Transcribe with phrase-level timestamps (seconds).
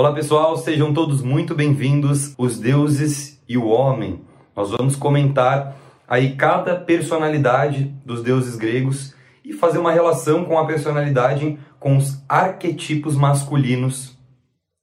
[0.00, 2.32] Olá pessoal, sejam todos muito bem-vindos.
[2.38, 4.22] Os deuses e o homem.
[4.56, 5.76] Nós vamos comentar
[6.08, 12.18] aí cada personalidade dos deuses gregos e fazer uma relação com a personalidade com os
[12.26, 14.16] arquetipos masculinos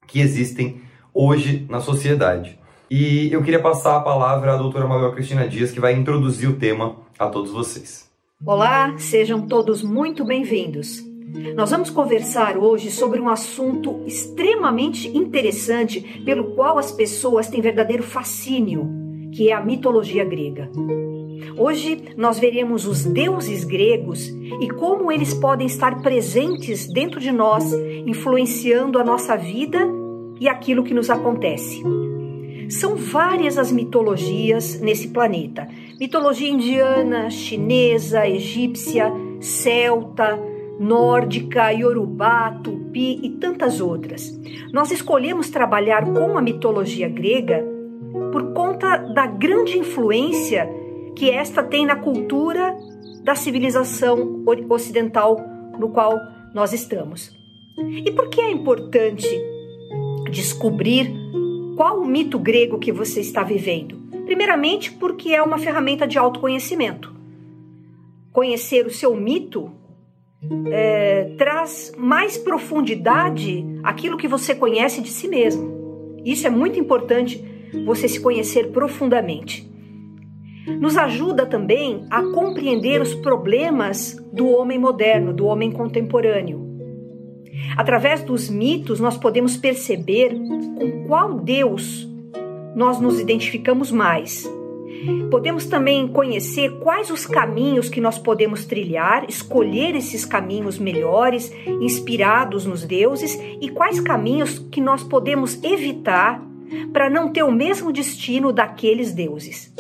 [0.06, 2.60] que existem hoje na sociedade.
[2.88, 6.58] E eu queria passar a palavra à doutora Mabel Cristina Dias, que vai introduzir o
[6.58, 8.08] tema a todos vocês.
[8.46, 11.07] Olá, sejam todos muito bem-vindos.
[11.56, 18.02] Nós vamos conversar hoje sobre um assunto extremamente interessante pelo qual as pessoas têm verdadeiro
[18.02, 18.88] fascínio,
[19.34, 20.72] que é a mitologia grega.
[21.58, 24.28] Hoje nós veremos os deuses gregos
[24.62, 27.74] e como eles podem estar presentes dentro de nós,
[28.06, 29.80] influenciando a nossa vida
[30.40, 31.84] e aquilo que nos acontece.
[32.70, 35.68] São várias as mitologias nesse planeta:
[36.00, 40.40] mitologia indiana, chinesa, egípcia, celta,
[40.80, 44.32] nórdica, iorubá, tupi e tantas outras.
[44.72, 47.66] Nós escolhemos trabalhar com a mitologia grega
[48.32, 50.70] por conta da grande influência
[51.16, 52.76] que esta tem na cultura
[53.24, 55.38] da civilização ocidental
[55.80, 56.18] no qual
[56.54, 57.36] nós estamos.
[57.78, 59.28] E por que é importante
[60.32, 61.12] descobrir
[61.76, 63.98] qual o mito grego que você está vivendo?
[64.26, 67.14] Primeiramente, porque é uma ferramenta de autoconhecimento.
[68.32, 69.72] Conhecer o seu mito
[70.72, 76.18] é, traz mais profundidade aquilo que você conhece de si mesmo.
[76.24, 77.44] Isso é muito importante,
[77.86, 79.70] você se conhecer profundamente.
[80.80, 86.68] Nos ajuda também a compreender os problemas do homem moderno, do homem contemporâneo.
[87.78, 90.38] Através dos mitos, nós podemos perceber
[90.78, 92.08] com qual Deus
[92.76, 94.48] nós nos identificamos mais
[95.30, 102.66] Podemos também conhecer quais os caminhos que nós podemos trilhar, escolher esses caminhos melhores, inspirados
[102.66, 106.42] nos deuses, e quais caminhos que nós podemos evitar
[106.92, 109.74] para não ter o mesmo destino daqueles deuses.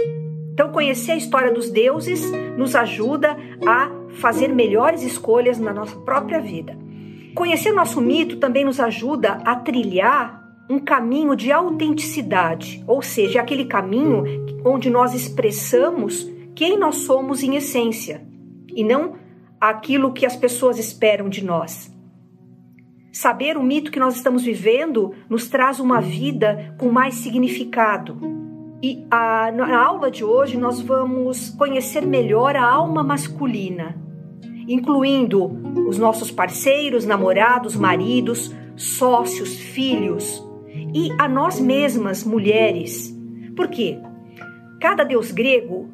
[0.53, 6.39] Então, conhecer a história dos deuses nos ajuda a fazer melhores escolhas na nossa própria
[6.39, 6.77] vida.
[7.35, 13.66] Conhecer nosso mito também nos ajuda a trilhar um caminho de autenticidade, ou seja, aquele
[13.66, 14.23] caminho
[14.66, 18.25] onde nós expressamos quem nós somos em essência
[18.73, 19.16] e não
[19.59, 21.94] aquilo que as pessoas esperam de nós.
[23.11, 28.17] Saber o mito que nós estamos vivendo nos traz uma vida com mais significado.
[28.83, 34.00] E a, na aula de hoje nós vamos conhecer melhor a alma masculina,
[34.67, 35.45] incluindo
[35.88, 40.47] os nossos parceiros, namorados, maridos, sócios, filhos
[40.97, 43.16] e a nós mesmas, mulheres.
[43.56, 44.00] Por quê?
[44.81, 45.91] Cada deus grego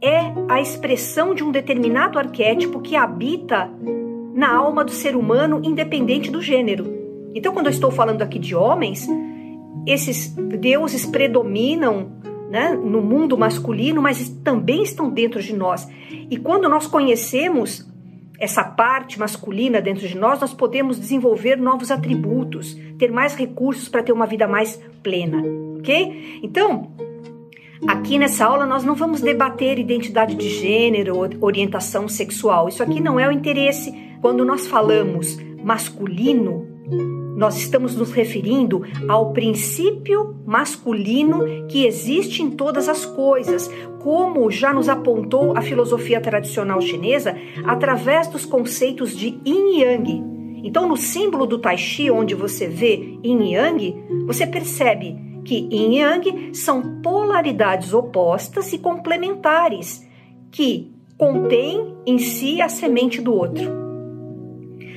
[0.00, 3.68] é a expressão de um determinado arquétipo que habita
[4.32, 6.86] na alma do ser humano, independente do gênero.
[7.34, 9.08] Então, quando eu estou falando aqui de homens,
[9.84, 12.12] esses deuses predominam
[12.48, 15.88] né, no mundo masculino, mas também estão dentro de nós.
[16.30, 17.84] E quando nós conhecemos
[18.38, 24.02] essa parte masculina dentro de nós, nós podemos desenvolver novos atributos, ter mais recursos para
[24.02, 25.42] ter uma vida mais plena,
[25.78, 26.40] ok?
[26.42, 26.92] Então,
[27.86, 32.66] Aqui nessa aula nós não vamos debater identidade de gênero, orientação sexual.
[32.66, 33.92] Isso aqui não é o interesse.
[34.22, 36.66] Quando nós falamos masculino,
[37.36, 43.70] nós estamos nos referindo ao princípio masculino que existe em todas as coisas,
[44.04, 47.34] como já nos apontou a filosofia tradicional chinesa
[47.64, 50.22] através dos conceitos de yin e yang.
[50.62, 55.54] Então, no símbolo do Tai Chi, onde você vê yin e yang, você percebe que
[55.54, 60.06] yin e yang são polaridades opostas e complementares
[60.52, 63.72] que contêm em si a semente do outro.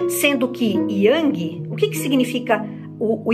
[0.09, 2.67] Sendo que yang, o que, que significa
[3.00, 3.31] o, o,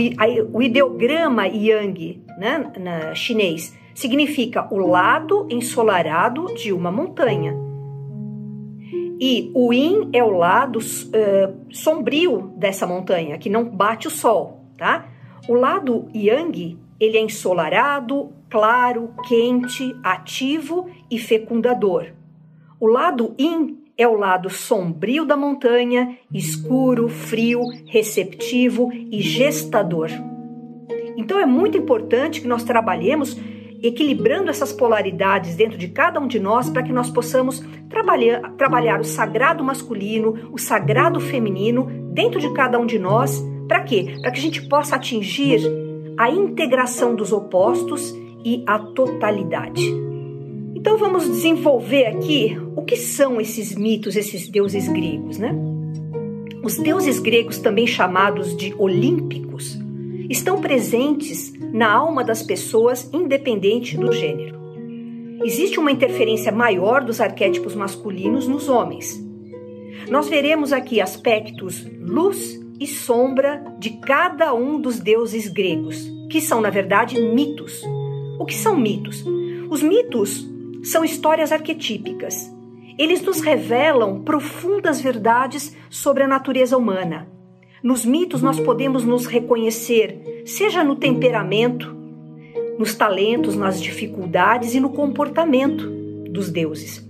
[0.52, 3.74] o ideograma yang né, na chinês?
[3.94, 7.54] Significa o lado ensolarado de uma montanha.
[9.20, 14.64] E o yin é o lado uh, sombrio dessa montanha, que não bate o sol,
[14.76, 15.06] tá?
[15.48, 22.06] O lado yang ele é ensolarado, claro, quente, ativo e fecundador.
[22.80, 30.10] O lado yin é o lado sombrio da montanha, escuro, frio, receptivo e gestador.
[31.16, 33.38] Então é muito importante que nós trabalhemos
[33.86, 39.00] equilibrando essas polaridades dentro de cada um de nós para que nós possamos trabalhar, trabalhar
[39.00, 43.44] o sagrado masculino, o sagrado feminino dentro de cada um de nós.
[43.68, 44.16] Para quê?
[44.22, 45.60] Para que a gente possa atingir
[46.16, 48.14] a integração dos opostos
[48.44, 49.92] e a totalidade.
[50.74, 55.54] Então vamos desenvolver aqui o que são esses mitos, esses deuses gregos, né?
[56.62, 59.78] Os deuses gregos, também chamados de olímpicos,
[60.28, 64.58] estão presentes na alma das pessoas, independente do gênero.
[65.44, 69.22] Existe uma interferência maior dos arquétipos masculinos nos homens.
[70.08, 76.60] Nós veremos aqui aspectos luz e sombra de cada um dos deuses gregos, que são,
[76.60, 77.82] na verdade, mitos.
[78.38, 79.24] O que são mitos?
[79.70, 80.48] Os mitos
[80.82, 82.50] são histórias arquetípicas.
[82.98, 87.33] Eles nos revelam profundas verdades sobre a natureza humana.
[87.84, 91.94] Nos mitos, nós podemos nos reconhecer, seja no temperamento,
[92.78, 95.86] nos talentos, nas dificuldades e no comportamento
[96.30, 97.06] dos deuses.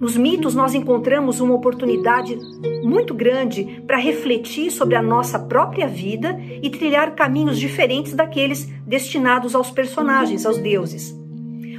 [0.00, 2.36] Nos mitos, nós encontramos uma oportunidade
[2.82, 9.54] muito grande para refletir sobre a nossa própria vida e trilhar caminhos diferentes daqueles destinados
[9.54, 11.16] aos personagens, aos deuses.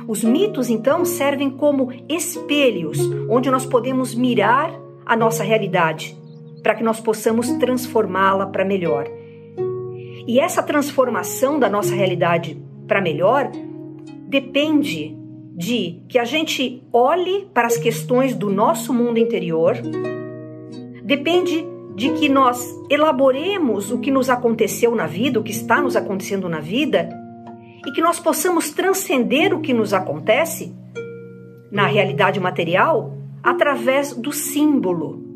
[0.08, 2.98] Os mitos, então, servem como espelhos
[3.28, 4.74] onde nós podemos mirar
[5.06, 6.23] a nossa realidade
[6.64, 9.06] para que nós possamos transformá-la para melhor.
[10.26, 12.58] E essa transformação da nossa realidade
[12.88, 13.52] para melhor
[14.28, 15.16] depende
[15.56, 19.76] de que a gente olhe para as questões do nosso mundo interior,
[21.04, 25.96] depende de que nós elaboremos o que nos aconteceu na vida, o que está nos
[25.96, 27.10] acontecendo na vida,
[27.86, 30.74] e que nós possamos transcender o que nos acontece
[31.72, 35.33] na realidade material através do símbolo.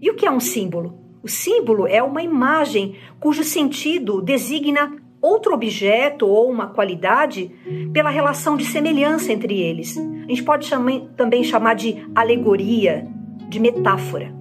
[0.00, 0.98] E o que é um símbolo?
[1.22, 7.50] O símbolo é uma imagem cujo sentido designa outro objeto ou uma qualidade
[7.92, 9.96] pela relação de semelhança entre eles.
[9.96, 13.08] A gente pode chamar, também chamar de alegoria,
[13.48, 14.34] de metáfora.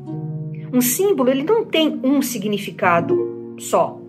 [0.74, 4.00] Um símbolo ele não tem um significado só.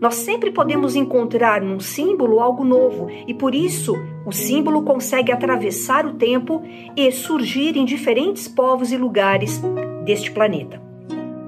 [0.00, 3.94] Nós sempre podemos encontrar num símbolo algo novo e por isso
[4.26, 6.62] o símbolo consegue atravessar o tempo
[6.94, 9.62] e surgir em diferentes povos e lugares
[10.04, 10.85] deste planeta.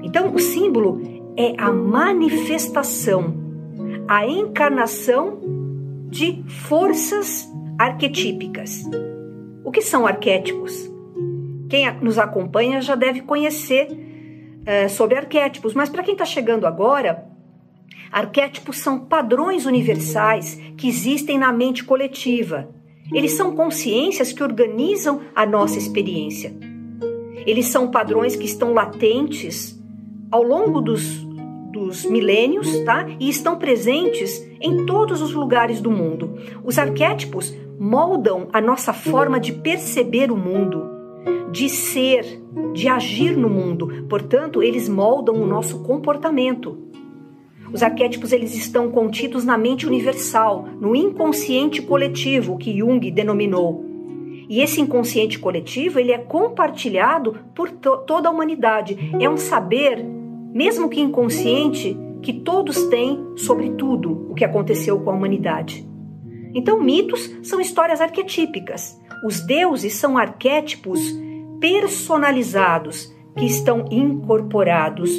[0.09, 1.01] Então, o símbolo
[1.37, 3.47] é a manifestação
[4.09, 5.39] a encarnação
[6.09, 7.47] de forças
[7.79, 8.83] arquetípicas.
[9.63, 10.91] O que são arquétipos?
[11.69, 13.87] Quem nos acompanha já deve conhecer
[14.65, 17.27] é, sobre arquétipos, mas para quem está chegando agora,
[18.11, 22.71] arquétipos são padrões universais que existem na mente coletiva.
[23.13, 26.57] Eles são consciências que organizam a nossa experiência.
[27.47, 29.78] Eles são padrões que estão latentes
[30.31, 31.27] ao longo dos
[31.71, 33.07] dos milênios, tá?
[33.21, 36.35] E estão presentes em todos os lugares do mundo.
[36.65, 40.89] Os arquétipos moldam a nossa forma de perceber o mundo,
[41.53, 42.43] de ser,
[42.73, 44.07] de agir no mundo.
[44.09, 46.79] Portanto, eles moldam o nosso comportamento.
[47.73, 53.85] Os arquétipos eles estão contidos na mente universal, no inconsciente coletivo que Jung denominou.
[54.49, 58.97] E esse inconsciente coletivo ele é compartilhado por to toda a humanidade.
[59.21, 60.18] É um saber
[60.53, 65.87] mesmo que inconsciente, que todos têm sobre tudo o que aconteceu com a humanidade.
[66.55, 68.99] Então, mitos são histórias arquetípicas.
[69.25, 71.01] Os deuses são arquétipos
[71.61, 75.11] personalizados que estão incorporados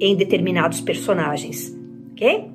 [0.00, 1.74] em determinados personagens,
[2.12, 2.53] ok?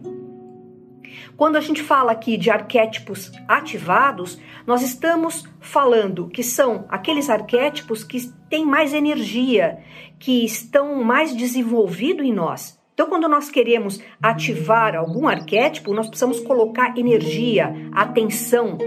[1.40, 4.38] Quando a gente fala aqui de arquétipos ativados,
[4.68, 9.80] nós estamos falando que são aqueles arquétipos que têm mais energia,
[10.20, 12.78] que estão mais desenvolvidos em nós.
[12.94, 18.78] Então, quando nós queremos ativar algum arquétipo, nós precisamos colocar energia, atenção,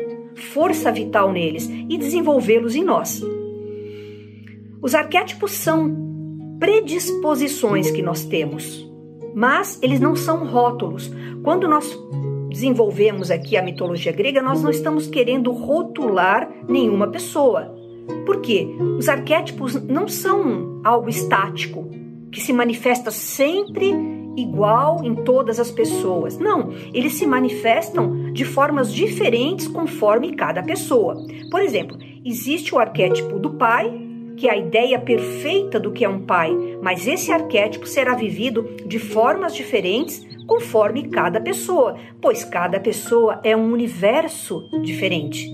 [0.53, 3.23] força vital neles e desenvolvê-los em nós.
[4.83, 5.97] Os arquétipos são
[6.61, 8.87] predisposições que nós temos,
[9.35, 11.11] mas eles não são rótulos.
[11.43, 11.99] Quando nós
[12.53, 17.75] desenvolvemos aqui a mitologia grega, nós não estamos querendo rotular nenhuma pessoa.
[18.27, 18.69] Por quê?
[18.99, 21.89] Os arquétipos não são algo estático,
[22.31, 23.95] que se manifesta sempre
[24.37, 26.39] igual em todas as pessoas.
[26.39, 31.17] Não, eles se manifestam de formas diferentes conforme cada pessoa.
[31.51, 33.93] Por exemplo, existe o arquétipo do pai,
[34.37, 38.69] que é a ideia perfeita do que é um pai, mas esse arquétipo será vivido
[38.87, 45.51] de formas diferentes conforme cada pessoa, pois cada pessoa é um universo diferente.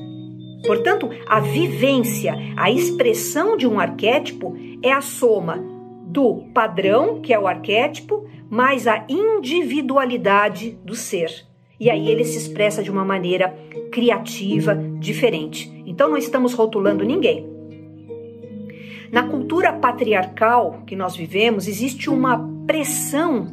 [0.67, 5.65] Portanto, a vivência, a expressão de um arquétipo é a soma
[6.07, 11.47] do padrão, que é o arquétipo, mais a individualidade do ser.
[11.79, 13.57] E aí ele se expressa de uma maneira
[13.93, 15.71] criativa, diferente.
[15.87, 17.47] Então não estamos rotulando ninguém.
[19.13, 23.47] Na cultura patriarcal que nós vivemos, existe uma pressão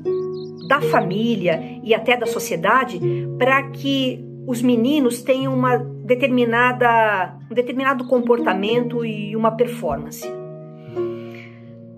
[0.67, 3.00] da família e até da sociedade
[3.38, 10.27] para que os meninos tenham uma determinada, um determinado comportamento e uma performance.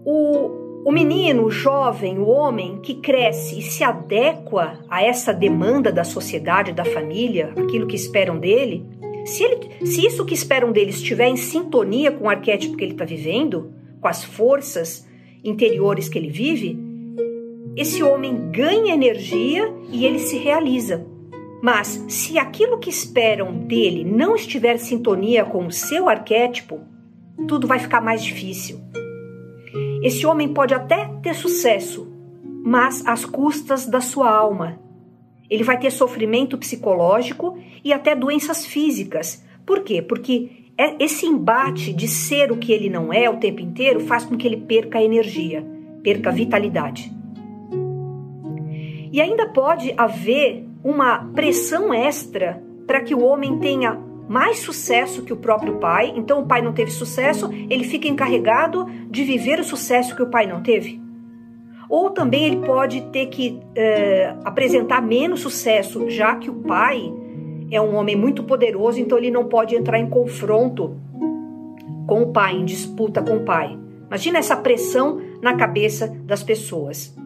[0.06, 5.92] O O menino, o jovem, o homem que cresce e se adequa a essa demanda
[5.92, 8.86] da sociedade, da família, aquilo que esperam dele,
[9.26, 12.94] se, ele, se isso que esperam dele estiver em sintonia com o arquétipo que ele
[12.94, 15.06] está vivendo, com as forças
[15.44, 16.80] interiores que ele vive,
[17.78, 21.06] esse homem ganha energia e ele se realiza.
[21.62, 26.80] Mas se aquilo que esperam dele não estiver em sintonia com o seu arquétipo,
[27.48, 28.80] tudo vai ficar mais difícil.
[30.02, 32.12] Esse homem pode até ter sucesso,
[32.66, 34.80] mas às custas da sua alma.
[35.48, 39.46] Ele vai ter sofrimento psicológico e até doenças físicas.
[39.64, 40.02] Por quê?
[40.02, 44.24] Porque é, esse embate de ser o que ele não é o tempo inteiro faz
[44.24, 45.64] com que ele perca energia,
[46.02, 47.17] perca vitalidade.
[49.18, 55.34] E ainda pode haver uma pressão extra para que o homem tenha mais sucesso que
[55.34, 56.14] o próprio pai.
[56.16, 60.30] Então, o pai não teve sucesso, ele fica encarregado de viver o sucesso que o
[60.30, 61.02] pai não teve.
[61.90, 67.12] Ou também ele pode ter que é, apresentar menos sucesso, já que o pai
[67.72, 70.96] é um homem muito poderoso, então ele não pode entrar em confronto
[72.06, 73.80] com o pai, em disputa com o pai.
[74.06, 77.18] Imagina essa pressão na cabeça das pessoas.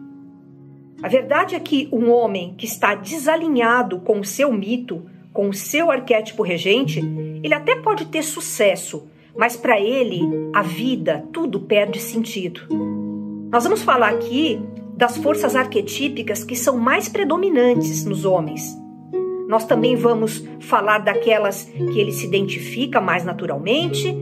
[1.02, 5.52] A verdade é que um homem que está desalinhado com o seu mito, com o
[5.52, 7.00] seu arquétipo regente,
[7.42, 10.20] ele até pode ter sucesso, mas para ele
[10.54, 12.60] a vida, tudo perde sentido.
[13.50, 14.60] Nós vamos falar aqui
[14.96, 18.78] das forças arquetípicas que são mais predominantes nos homens.
[19.48, 24.16] Nós também vamos falar daquelas que ele se identifica mais naturalmente,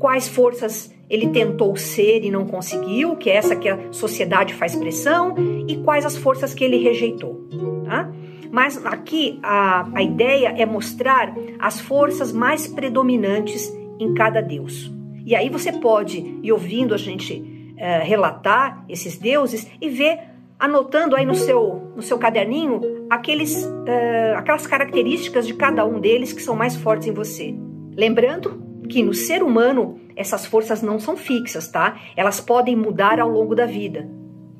[0.00, 4.74] quais forças ele tentou ser e não conseguiu, que é essa que a sociedade faz
[4.74, 5.34] pressão,
[5.68, 7.46] e quais as forças que ele rejeitou.
[7.84, 8.10] Tá?
[8.50, 14.90] Mas aqui a, a ideia é mostrar as forças mais predominantes em cada deus.
[15.26, 20.18] E aí você pode ir ouvindo a gente é, relatar esses deuses e ver,
[20.58, 26.32] anotando aí no seu, no seu caderninho, aqueles, é, aquelas características de cada um deles
[26.32, 27.54] que são mais fortes em você.
[27.96, 31.98] Lembrando que no ser humano essas forças não são fixas, tá?
[32.16, 34.08] Elas podem mudar ao longo da vida.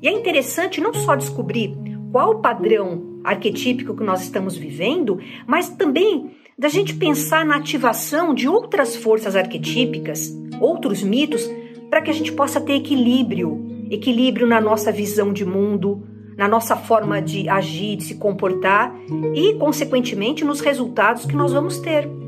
[0.01, 1.75] E é interessante não só descobrir
[2.11, 8.33] qual o padrão arquetípico que nós estamos vivendo, mas também da gente pensar na ativação
[8.33, 11.49] de outras forças arquetípicas, outros mitos,
[11.89, 16.07] para que a gente possa ter equilíbrio equilíbrio na nossa visão de mundo,
[16.37, 18.95] na nossa forma de agir, de se comportar
[19.35, 22.20] e, consequentemente, nos resultados que nós vamos ter.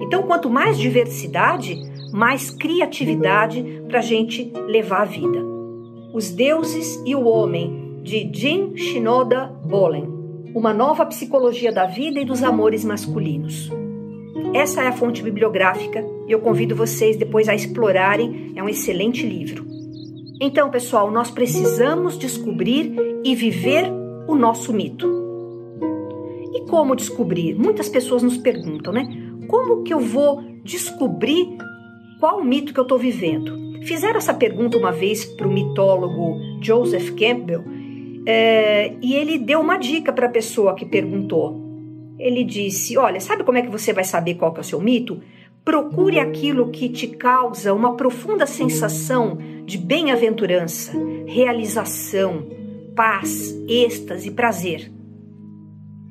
[0.00, 1.76] Então, quanto mais diversidade,
[2.12, 5.44] mais criatividade para a gente levar a vida.
[6.12, 10.16] Os Deuses e o Homem, de Jim Shinoda Bolen
[10.56, 13.70] uma nova psicologia da vida e dos amores masculinos.
[14.54, 19.26] Essa é a fonte bibliográfica e eu convido vocês depois a explorarem, é um excelente
[19.26, 19.66] livro.
[20.40, 22.90] Então, pessoal, nós precisamos descobrir
[23.22, 23.84] e viver
[24.26, 25.06] o nosso mito.
[26.54, 27.54] E como descobrir?
[27.54, 29.06] Muitas pessoas nos perguntam, né?
[29.48, 31.56] Como que eu vou descobrir
[32.18, 33.82] qual mito que eu estou vivendo?
[33.82, 37.62] Fizeram essa pergunta uma vez para o mitólogo Joseph Campbell
[38.26, 41.64] é, e ele deu uma dica para a pessoa que perguntou.
[42.18, 44.80] Ele disse: Olha, sabe como é que você vai saber qual que é o seu
[44.80, 45.20] mito?
[45.64, 50.92] Procure aquilo que te causa uma profunda sensação de bem-aventurança,
[51.26, 52.46] realização,
[52.94, 54.95] paz, êxtase prazer.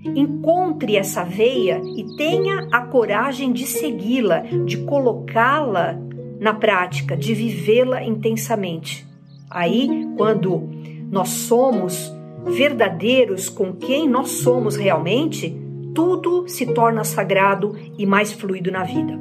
[0.05, 5.99] Encontre essa veia e tenha a coragem de segui-la, de colocá-la
[6.39, 9.05] na prática, de vivê-la intensamente.
[9.49, 10.69] Aí, quando
[11.09, 12.13] nós somos
[12.45, 15.59] verdadeiros com quem nós somos realmente,
[15.93, 19.17] tudo se torna sagrado e mais fluido na vida.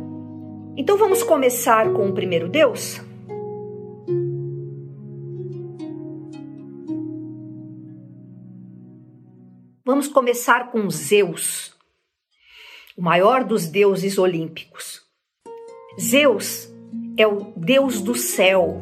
[0.77, 3.01] Então vamos começar com o primeiro Deus?
[9.87, 11.75] Vamos começar com Zeus,
[12.97, 15.03] o maior dos deuses olímpicos.
[16.01, 16.73] Zeus
[17.19, 18.81] é o deus do céu,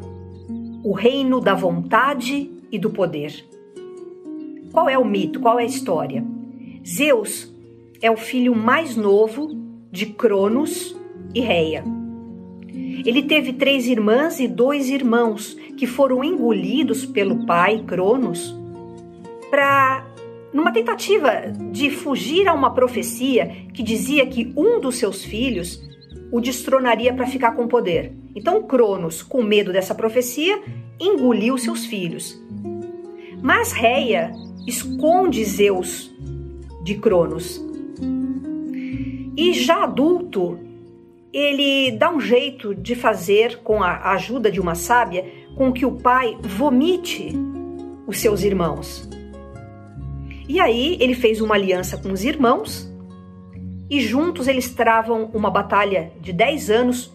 [0.81, 3.45] o reino da vontade e do poder.
[4.71, 5.41] Qual é o mito?
[5.41, 6.23] Qual é a história?
[6.87, 7.53] Zeus
[8.01, 9.49] é o filho mais novo
[9.91, 10.95] de Cronos
[11.35, 11.83] e Reia.
[13.05, 18.55] Ele teve três irmãs e dois irmãos que foram engolidos pelo pai Cronos
[19.49, 20.12] para
[20.53, 25.81] numa tentativa de fugir a uma profecia que dizia que um dos seus filhos
[26.31, 28.13] o destronaria para ficar com poder.
[28.35, 30.61] Então Cronos, com medo dessa profecia,
[30.99, 32.39] engoliu seus filhos.
[33.41, 34.31] Mas Reia
[34.67, 36.13] esconde Zeus
[36.83, 37.63] de Cronos.
[39.35, 40.59] E já adulto,
[41.31, 45.93] ele dá um jeito de fazer, com a ajuda de uma sábia, com que o
[45.93, 47.33] pai vomite
[48.07, 49.09] os seus irmãos.
[50.47, 52.91] E aí ele fez uma aliança com os irmãos
[53.89, 57.13] e juntos eles travam uma batalha de 10 anos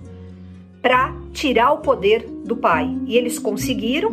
[0.81, 2.97] para tirar o poder do pai.
[3.07, 4.11] E eles conseguiram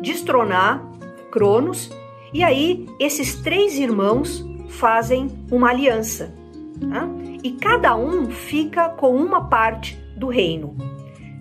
[0.00, 0.86] destronar
[1.30, 1.90] Cronos.
[2.32, 6.34] E aí esses três irmãos fazem uma aliança.
[6.80, 7.08] Tá?
[7.42, 10.76] E cada um fica com uma parte do reino.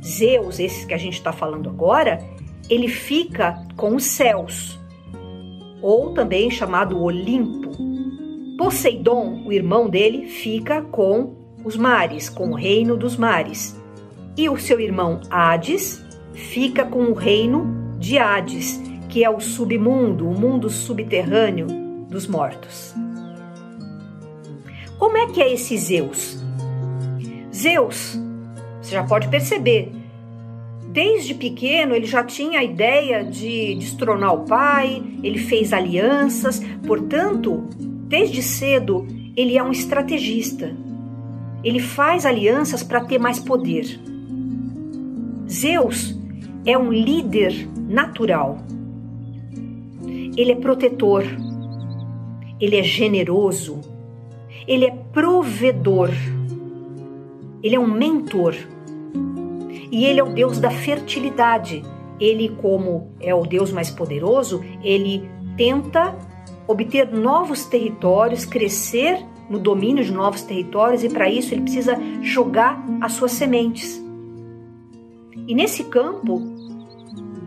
[0.04, 2.24] Zeus, esse que a gente está falando agora,
[2.70, 4.80] ele fica com os céus,
[5.82, 7.72] ou também chamado Olimpo.
[8.58, 11.34] Poseidon, o irmão dele, fica com
[11.64, 13.80] os mares, com o reino dos mares.
[14.38, 20.30] E o seu irmão Hades fica com o reino de Hades, que é o submundo,
[20.30, 21.68] o mundo subterrâneo
[22.08, 22.94] dos mortos.
[24.98, 26.38] Como é que é esse Zeus?
[27.54, 28.20] Zeus,
[28.82, 29.92] você já pode perceber,
[30.92, 37.64] desde pequeno ele já tinha a ideia de destronar o pai, ele fez alianças, portanto,
[38.08, 40.76] desde cedo ele é um estrategista.
[41.64, 44.00] Ele faz alianças para ter mais poder.
[45.48, 46.18] Zeus
[46.66, 48.60] é um líder natural.
[50.36, 51.24] Ele é protetor.
[52.60, 53.82] Ele é generoso.
[54.68, 56.10] Ele é provedor.
[57.62, 58.56] Ele é um mentor.
[59.92, 61.84] E ele é o Deus da fertilidade.
[62.20, 66.16] Ele, como é o Deus mais poderoso, ele tenta
[66.68, 72.82] obter novos territórios, crescer no domínio de novos territórios e para isso ele precisa jogar
[73.02, 74.02] as suas sementes.
[75.48, 76.40] E nesse campo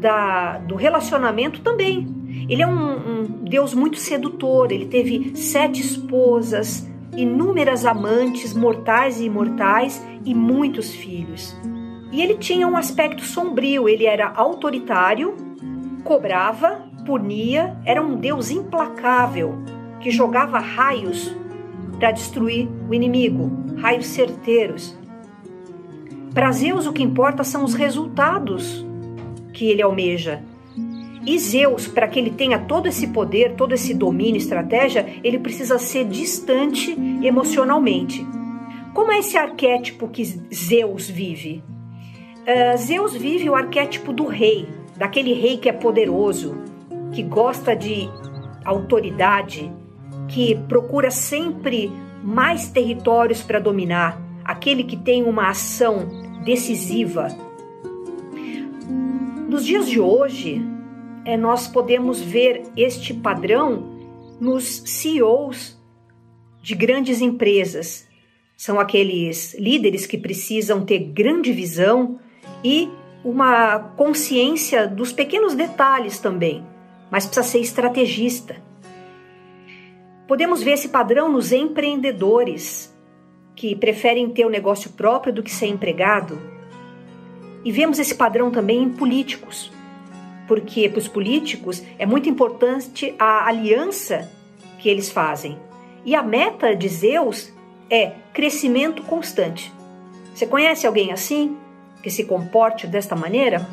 [0.05, 2.07] da, do relacionamento também.
[2.47, 6.87] Ele é um, um Deus muito sedutor, ele teve sete esposas,
[7.17, 11.57] inúmeras amantes, mortais e imortais, e muitos filhos.
[12.15, 15.35] E ele tinha um aspecto sombrio, ele era autoritário,
[16.05, 19.59] cobrava, punia, era um Deus implacável
[19.99, 21.35] que jogava raios
[21.99, 24.97] para destruir o inimigo, raios certeiros.
[26.33, 28.87] Para Zeus, o que importa são os resultados
[29.53, 30.41] que ele almeja.
[31.27, 35.81] E Zeus, para que ele tenha todo esse poder, todo esse domínio, estratégia, ele precisa
[35.81, 38.25] ser distante emocionalmente.
[38.95, 41.74] Como é esse arquétipo que Zeus vive?
[42.45, 46.59] Uh, Zeus vive o arquétipo do rei, daquele rei que é poderoso,
[47.11, 48.07] que gosta de
[48.63, 49.73] autoridade,
[50.29, 51.91] que procura sempre
[52.23, 56.07] mais territórios para dominar, aquele que tem uma ação
[56.45, 57.29] decisiva.
[59.49, 60.63] Nos dias de hoje,
[61.25, 63.91] é, nós podemos ver este padrão
[64.39, 65.81] nos CEOs
[66.61, 68.07] de grandes empresas.
[68.55, 72.21] São aqueles líderes que precisam ter grande visão
[72.65, 72.91] e
[73.23, 76.65] uma consciência dos pequenos detalhes também,
[77.11, 78.57] mas precisa ser estrategista.
[80.27, 82.93] Podemos ver esse padrão nos empreendedores,
[83.55, 86.41] que preferem ter o negócio próprio do que ser empregado.
[87.65, 89.71] E vemos esse padrão também em políticos,
[90.49, 94.31] porque para os políticos é muito importante a aliança
[94.79, 95.59] que eles fazem.
[96.05, 97.53] E a meta de Zeus
[97.89, 99.73] é crescimento constante.
[100.35, 101.57] Você conhece alguém assim,
[102.05, 103.67] que se comporte desta maneira?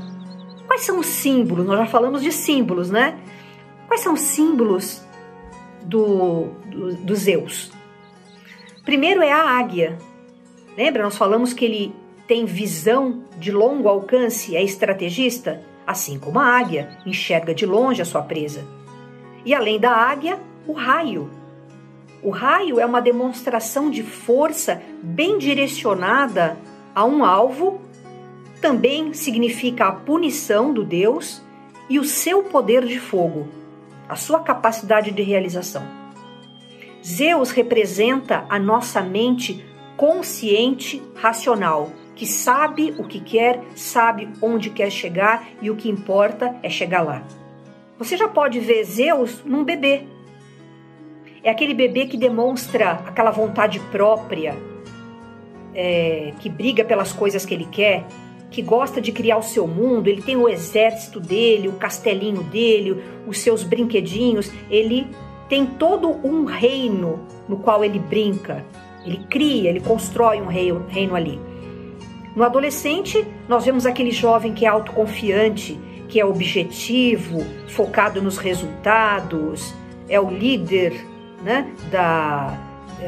[0.65, 1.65] Quais são os símbolos?
[1.65, 3.19] Nós já falamos de símbolos, né?
[3.89, 5.05] Quais são os símbolos
[5.83, 7.73] do, do, do Zeus?
[8.85, 9.97] Primeiro é a águia.
[10.77, 11.03] Lembra?
[11.03, 11.93] Nós falamos que ele
[12.25, 18.05] tem visão de longo alcance, é estrategista, assim como a águia enxerga de longe a
[18.05, 18.63] sua presa.
[19.43, 21.29] E além da águia, o raio.
[22.23, 26.57] O raio é uma demonstração de força bem direcionada
[26.95, 27.81] a um alvo,
[28.61, 31.41] também significa a punição do Deus
[31.89, 33.49] e o seu poder de fogo,
[34.07, 35.83] a sua capacidade de realização.
[37.03, 39.65] Zeus representa a nossa mente
[39.97, 46.55] consciente, racional, que sabe o que quer, sabe onde quer chegar e o que importa
[46.61, 47.23] é chegar lá.
[47.97, 50.03] Você já pode ver Zeus num bebê.
[51.43, 54.55] É aquele bebê que demonstra aquela vontade própria,
[55.73, 58.05] é, que briga pelas coisas que ele quer,
[58.51, 63.01] que gosta de criar o seu mundo, ele tem o exército dele, o castelinho dele,
[63.25, 65.07] os seus brinquedinhos, ele
[65.47, 68.65] tem todo um reino no qual ele brinca,
[69.05, 71.39] ele cria, ele constrói um reino, reino ali.
[72.35, 79.73] No adolescente, nós vemos aquele jovem que é autoconfiante, que é objetivo, focado nos resultados,
[80.09, 81.05] é o líder
[81.41, 82.57] né, da,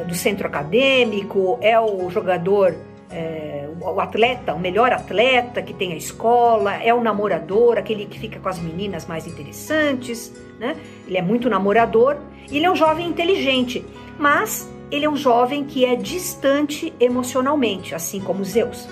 [0.08, 2.76] do centro acadêmico, é o jogador
[3.14, 8.20] é, o atleta, o melhor atleta que tem a escola, é o namorador, aquele que
[8.20, 10.76] fica com as meninas mais interessantes, né?
[11.08, 12.18] Ele é muito namorador
[12.52, 13.84] ele é um jovem inteligente,
[14.18, 18.88] mas ele é um jovem que é distante emocionalmente, assim como Zeus.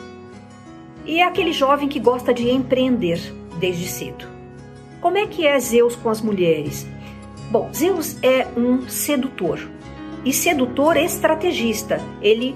[1.05, 3.19] E é aquele jovem que gosta de empreender
[3.59, 4.25] desde cedo.
[4.99, 6.87] Como é que é Zeus com as mulheres?
[7.49, 9.59] Bom, Zeus é um sedutor
[10.23, 11.99] e sedutor estrategista.
[12.21, 12.55] Ele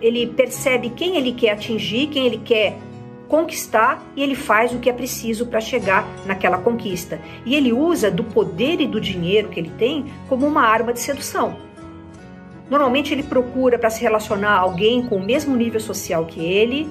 [0.00, 2.76] ele percebe quem ele quer atingir, quem ele quer
[3.28, 7.20] conquistar e ele faz o que é preciso para chegar naquela conquista.
[7.46, 11.00] E ele usa do poder e do dinheiro que ele tem como uma arma de
[11.00, 11.56] sedução.
[12.68, 16.88] Normalmente ele procura para se relacionar a alguém com o mesmo nível social que ele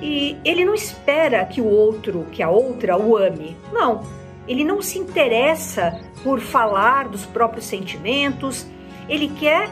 [0.00, 3.56] e ele não espera que o outro, que a outra o ame.
[3.72, 4.02] Não,
[4.46, 8.66] ele não se interessa por falar dos próprios sentimentos,
[9.08, 9.68] ele quer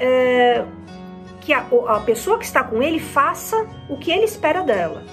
[0.00, 0.64] é,
[1.46, 5.04] que a, a pessoa que está com ele faça o que ele espera dela.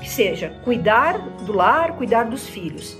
[0.00, 2.96] Que seja cuidar do lar, cuidar dos filhos.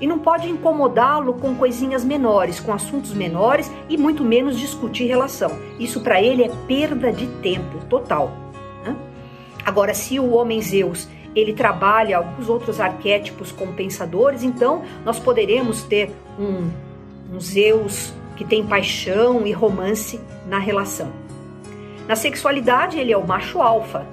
[0.00, 5.50] E não pode incomodá-lo com coisinhas menores, com assuntos menores e muito menos discutir relação.
[5.78, 8.32] Isso para ele é perda de tempo total.
[8.82, 8.96] Né?
[9.62, 16.10] Agora, se o homem Zeus ele trabalha alguns outros arquétipos compensadores, então nós poderemos ter
[16.38, 16.70] um,
[17.36, 20.18] um Zeus que tem paixão e romance
[20.48, 21.19] na relação.
[22.10, 24.04] Na sexualidade, ele é o macho alfa,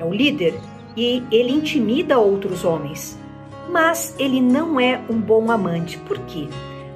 [0.00, 0.58] é o líder
[0.96, 3.16] e ele intimida outros homens.
[3.70, 5.96] Mas ele não é um bom amante.
[5.96, 6.48] Por quê?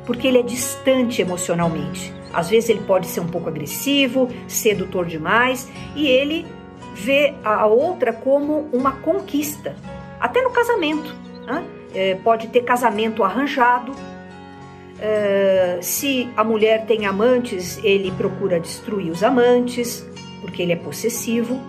[0.05, 2.13] Porque ele é distante emocionalmente.
[2.33, 6.49] Às vezes ele pode ser um pouco agressivo, sedutor demais e ele
[6.97, 9.77] vê a outra como uma conquista.
[10.19, 11.15] Até no casamento.
[11.47, 11.65] Né?
[11.95, 13.93] É, pode ter casamento arranjado,
[15.03, 20.07] Uh, se a mulher tem amantes, ele procura destruir os amantes,
[20.41, 21.61] porque ele é possessivo.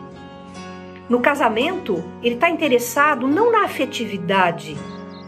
[1.09, 4.77] No casamento, ele está interessado não na afetividade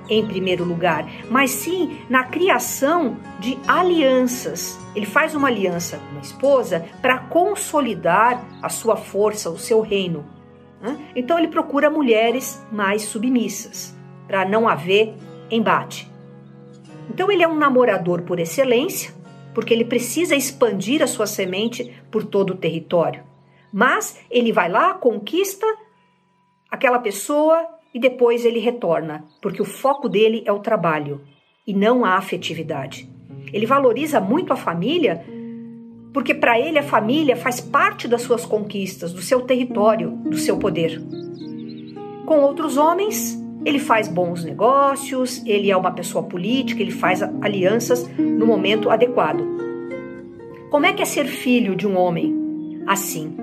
[0.07, 4.79] em primeiro lugar, mas sim na criação de alianças.
[4.95, 10.23] Ele faz uma aliança com a esposa para consolidar a sua força, o seu reino.
[10.79, 10.95] Né?
[11.15, 13.95] Então ele procura mulheres mais submissas,
[14.27, 15.15] para não haver
[15.49, 16.14] embate.
[17.09, 19.13] Então ele é um namorador por excelência,
[19.53, 23.23] porque ele precisa expandir a sua semente por todo o território.
[23.71, 25.65] Mas ele vai lá, conquista
[26.69, 31.21] aquela pessoa e depois ele retorna, porque o foco dele é o trabalho
[31.65, 33.09] e não a afetividade.
[33.53, 35.25] Ele valoriza muito a família,
[36.13, 40.57] porque para ele a família faz parte das suas conquistas, do seu território, do seu
[40.57, 41.01] poder.
[42.25, 48.07] Com outros homens, ele faz bons negócios, ele é uma pessoa política, ele faz alianças
[48.17, 49.43] no momento adequado.
[50.69, 53.35] Como é que é ser filho de um homem assim?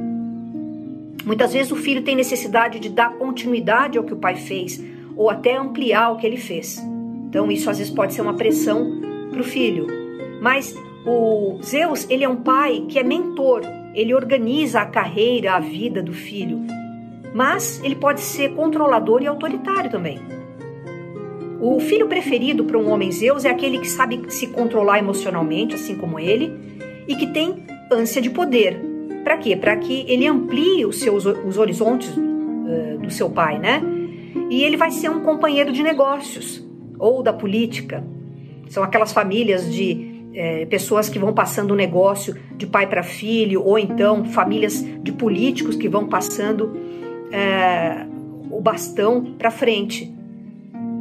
[1.24, 4.82] Muitas vezes o filho tem necessidade de dar continuidade ao que o pai fez
[5.16, 6.80] ou até ampliar o que ele fez.
[7.28, 9.88] Então isso às vezes pode ser uma pressão para o filho.
[10.40, 15.60] Mas o Zeus, ele é um pai que é mentor, ele organiza a carreira, a
[15.60, 16.64] vida do filho
[17.34, 20.20] mas ele pode ser controlador e autoritário também.
[21.60, 25.94] O filho preferido para um homem Zeus é aquele que sabe se controlar emocionalmente, assim
[25.94, 26.52] como ele,
[27.06, 28.80] e que tem ânsia de poder.
[29.22, 29.56] Para quê?
[29.56, 33.80] Para que ele amplie os seus os horizontes uh, do seu pai, né?
[34.50, 36.66] E ele vai ser um companheiro de negócios
[36.98, 38.04] ou da política.
[38.68, 43.62] São aquelas famílias de é, pessoas que vão passando o negócio de pai para filho,
[43.62, 46.72] ou então famílias de políticos que vão passando
[47.32, 48.06] é,
[48.50, 50.12] o bastão para frente.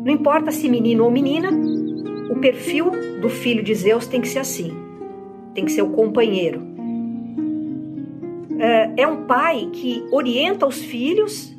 [0.04, 1.50] Não importa se menino ou menina,
[2.32, 2.91] o perfil
[3.22, 4.74] do filho de Zeus tem que ser assim.
[5.54, 6.62] Tem que ser o companheiro.
[8.58, 11.54] É, é um pai que orienta os filhos,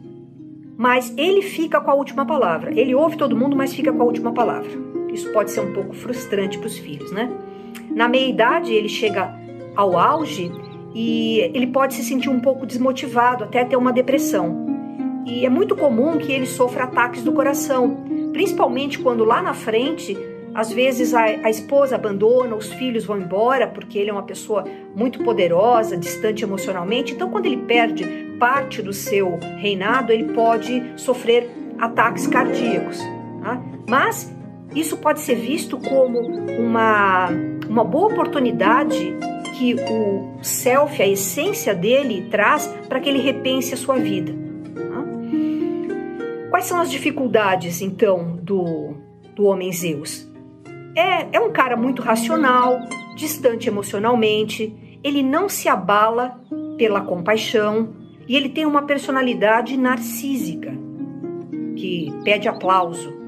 [0.76, 2.72] mas ele fica com a última palavra.
[2.78, 4.70] Ele ouve todo mundo, mas fica com a última palavra.
[5.12, 7.30] Isso pode ser um pouco frustrante para os filhos, né?
[7.90, 9.38] Na meia idade, ele chega
[9.76, 10.50] ao auge
[10.94, 14.66] e ele pode se sentir um pouco desmotivado, até ter uma depressão.
[15.26, 20.18] E é muito comum que ele sofra ataques do coração, principalmente quando lá na frente,
[20.54, 24.64] às vezes a, a esposa abandona, os filhos vão embora, porque ele é uma pessoa
[24.94, 27.14] muito poderosa, distante emocionalmente.
[27.14, 28.04] Então, quando ele perde
[28.38, 32.98] parte do seu reinado, ele pode sofrer ataques cardíacos.
[33.42, 33.62] Tá?
[33.88, 34.34] Mas
[34.74, 37.28] isso pode ser visto como uma,
[37.68, 39.14] uma boa oportunidade
[39.52, 44.32] que o self, a essência dele, traz para que ele repense a sua vida.
[44.74, 45.04] Tá?
[46.50, 48.94] Quais são as dificuldades, então, do,
[49.34, 50.28] do homem Zeus?
[50.94, 52.80] É, é um cara muito racional,
[53.16, 56.40] distante emocionalmente, ele não se abala
[56.76, 57.94] pela compaixão
[58.28, 60.72] e ele tem uma personalidade narcísica
[61.76, 63.21] que pede aplauso.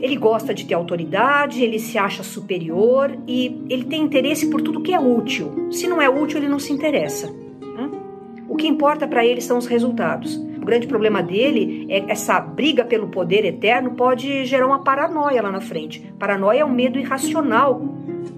[0.00, 4.80] Ele gosta de ter autoridade, ele se acha superior e ele tem interesse por tudo
[4.80, 5.68] que é útil.
[5.70, 7.28] Se não é útil, ele não se interessa.
[7.28, 7.90] Né?
[8.48, 10.36] O que importa para ele são os resultados.
[10.36, 15.50] O grande problema dele é essa briga pelo poder eterno pode gerar uma paranoia lá
[15.50, 16.00] na frente.
[16.18, 17.82] Paranoia é um medo irracional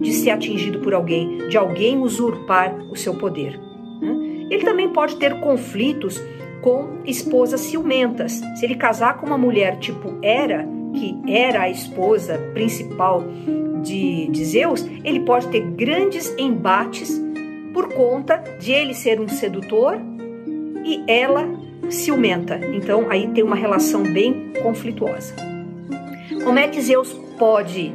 [0.01, 3.61] de ser atingido por alguém, de alguém usurpar o seu poder.
[4.01, 4.47] Né?
[4.51, 6.19] Ele também pode ter conflitos
[6.65, 8.41] com esposas ciumentas.
[8.57, 13.23] Se ele casar com uma mulher tipo Hera, que era a esposa principal
[13.83, 17.23] de, de Zeus, ele pode ter grandes embates
[17.75, 20.01] por conta de ele ser um sedutor
[20.83, 21.47] e ela
[21.91, 22.59] ciumenta.
[22.73, 25.35] Então aí tem uma relação bem conflituosa.
[26.43, 27.93] Como é que Zeus pode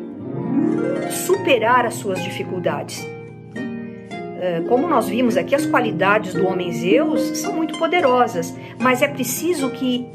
[1.09, 3.03] superar as suas dificuldades?
[4.41, 9.07] Eh, como nós vimos aqui, as qualidades do homem Zeus são muito poderosas, mas é
[9.07, 10.07] preciso que,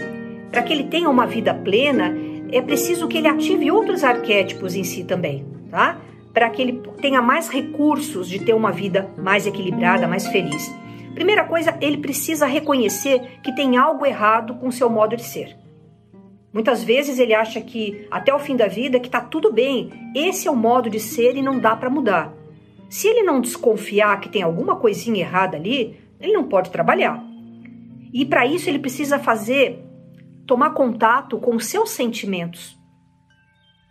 [0.51, 2.17] para que ele tenha uma vida plena,
[2.51, 5.99] é preciso que ele ative outros arquétipos em si também, tá?
[6.33, 10.75] Para que ele tenha mais recursos de ter uma vida mais equilibrada, mais feliz.
[11.15, 15.55] Primeira coisa, ele precisa reconhecer que tem algo errado com seu modo de ser.
[16.51, 20.49] Muitas vezes ele acha que até o fim da vida que tá tudo bem, esse
[20.49, 22.33] é o modo de ser e não dá para mudar.
[22.95, 27.21] Se ele não desconfiar que tem alguma coisinha errada ali, ele não pode trabalhar.
[28.13, 29.85] E para isso ele precisa fazer,
[30.47, 32.79] tomar contato com seus sentimentos,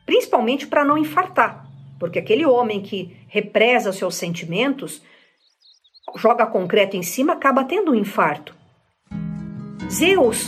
[0.06, 5.04] principalmente para não infartar, porque aquele homem que represa seus sentimentos,
[6.16, 8.56] joga concreto em cima, acaba tendo um infarto.
[9.92, 10.48] Zeus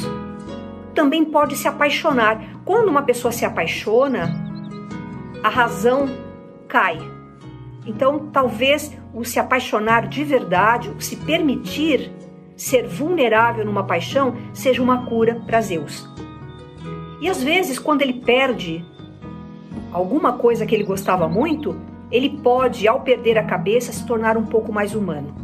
[0.93, 2.63] também pode se apaixonar.
[2.63, 4.33] Quando uma pessoa se apaixona,
[5.43, 6.07] a razão
[6.69, 7.14] cai
[7.85, 12.11] então, talvez o se apaixonar de verdade, o se permitir
[12.57, 16.09] ser vulnerável numa paixão, seja uma cura para Zeus.
[17.21, 18.83] E às vezes, quando ele perde
[19.91, 21.75] alguma coisa que ele gostava muito,
[22.11, 25.35] ele pode, ao perder a cabeça, se tornar um pouco mais humano.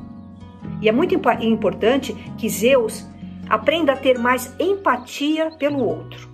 [0.82, 3.08] E é muito importante que Zeus
[3.50, 6.30] aprenda a ter mais empatia pelo outro.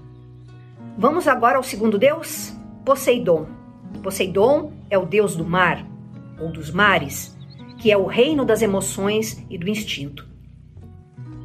[0.98, 3.48] Vamos agora ao segundo deus, Poseidon.
[4.02, 5.86] Poseidon é o deus do mar
[6.40, 7.38] ou dos mares,
[7.78, 10.28] que é o reino das emoções e do instinto.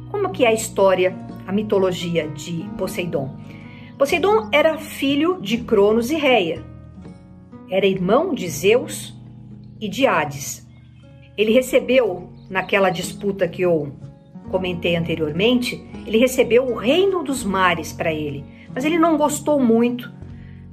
[0.09, 1.15] Como que é a história,
[1.47, 3.35] a mitologia de Poseidon?
[3.97, 6.63] Poseidon era filho de Cronos e Reia.
[7.69, 9.13] Era irmão de Zeus
[9.79, 10.67] e de Hades.
[11.37, 13.93] Ele recebeu, naquela disputa que eu
[14.49, 20.11] comentei anteriormente, ele recebeu o reino dos mares para ele, mas ele não gostou muito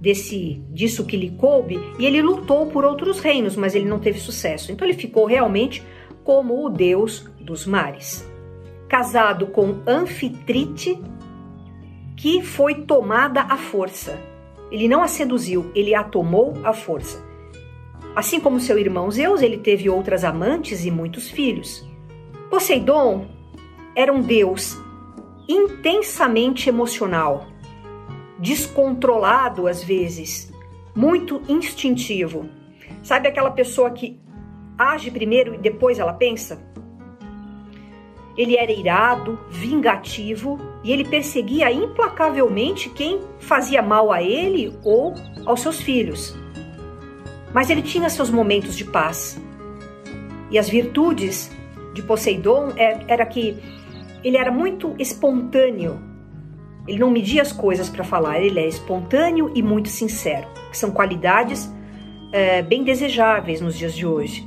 [0.01, 4.19] desse disso que lhe coube e ele lutou por outros reinos, mas ele não teve
[4.19, 4.73] sucesso.
[4.73, 5.85] Então ele ficou realmente
[6.25, 8.29] como o deus dos mares.
[8.89, 10.99] Casado com Anfitrite,
[12.17, 14.19] que foi tomada à força.
[14.71, 17.23] Ele não a seduziu, ele a tomou à força.
[18.15, 21.87] Assim como seu irmão Zeus, ele teve outras amantes e muitos filhos.
[22.49, 23.27] Poseidon
[23.95, 24.77] era um deus
[25.49, 27.47] intensamente emocional,
[28.41, 30.53] descontrolado às vezes,
[30.95, 32.49] muito instintivo.
[33.03, 34.19] Sabe aquela pessoa que
[34.77, 36.61] age primeiro e depois ela pensa?
[38.37, 45.61] Ele era irado, vingativo e ele perseguia implacavelmente quem fazia mal a ele ou aos
[45.61, 46.35] seus filhos.
[47.53, 49.39] Mas ele tinha seus momentos de paz.
[50.51, 51.51] E as virtudes
[51.93, 53.59] de Poseidon é, era que
[54.25, 56.10] ele era muito espontâneo
[56.91, 60.91] ele não media as coisas para falar, ele é espontâneo e muito sincero, que são
[60.91, 61.73] qualidades
[62.33, 64.45] é, bem desejáveis nos dias de hoje.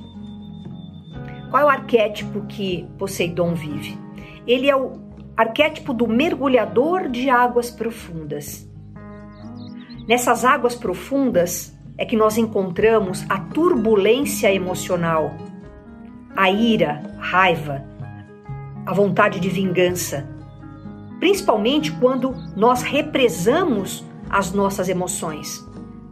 [1.50, 3.98] Qual é o arquétipo que Poseidon vive?
[4.46, 5.00] Ele é o
[5.38, 8.70] arquétipo do mergulhador de águas profundas.
[10.06, 15.32] Nessas águas profundas é que nós encontramos a turbulência emocional,
[16.36, 17.86] a ira, a raiva,
[18.86, 20.28] a vontade de vingança,
[21.24, 25.66] principalmente quando nós represamos as nossas emoções.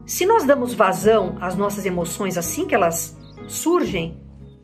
[0.06, 4.18] Se nós damos vazão às nossas emoções assim que elas surgem,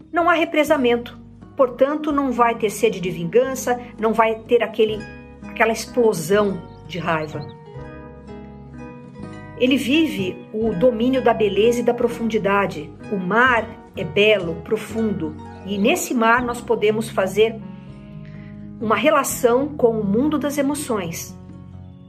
[0.10, 1.20] não há represamento.
[1.54, 5.04] Portanto, não vai ter sede de vingança, não vai ter aquele,
[5.44, 7.46] aquela explosão de raiva.
[9.60, 12.90] Ele vive o domínio da beleza e da profundidade.
[13.12, 17.60] O mar é belo, profundo, e nesse mar nós podemos fazer
[18.80, 21.38] uma relação com o mundo das emoções,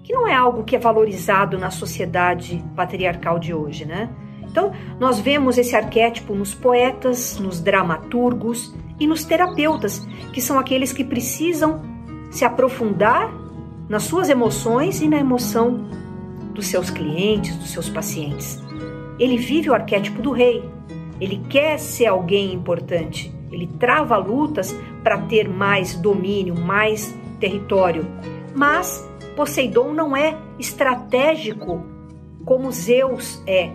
[0.04, 4.10] que não é algo que é valorizado na sociedade patriarcal de hoje, né?
[4.42, 10.92] Então, nós vemos esse arquétipo nos poetas, nos dramaturgos e nos terapeutas, que são aqueles
[10.92, 11.82] que precisam
[12.30, 13.30] se aprofundar
[13.88, 15.86] nas suas emoções e na emoção
[16.54, 18.60] dos seus clientes, dos seus pacientes.
[19.18, 20.68] Ele vive o arquétipo do rei.
[21.20, 23.34] Ele quer ser alguém importante.
[23.50, 28.06] Ele trava lutas para ter mais domínio, mais território.
[28.54, 31.84] Mas Poseidon não é estratégico
[32.44, 33.70] como Zeus é.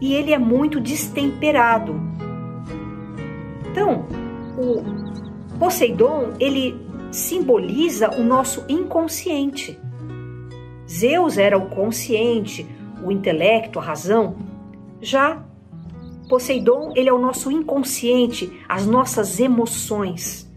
[0.00, 1.94] E ele é muito destemperado.
[3.70, 4.04] Então,
[4.58, 4.82] o
[5.58, 9.78] Poseidon, ele simboliza o nosso inconsciente.
[10.88, 12.66] Zeus era o consciente,
[13.02, 14.36] o intelecto, a razão.
[15.00, 15.45] Já
[16.28, 20.50] Poseidon, ele é o nosso inconsciente, as nossas emoções.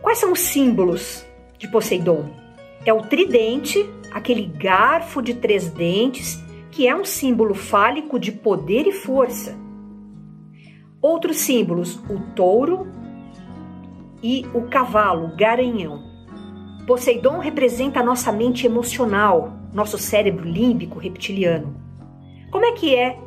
[0.00, 1.26] Quais são os símbolos
[1.58, 2.24] de Poseidon?
[2.84, 8.86] É o tridente, aquele garfo de três dentes, que é um símbolo fálico de poder
[8.86, 9.58] e força.
[11.02, 12.86] Outros símbolos, o touro
[14.22, 16.02] e o cavalo, garanhão.
[16.86, 21.76] Poseidon representa a nossa mente emocional, nosso cérebro límbico reptiliano.
[22.50, 23.18] Como é que é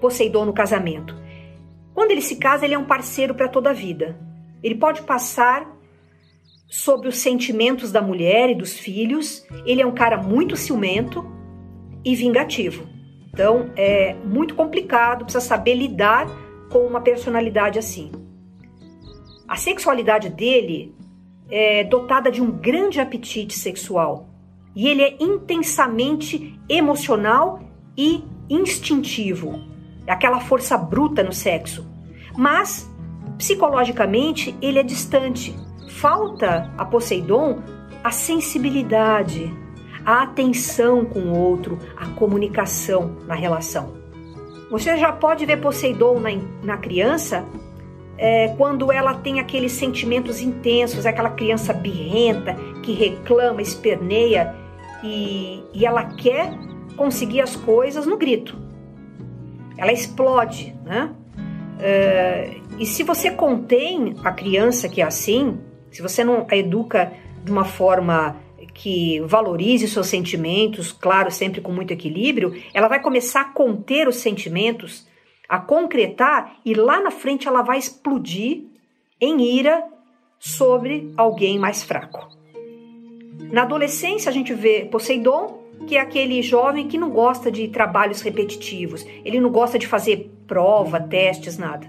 [0.00, 1.14] Poseidon no casamento?
[1.94, 4.18] Quando ele se casa, ele é um parceiro para toda a vida.
[4.62, 5.68] Ele pode passar
[6.68, 9.44] sobre os sentimentos da mulher e dos filhos.
[9.64, 11.24] Ele é um cara muito ciumento
[12.04, 12.86] e vingativo.
[13.32, 16.26] Então é muito complicado, precisa saber lidar
[16.70, 18.12] com uma personalidade assim.
[19.46, 20.94] A sexualidade dele
[21.50, 24.28] é dotada de um grande apetite sexual
[24.76, 27.60] e ele é intensamente emocional
[27.96, 29.58] e instintivo.
[30.08, 31.86] É aquela força bruta no sexo.
[32.34, 32.90] Mas
[33.36, 35.54] psicologicamente ele é distante.
[36.00, 37.62] Falta a Poseidon
[38.02, 39.52] a sensibilidade,
[40.04, 43.98] a atenção com o outro, a comunicação na relação.
[44.70, 46.30] Você já pode ver Poseidon na,
[46.62, 47.44] na criança
[48.16, 54.54] é, quando ela tem aqueles sentimentos intensos, aquela criança birrenta que reclama, esperneia
[55.02, 56.52] e, e ela quer
[56.96, 58.67] conseguir as coisas no grito.
[59.78, 61.14] Ela explode, né?
[61.80, 65.58] É, e se você contém a criança que é assim,
[65.90, 67.12] se você não a educa
[67.42, 68.36] de uma forma
[68.74, 74.16] que valorize seus sentimentos, claro, sempre com muito equilíbrio, ela vai começar a conter os
[74.16, 75.06] sentimentos
[75.48, 78.64] a concretar e lá na frente ela vai explodir
[79.20, 79.82] em ira
[80.38, 82.28] sobre alguém mais fraco.
[83.50, 88.20] Na adolescência a gente vê Poseidon, que é aquele jovem que não gosta de trabalhos
[88.20, 91.86] repetitivos, ele não gosta de fazer prova, testes, nada.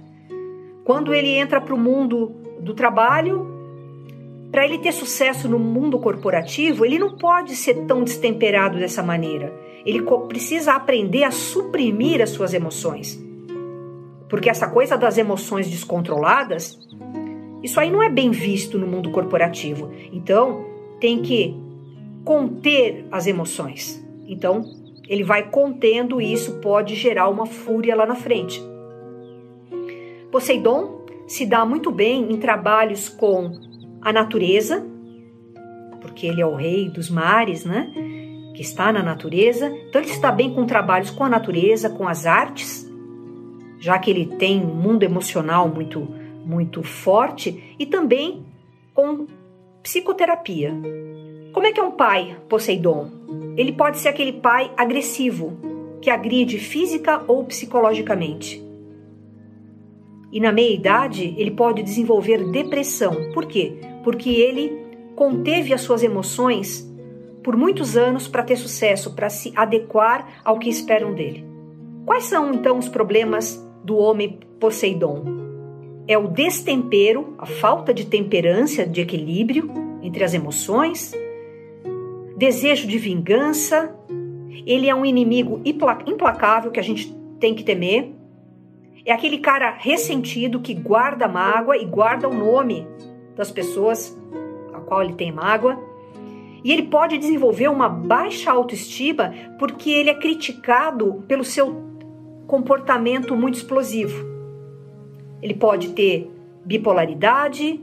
[0.84, 3.48] Quando ele entra para o mundo do trabalho,
[4.52, 9.54] para ele ter sucesso no mundo corporativo, ele não pode ser tão destemperado dessa maneira.
[9.86, 13.22] Ele precisa aprender a suprimir as suas emoções.
[14.28, 16.80] Porque essa coisa das emoções descontroladas,
[17.64, 19.92] isso aí não é bem visto no mundo corporativo.
[20.12, 20.66] Então,
[21.00, 21.56] tem que
[22.30, 24.06] conter as emoções.
[24.28, 24.64] Então,
[25.08, 28.62] ele vai contendo e isso pode gerar uma fúria lá na frente.
[30.32, 33.52] Poseidon se dá muito bem em trabalhos com
[34.00, 34.86] a natureza,
[36.02, 37.92] porque ele é o rei dos mares, né?
[38.54, 39.66] Que está na natureza.
[39.90, 42.88] Então, ele dá bem com trabalhos com a natureza, com as artes,
[43.80, 46.08] já que ele tem um mundo emocional muito,
[46.46, 48.46] muito forte, e também
[48.94, 49.26] com
[49.82, 50.76] psicoterapia.
[51.60, 53.12] Como é que é um pai Poseidon?
[53.58, 55.60] Ele pode ser aquele pai agressivo,
[56.02, 58.66] que agride física ou psicologicamente.
[60.32, 63.34] E na meia-idade, ele pode desenvolver depressão.
[63.34, 63.74] Por quê?
[64.06, 64.72] Porque ele
[65.18, 66.90] conteve as suas emoções
[67.44, 71.46] por muitos anos para ter sucesso, para se adequar ao que esperam dele.
[72.06, 75.26] Quais são então os problemas do homem Poseidon.
[76.08, 79.70] É o destempero, a falta de temperança, de equilíbrio
[80.02, 81.14] entre as emoções,
[82.40, 83.94] desejo de vingança.
[84.66, 88.14] Ele é um inimigo implacável que a gente tem que temer.
[89.06, 92.88] É aquele cara ressentido que guarda mágoa e guarda o nome
[93.36, 94.18] das pessoas
[94.74, 95.78] a qual ele tem mágoa.
[96.64, 101.84] E ele pode desenvolver uma baixa autoestima porque ele é criticado pelo seu
[102.48, 104.28] comportamento muito explosivo.
[105.42, 106.30] Ele pode ter
[106.66, 107.82] bipolaridade,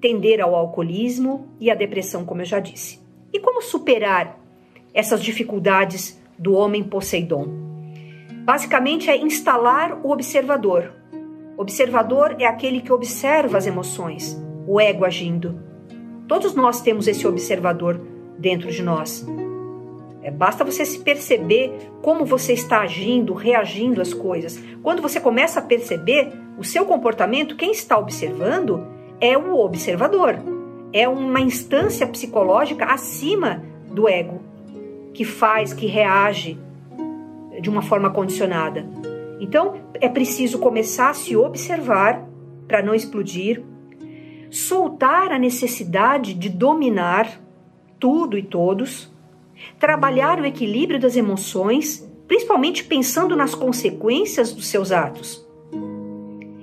[0.00, 3.07] tender ao alcoolismo e à depressão, como eu já disse.
[3.32, 4.38] E como superar
[4.94, 7.48] essas dificuldades do homem Poseidon?
[8.44, 10.92] Basicamente é instalar o observador.
[11.56, 15.60] Observador é aquele que observa as emoções, o ego agindo.
[16.26, 18.00] Todos nós temos esse observador
[18.38, 19.26] dentro de nós.
[20.22, 21.72] É, basta você se perceber
[22.02, 24.58] como você está agindo, reagindo às coisas.
[24.82, 28.84] Quando você começa a perceber, O seu comportamento, quem está observando
[29.20, 30.57] é o observador.
[30.92, 34.40] É uma instância psicológica acima do ego,
[35.12, 36.58] que faz, que reage
[37.60, 38.86] de uma forma condicionada.
[39.40, 42.26] Então, é preciso começar a se observar
[42.66, 43.62] para não explodir,
[44.50, 47.40] soltar a necessidade de dominar
[47.98, 49.12] tudo e todos,
[49.78, 55.47] trabalhar o equilíbrio das emoções, principalmente pensando nas consequências dos seus atos.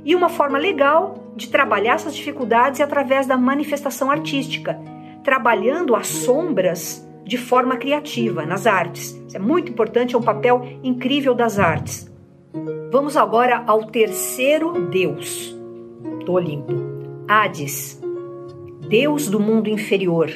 [0.06, 4.80] E uma forma legal de trabalhar essas dificuldades é através da manifestação artística,
[5.24, 9.20] trabalhando as sombras de forma criativa nas artes.
[9.28, 12.10] Isso é muito importante, é um papel incrível das artes.
[12.92, 15.58] Vamos agora ao terceiro Deus
[16.24, 16.76] do Olimpo,
[17.28, 18.00] Hades,
[18.88, 20.32] Deus do mundo inferior,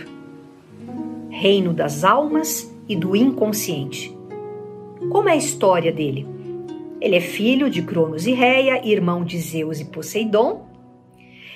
[1.30, 4.18] reino das almas e do inconsciente.
[5.12, 6.39] Como é a história dele?
[7.02, 10.68] Ele é filho de Cronos e Reia, irmão de Zeus e Poseidon,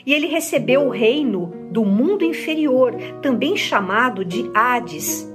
[0.06, 5.30] e ele recebeu o reino do mundo inferior, também chamado de Hades,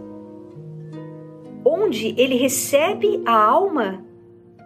[1.65, 4.05] onde ele recebe a alma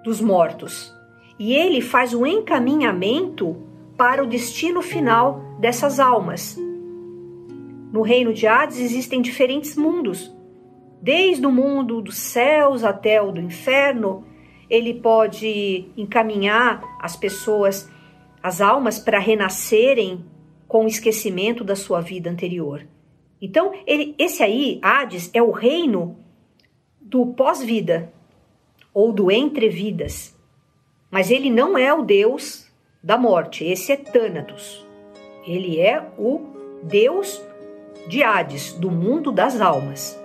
[0.05, 0.93] dos mortos
[1.38, 3.57] e ele faz o encaminhamento
[3.97, 6.57] para o destino final dessas almas.
[7.93, 10.32] No reino de Hades existem diferentes mundos,
[11.01, 14.24] desde o mundo dos céus até o do inferno.
[14.73, 17.91] Ele pode encaminhar as pessoas
[18.43, 20.25] as almas para renascerem
[20.66, 22.87] com o esquecimento da sua vida anterior.
[23.41, 26.16] Então, ele, esse aí, Hades, é o reino
[26.99, 28.11] do pós-vida
[28.95, 30.35] ou do entre-vidas.
[31.11, 32.66] Mas ele não é o Deus
[33.03, 34.87] da morte, esse é Thanatos.
[35.47, 36.41] Ele é o
[36.83, 37.43] Deus
[38.09, 40.18] de Hades, do mundo das almas.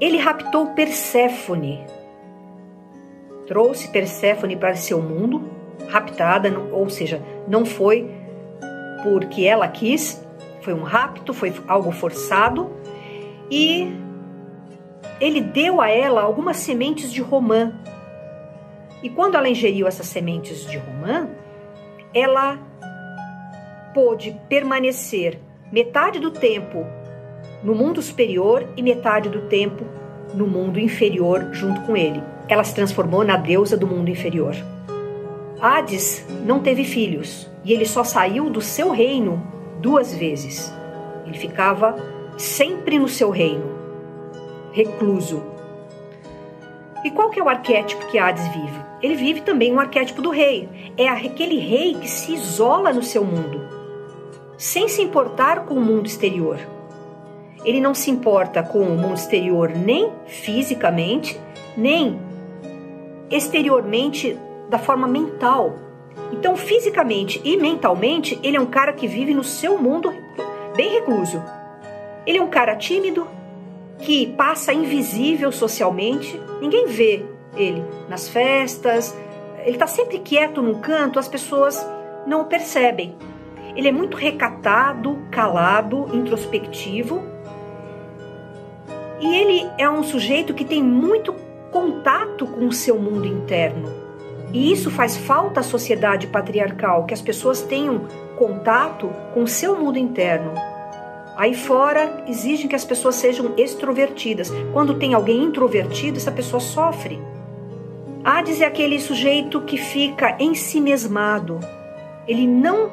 [0.00, 1.84] Ele raptou Perséfone,
[3.48, 5.50] trouxe Perséfone para seu mundo
[5.88, 8.10] raptada, ou seja, não foi
[9.02, 10.22] porque ela quis,
[10.60, 12.70] foi um rapto, foi algo forçado,
[13.50, 13.90] e
[15.18, 17.72] ele deu a ela algumas sementes de romã.
[19.02, 21.28] E quando ela ingeriu essas sementes de romã,
[22.12, 22.58] ela
[23.94, 25.38] pôde permanecer
[25.72, 26.84] metade do tempo
[27.62, 29.84] no mundo superior e metade do tempo
[30.34, 32.22] no mundo inferior junto com ele.
[32.48, 34.54] Ela se transformou na deusa do mundo inferior.
[35.60, 39.42] Hades não teve filhos e ele só saiu do seu reino
[39.80, 40.72] duas vezes.
[41.26, 41.96] Ele ficava
[42.38, 43.64] sempre no seu reino,
[44.72, 45.42] recluso.
[47.04, 48.80] E qual que é o arquétipo que Hades vive?
[49.02, 50.68] Ele vive também um arquétipo do rei.
[50.96, 53.60] É aquele rei que se isola no seu mundo,
[54.56, 56.58] sem se importar com o mundo exterior.
[57.64, 61.38] Ele não se importa com o mundo exterior nem fisicamente,
[61.76, 62.27] nem
[63.30, 65.76] exteriormente da forma mental.
[66.32, 70.12] Então, fisicamente e mentalmente, ele é um cara que vive no seu mundo
[70.76, 71.42] bem recluso.
[72.26, 73.26] Ele é um cara tímido,
[73.98, 77.24] que passa invisível socialmente, ninguém vê
[77.56, 79.16] ele nas festas,
[79.60, 81.84] ele está sempre quieto num canto, as pessoas
[82.26, 83.16] não o percebem.
[83.74, 87.22] Ele é muito recatado, calado, introspectivo.
[89.20, 91.34] E ele é um sujeito que tem muito
[91.70, 93.92] contato com o seu mundo interno.
[94.52, 98.06] E isso faz falta à sociedade patriarcal, que as pessoas tenham
[98.36, 100.52] contato com o seu mundo interno.
[101.36, 104.50] Aí fora exigem que as pessoas sejam extrovertidas.
[104.72, 107.20] Quando tem alguém introvertido, essa pessoa sofre.
[108.24, 111.60] Hades é aquele sujeito que fica em si mesmado.
[112.26, 112.90] Ele não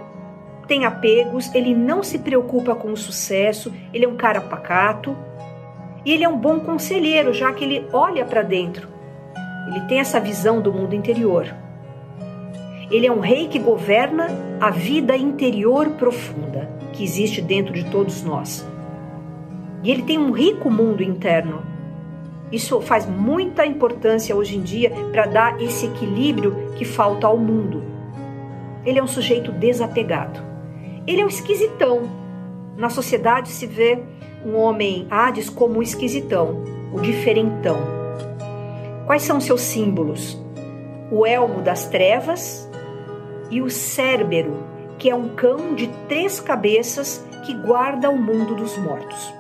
[0.68, 5.16] tem apegos, ele não se preocupa com o sucesso, ele é um cara pacato.
[6.06, 8.96] E ele é um bom conselheiro, já que ele olha para dentro
[9.68, 11.54] ele tem essa visão do mundo interior.
[12.92, 14.28] Ele é um rei que governa
[14.62, 18.66] a vida interior profunda que existe dentro de todos nós.
[19.84, 21.64] E ele tem um rico mundo interno.
[22.52, 27.84] Isso faz muita importância hoje em dia para dar esse equilíbrio que falta ao mundo.
[28.86, 30.40] Ele é um sujeito desapegado.
[31.08, 32.04] Ele é um esquisitão.
[32.78, 34.04] Na sociedade se vê
[34.46, 37.78] um homem Hades como um esquisitão, o diferentão.
[39.08, 40.40] Quais são seus símbolos?
[41.12, 42.70] O elmo das trevas
[43.50, 44.64] e o Cérbero,
[45.00, 49.34] que é um cão de três cabeças que guarda o mundo dos mortos.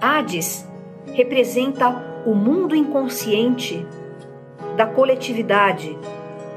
[0.00, 0.68] Hades
[1.14, 3.86] representa o mundo inconsciente
[4.76, 5.96] da coletividade,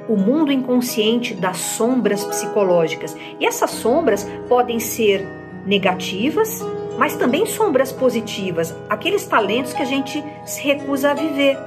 [0.08, 3.16] o mundo inconsciente das sombras psicológicas.
[3.40, 5.26] E essas sombras podem ser
[5.66, 6.62] negativas
[7.00, 11.58] mas também sombras positivas, aqueles talentos que a gente se recusa a viver.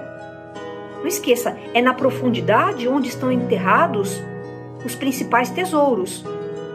[0.98, 4.22] Não esqueça, é na profundidade onde estão enterrados
[4.84, 6.22] os principais tesouros.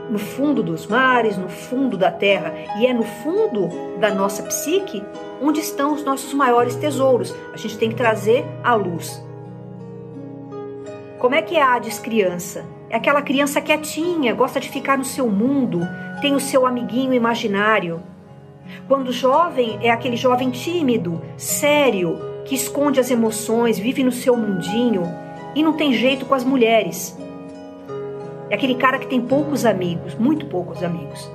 [0.09, 5.03] No fundo dos mares, no fundo da terra, e é no fundo da nossa psique
[5.39, 7.35] onde estão os nossos maiores tesouros.
[7.53, 9.23] A gente tem que trazer à luz.
[11.19, 12.65] Como é que é a Hades criança?
[12.89, 15.81] É aquela criança quietinha, gosta de ficar no seu mundo,
[16.21, 18.01] tem o seu amiguinho imaginário.
[18.87, 25.03] Quando jovem, é aquele jovem tímido, sério, que esconde as emoções, vive no seu mundinho
[25.53, 27.17] e não tem jeito com as mulheres.
[28.49, 31.29] É aquele cara que tem poucos amigos, muito poucos amigos.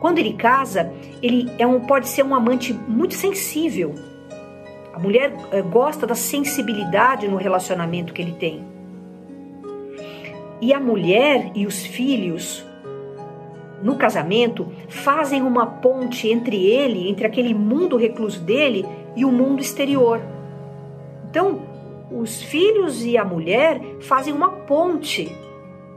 [0.00, 0.92] Quando ele casa,
[1.22, 3.94] ele é um, pode ser um amante muito sensível.
[4.92, 8.64] A mulher é, gosta da sensibilidade no relacionamento que ele tem.
[10.60, 12.65] E a mulher e os filhos
[13.82, 19.60] no casamento fazem uma ponte entre ele, entre aquele mundo recluso dele e o mundo
[19.60, 20.20] exterior.
[21.28, 21.60] Então,
[22.10, 25.30] os filhos e a mulher fazem uma ponte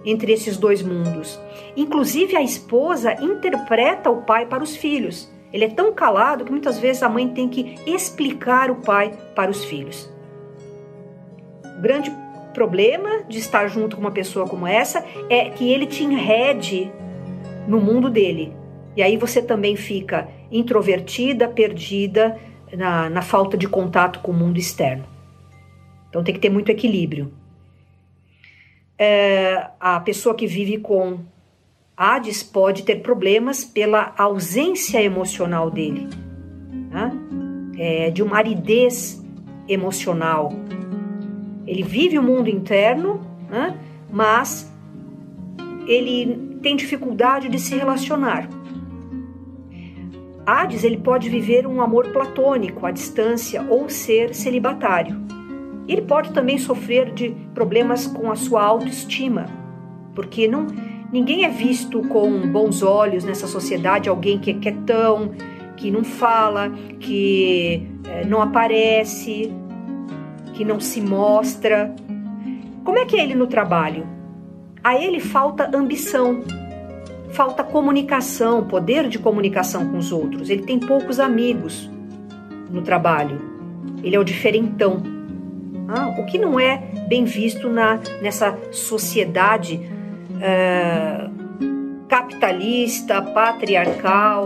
[0.05, 1.39] entre esses dois mundos.
[1.75, 5.31] Inclusive, a esposa interpreta o pai para os filhos.
[5.51, 9.49] Ele é tão calado que muitas vezes a mãe tem que explicar o pai para
[9.49, 10.11] os filhos.
[11.77, 12.11] O grande
[12.53, 16.91] problema de estar junto com uma pessoa como essa é que ele te enrede
[17.69, 18.53] no mundo dele.
[18.97, 22.37] E aí você também fica introvertida, perdida
[22.75, 25.05] na, na falta de contato com o mundo externo.
[26.09, 27.31] Então tem que ter muito equilíbrio.
[28.97, 31.19] É, a pessoa que vive com
[31.95, 36.09] Hades pode ter problemas pela ausência emocional dele,
[36.91, 37.11] né?
[37.77, 39.23] é, de uma aridez
[39.67, 40.51] emocional.
[41.65, 43.77] Ele vive o mundo interno, né?
[44.11, 44.68] mas
[45.89, 48.47] ele tem dificuldade de se relacionar.
[50.45, 55.19] Hades ele pode viver um amor platônico à distância ou ser celibatário.
[55.87, 59.47] Ele pode também sofrer de problemas com a sua autoestima,
[60.13, 60.67] porque não
[61.11, 65.31] ninguém é visto com bons olhos nessa sociedade alguém que é quietão,
[65.75, 66.69] que não fala,
[66.99, 69.51] que é, não aparece,
[70.53, 71.95] que não se mostra.
[72.83, 74.18] Como é que é ele no trabalho?
[74.83, 76.41] A ele falta ambição,
[77.31, 80.49] falta comunicação, poder de comunicação com os outros.
[80.49, 81.89] Ele tem poucos amigos
[82.69, 83.41] no trabalho.
[84.03, 85.03] Ele é o diferentão.
[85.87, 86.77] Ah, o que não é
[87.07, 89.81] bem visto na, nessa sociedade
[90.35, 91.29] uh,
[92.07, 94.45] capitalista, patriarcal,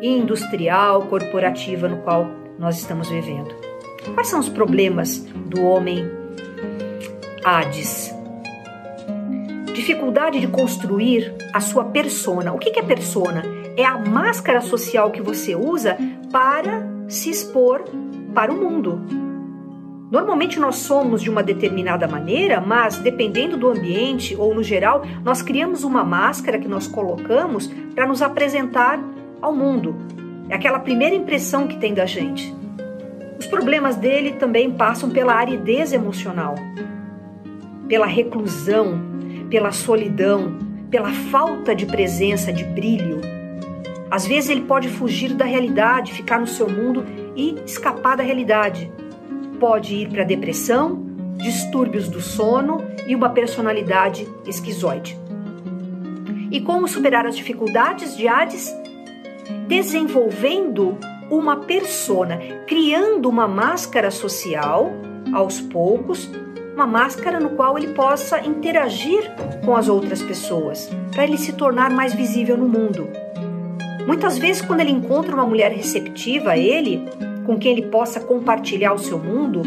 [0.00, 2.26] industrial, corporativa no qual
[2.58, 3.54] nós estamos vivendo.
[4.14, 6.10] Quais são os problemas do homem
[7.44, 8.21] Hades?
[9.72, 12.52] Dificuldade de construir a sua persona.
[12.52, 13.42] O que é persona?
[13.76, 15.96] É a máscara social que você usa
[16.30, 17.84] para se expor
[18.34, 19.00] para o mundo.
[20.10, 25.40] Normalmente nós somos de uma determinada maneira, mas dependendo do ambiente ou no geral, nós
[25.40, 29.00] criamos uma máscara que nós colocamos para nos apresentar
[29.40, 29.96] ao mundo.
[30.50, 32.54] É aquela primeira impressão que tem da gente.
[33.38, 36.56] Os problemas dele também passam pela aridez emocional,
[37.88, 39.11] pela reclusão,
[39.52, 40.56] pela solidão,
[40.90, 43.20] pela falta de presença, de brilho.
[44.10, 47.04] Às vezes ele pode fugir da realidade, ficar no seu mundo
[47.36, 48.90] e escapar da realidade.
[49.60, 51.04] Pode ir para depressão,
[51.36, 55.18] distúrbios do sono e uma personalidade esquizoide.
[56.50, 58.74] E como superar as dificuldades de Hades?
[59.68, 60.96] Desenvolvendo
[61.30, 64.90] uma persona, criando uma máscara social
[65.34, 66.30] aos poucos
[66.74, 69.30] uma máscara no qual ele possa interagir
[69.64, 73.08] com as outras pessoas, para ele se tornar mais visível no mundo.
[74.06, 77.04] Muitas vezes, quando ele encontra uma mulher receptiva a ele,
[77.44, 79.62] com quem ele possa compartilhar o seu mundo,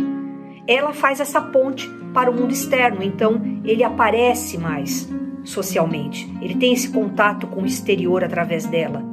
[0.67, 5.07] ela faz essa ponte para o mundo externo, então ele aparece mais
[5.43, 6.31] socialmente.
[6.41, 9.03] Ele tem esse contato com o exterior através dela.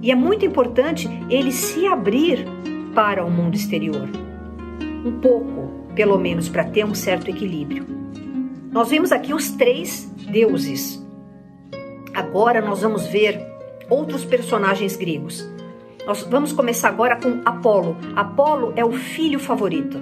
[0.00, 2.46] E é muito importante ele se abrir
[2.94, 4.08] para o mundo exterior.
[5.04, 5.67] Um pouco,
[5.98, 7.84] pelo menos para ter um certo equilíbrio.
[8.70, 11.04] Nós vimos aqui os três deuses.
[12.14, 13.44] Agora nós vamos ver
[13.90, 15.44] outros personagens gregos.
[16.06, 17.96] Nós vamos começar agora com Apolo.
[18.14, 20.00] Apolo é o filho favorito.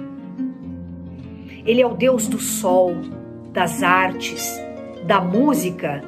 [1.65, 2.93] Ele é o deus do sol,
[3.51, 4.55] das artes,
[5.03, 6.03] da música,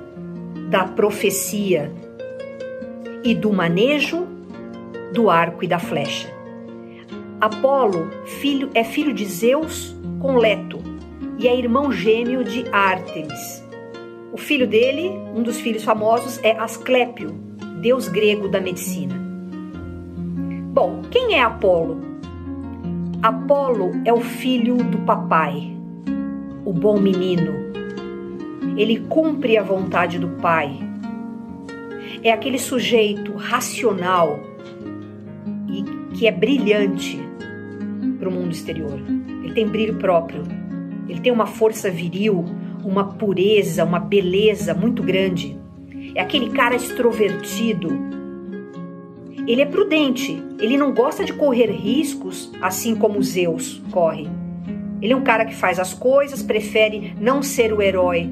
[0.70, 1.92] da profecia
[3.24, 4.28] e do manejo
[5.16, 6.39] do arco e da flecha.
[7.42, 10.78] Apolo filho, é filho de Zeus com Leto
[11.38, 13.64] e é irmão gêmeo de Ártemis.
[14.34, 17.30] O filho dele, um dos filhos famosos, é Asclépio,
[17.82, 19.16] deus grego da medicina.
[20.74, 22.02] Bom, quem é Apolo?
[23.24, 25.74] Apolo é o filho do papai,
[26.66, 27.54] o bom menino.
[28.76, 30.78] Ele cumpre a vontade do pai.
[32.22, 34.42] É aquele sujeito racional
[35.70, 35.84] e
[36.14, 37.29] que é brilhante
[38.20, 39.00] para o mundo exterior.
[39.44, 40.44] Ele tem brilho próprio.
[41.08, 42.46] Ele tem uma força viril,
[42.84, 45.58] uma pureza, uma beleza muito grande.
[46.14, 47.90] É aquele cara extrovertido.
[49.48, 54.28] Ele é prudente, ele não gosta de correr riscos assim como Zeus corre.
[55.02, 58.30] Ele é um cara que faz as coisas, prefere não ser o herói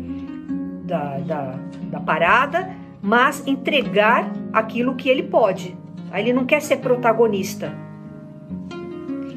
[0.84, 1.60] da, da,
[1.90, 2.70] da parada,
[3.02, 5.76] mas entregar aquilo que ele pode.
[6.14, 7.74] Ele não quer ser protagonista.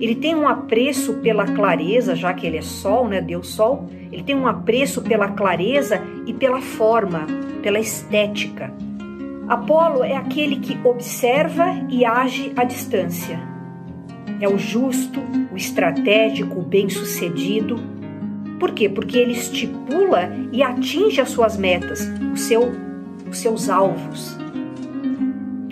[0.01, 3.20] Ele tem um apreço pela clareza, já que ele é sol, né?
[3.20, 3.86] Deus sol.
[4.11, 7.26] Ele tem um apreço pela clareza e pela forma,
[7.62, 8.72] pela estética.
[9.46, 13.38] Apolo é aquele que observa e age à distância.
[14.40, 15.20] É o justo,
[15.53, 17.76] o estratégico, o bem-sucedido.
[18.59, 18.88] Por quê?
[18.88, 22.72] Porque ele estipula e atinge as suas metas, seu,
[23.28, 24.38] os seus alvos.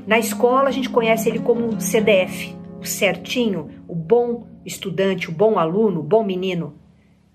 [0.06, 6.00] Na escola a gente conhece ele como CDF, certinho, o bom estudante, o bom aluno,
[6.00, 6.74] o bom menino.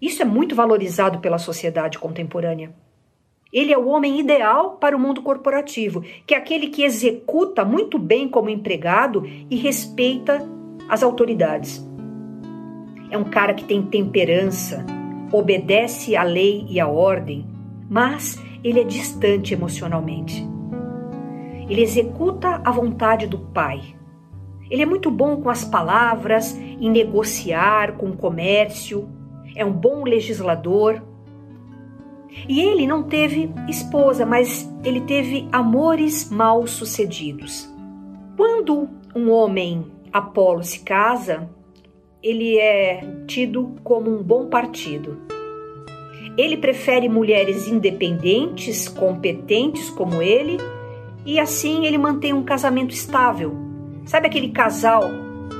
[0.02, 2.74] Isso é muito valorizado pela sociedade contemporânea.
[3.52, 8.00] Ele é o homem ideal para o mundo corporativo, que é aquele que executa muito
[8.00, 10.44] bem como empregado e respeita
[10.90, 11.88] as autoridades.
[13.12, 14.84] É um cara que tem temperança,
[15.32, 17.46] obedece à lei e à ordem,
[17.88, 20.44] mas ele é distante emocionalmente.
[21.70, 23.82] Ele executa a vontade do pai,
[24.74, 29.08] ele é muito bom com as palavras, em negociar, com o comércio,
[29.56, 31.00] é um bom legislador.
[32.50, 37.72] E ele não teve esposa, mas ele teve amores mal sucedidos.
[38.36, 41.48] Quando um homem Apolo se casa,
[42.24, 45.20] ele é tido como um bom partido.
[46.36, 50.58] Ele prefere mulheres independentes, competentes como ele,
[51.24, 53.63] e assim ele mantém um casamento estável,
[54.06, 55.04] Sabe aquele casal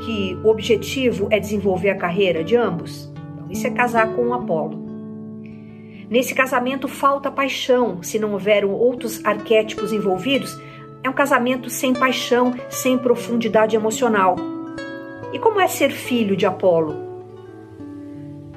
[0.06, 3.12] que o objetivo é desenvolver a carreira de ambos?
[3.34, 4.84] Então, isso é casar com o Apolo.
[6.10, 10.60] Nesse casamento falta paixão, se não houver outros arquétipos envolvidos,
[11.02, 14.36] é um casamento sem paixão, sem profundidade emocional.
[15.32, 16.96] E como é ser filho de Apolo?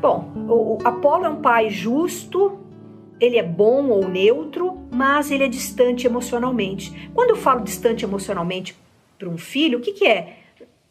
[0.01, 2.59] Bom, o Apolo é um pai justo,
[3.19, 7.11] ele é bom ou neutro, mas ele é distante emocionalmente.
[7.15, 8.77] Quando eu falo distante emocionalmente,
[9.19, 10.37] para um filho, o que, que é?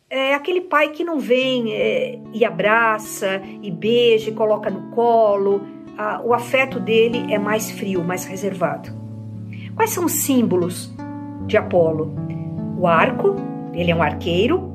[0.09, 5.61] É aquele pai que não vem é, e abraça, e beija, e coloca no colo.
[6.23, 8.89] O afeto dele é mais frio, mais reservado.
[9.75, 10.93] Quais são os símbolos
[11.47, 12.13] de Apolo?
[12.77, 13.35] O arco,
[13.73, 14.73] ele é um arqueiro.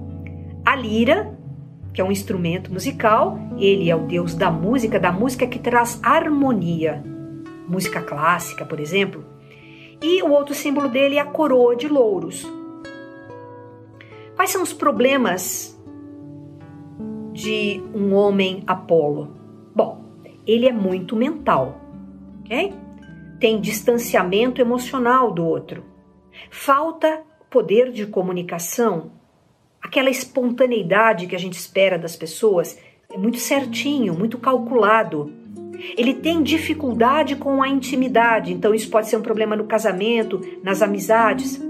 [0.65, 1.33] A lira,
[1.93, 6.01] que é um instrumento musical, ele é o deus da música, da música que traz
[6.03, 7.03] harmonia.
[7.69, 9.25] Música clássica, por exemplo.
[10.03, 12.51] E o outro símbolo dele é a coroa de louros,
[14.41, 15.79] Quais são os problemas
[17.31, 19.37] de um homem Apolo?
[19.77, 20.03] Bom,
[20.47, 21.79] ele é muito mental,
[22.41, 22.73] ok?
[23.39, 25.85] Tem distanciamento emocional do outro.
[26.51, 27.21] Falta
[27.51, 29.13] poder de comunicação,
[29.79, 32.79] aquela espontaneidade que a gente espera das pessoas.
[33.13, 35.31] É muito certinho, muito calculado.
[35.99, 40.81] Ele tem dificuldade com a intimidade, então isso pode ser um problema no casamento, nas
[40.81, 41.61] amizades.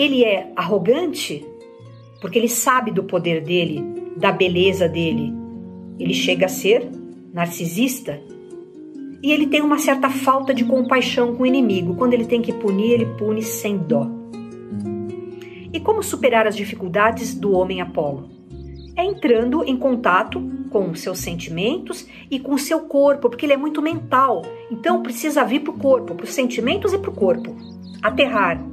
[0.00, 1.46] Ele é arrogante
[2.22, 3.84] porque ele sabe do poder dele,
[4.16, 5.30] da beleza dele.
[5.98, 6.90] Ele chega a ser
[7.34, 8.18] narcisista
[9.22, 11.96] e ele tem uma certa falta de compaixão com o inimigo.
[11.96, 14.08] Quando ele tem que punir, ele pune sem dó.
[15.70, 18.30] E como superar as dificuldades do homem Apolo?
[18.96, 23.82] É entrando em contato com seus sentimentos e com seu corpo, porque ele é muito
[23.82, 24.40] mental.
[24.70, 27.54] Então precisa vir para o corpo, para os sentimentos e para o corpo.
[28.02, 28.69] Aterrar,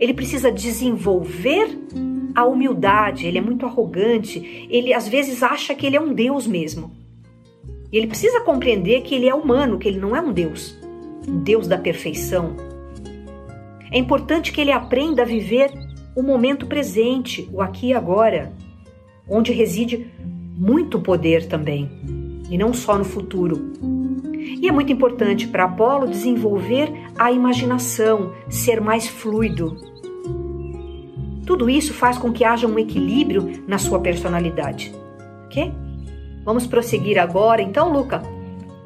[0.00, 1.78] ele precisa desenvolver
[2.34, 6.46] a humildade, ele é muito arrogante, ele às vezes acha que ele é um Deus
[6.46, 6.92] mesmo.
[7.90, 10.78] E ele precisa compreender que ele é humano, que ele não é um Deus,
[11.26, 12.54] um Deus da perfeição.
[13.90, 15.72] É importante que ele aprenda a viver
[16.14, 18.52] o momento presente, o aqui e agora,
[19.28, 20.10] onde reside
[20.56, 21.90] muito poder também,
[22.50, 23.72] e não só no futuro.
[24.60, 29.87] E é muito importante para Apolo desenvolver a imaginação, ser mais fluido.
[31.48, 34.94] Tudo isso faz com que haja um equilíbrio na sua personalidade.
[35.46, 35.72] Ok?
[36.44, 38.22] Vamos prosseguir agora, então, Luca,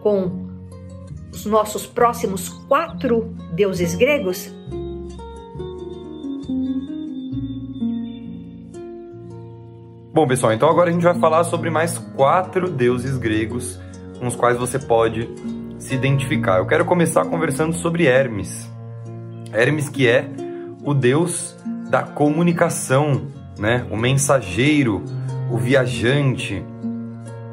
[0.01, 0.47] com
[1.33, 4.49] os nossos próximos quatro deuses gregos?
[10.15, 13.81] Bom, pessoal, então agora a gente vai falar sobre mais quatro deuses gregos
[14.21, 15.29] com os quais você pode
[15.81, 16.59] se identificar.
[16.59, 18.71] Eu quero começar conversando sobre Hermes.
[19.53, 20.31] Hermes que é
[20.85, 21.57] o deus
[21.93, 23.27] da comunicação,
[23.59, 23.87] né?
[23.91, 25.05] O mensageiro,
[25.51, 26.65] o viajante,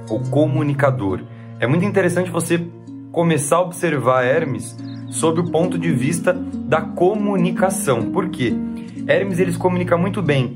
[0.09, 1.19] o comunicador.
[1.59, 2.65] É muito interessante você
[3.11, 4.77] começar a observar Hermes
[5.09, 8.13] sob o ponto de vista da comunicação.
[8.13, 8.53] Por quê?
[9.05, 10.55] Hermes ele se comunica muito bem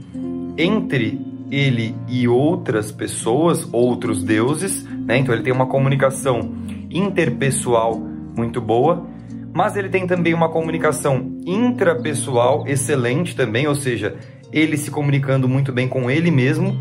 [0.58, 1.20] entre
[1.52, 5.18] ele e outras pessoas, outros deuses, né?
[5.18, 6.54] Então ele tem uma comunicação
[6.90, 8.00] interpessoal
[8.34, 9.06] muito boa,
[9.54, 14.16] mas ele tem também uma comunicação intrapessoal excelente também, ou seja,
[14.51, 16.76] ele se comunicando muito bem com ele mesmo,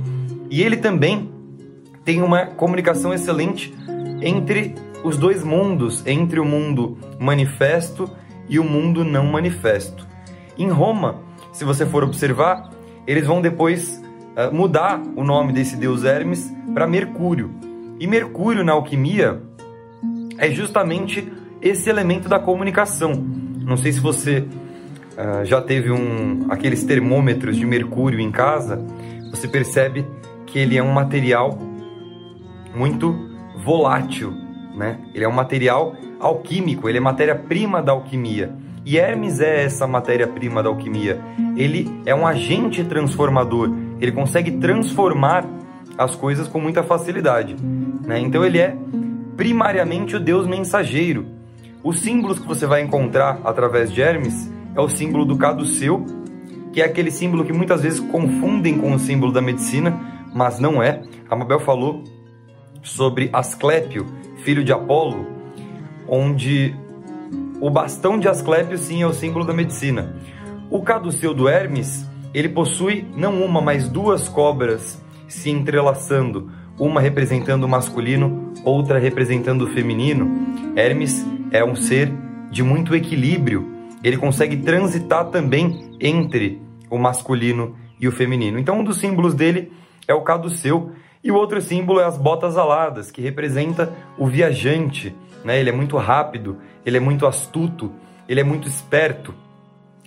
[0.51, 1.31] e ele também
[2.05, 3.73] tem uma comunicação excelente
[4.23, 8.11] entre os dois mundos, entre o mundo manifesto
[8.49, 10.07] e o mundo não manifesto.
[10.59, 11.21] Em Roma,
[11.53, 12.71] se você for observar,
[13.07, 14.03] eles vão depois
[14.37, 17.51] uh, mudar o nome desse deus Hermes para Mercúrio.
[17.99, 19.43] E Mercúrio na alquimia
[20.39, 21.33] é justamente
[21.63, 23.13] esse elemento da comunicação.
[23.13, 28.85] Não sei se você uh, já teve um aqueles termômetros de mercúrio em casa,
[29.31, 30.05] você percebe
[30.47, 31.59] que ele é um material
[32.75, 33.15] muito
[33.65, 34.33] volátil,
[34.75, 34.99] né?
[35.15, 38.55] Ele é um material alquímico, ele é matéria-prima da alquimia.
[38.85, 41.21] E Hermes é essa matéria-prima da alquimia.
[41.57, 43.71] Ele é um agente transformador.
[44.01, 45.47] Ele consegue transformar
[45.97, 47.55] as coisas com muita facilidade.
[48.05, 48.19] Né?
[48.19, 48.77] Então ele é
[49.37, 51.27] primariamente o Deus mensageiro.
[51.85, 56.07] Os símbolos que você vai encontrar através de Hermes é o símbolo do caduceu,
[56.73, 60.81] que é aquele símbolo que muitas vezes confundem com o símbolo da medicina, mas não
[60.81, 61.03] é.
[61.29, 62.05] A Mabel falou
[62.83, 64.07] sobre Asclépio,
[64.45, 65.27] filho de Apolo,
[66.09, 66.73] onde
[67.61, 70.15] o bastão de Asclépio sim é o símbolo da medicina.
[70.71, 77.65] O caduceu do Hermes, ele possui não uma, mas duas cobras se entrelaçando, uma representando
[77.65, 80.57] o masculino, outra representando o feminino.
[80.77, 82.13] Hermes é um ser
[82.51, 83.71] de muito equilíbrio.
[84.03, 86.61] Ele consegue transitar também entre
[86.91, 88.59] o masculino e o feminino.
[88.59, 89.73] Então, um dos símbolos dele
[90.09, 90.93] é o caduceu,
[91.25, 95.15] e o outro símbolo é as botas aladas, que representa o viajante.
[95.45, 95.61] Né?
[95.61, 97.93] Ele é muito rápido, ele é muito astuto,
[98.29, 99.33] ele é muito esperto.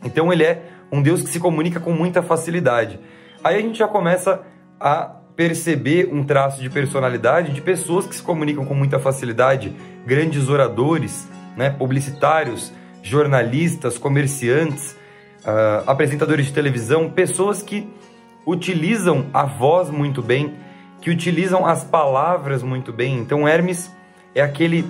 [0.04, 3.00] Então ele é um Deus que se comunica com muita facilidade.
[3.42, 4.42] Aí a gente já começa
[4.80, 9.76] a perceber um traço de personalidade de pessoas que se comunicam com muita facilidade,
[10.06, 11.28] grandes oradores,
[11.58, 12.72] né, publicitários,
[13.04, 14.94] jornalistas, comerciantes,
[15.44, 17.88] uh, apresentadores de televisão, pessoas que
[18.46, 20.56] utilizam a voz muito bem,
[21.02, 23.18] que utilizam as palavras muito bem.
[23.20, 23.92] Então, Hermes
[24.34, 24.86] é aquele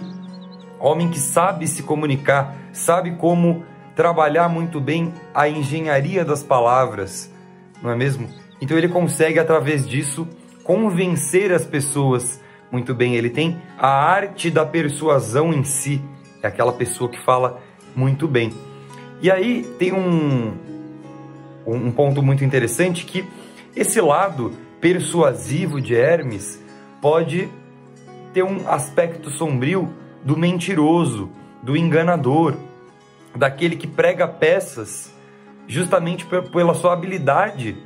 [0.79, 3.65] homem que sabe se comunicar, sabe como
[3.95, 7.31] trabalhar muito bem a engenharia das palavras,
[7.81, 8.44] não é mesmo?
[8.61, 10.27] Então, ele consegue, através disso,
[10.63, 12.41] convencer as pessoas
[12.71, 13.15] muito bem.
[13.15, 16.01] Ele tem a arte da persuasão em si,
[16.41, 17.61] é aquela pessoa que fala
[17.95, 18.51] muito bem.
[19.21, 20.53] E aí tem um,
[21.65, 23.25] um ponto muito interessante que
[23.75, 24.51] esse lado
[24.81, 26.61] persuasivo de Hermes
[27.01, 27.49] pode
[28.33, 29.93] ter um aspecto sombrio
[30.23, 31.29] do mentiroso,
[31.63, 32.55] do enganador,
[33.35, 35.13] daquele que prega peças
[35.67, 37.77] justamente pela sua habilidade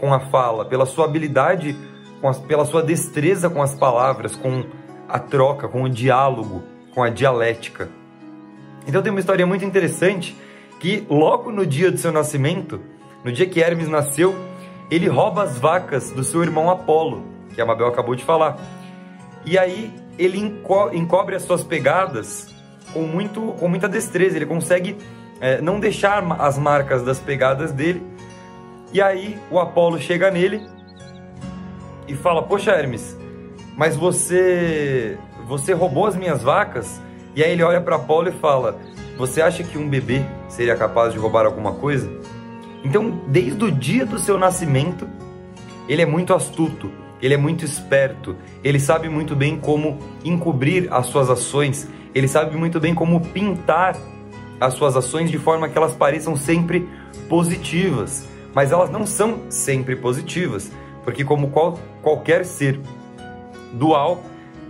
[0.00, 1.76] com a fala, pela sua habilidade,
[2.22, 4.64] as, pela sua destreza com as palavras, com
[5.08, 6.62] a troca, com o diálogo,
[6.94, 7.88] com a dialética.
[8.86, 10.36] Então tem uma história muito interessante
[10.80, 12.80] que logo no dia do seu nascimento,
[13.22, 14.34] no dia que Hermes nasceu,
[14.90, 17.22] ele rouba as vacas do seu irmão Apolo,
[17.54, 18.58] que a Mabel acabou de falar.
[19.44, 22.48] E aí ele enco encobre as suas pegadas
[22.92, 24.96] com, muito, com muita destreza, ele consegue
[25.40, 28.02] é, não deixar as marcas das pegadas dele.
[28.92, 30.66] E aí o Apolo chega nele
[32.08, 33.16] e fala: Poxa, Hermes,
[33.76, 35.16] mas você
[35.46, 37.00] você roubou as minhas vacas?
[37.34, 38.78] E aí ele olha para Apolo e fala:
[39.16, 42.10] Você acha que um bebê seria capaz de roubar alguma coisa?
[42.84, 45.08] Então, desde o dia do seu nascimento,
[45.88, 48.34] ele é muito astuto, ele é muito esperto,
[48.64, 53.96] ele sabe muito bem como encobrir as suas ações, ele sabe muito bem como pintar
[54.60, 56.88] as suas ações de forma que elas pareçam sempre
[57.28, 58.28] positivas.
[58.54, 60.70] Mas elas não são sempre positivas,
[61.04, 62.80] porque, como qual, qualquer ser
[63.72, 64.22] dual,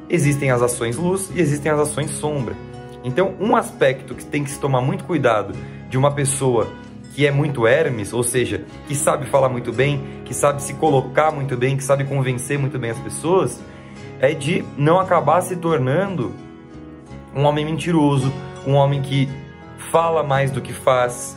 [0.08, 2.54] existem as ações luz e existem as ações sombra.
[3.02, 5.54] Então, um aspecto que tem que se tomar muito cuidado
[5.88, 6.68] de uma pessoa
[7.14, 11.32] que é muito Hermes, ou seja, que sabe falar muito bem, que sabe se colocar
[11.32, 13.60] muito bem, que sabe convencer muito bem as pessoas,
[14.20, 16.32] é de não acabar se tornando
[17.34, 18.32] um homem mentiroso,
[18.66, 19.28] um homem que
[19.90, 21.36] fala mais do que faz,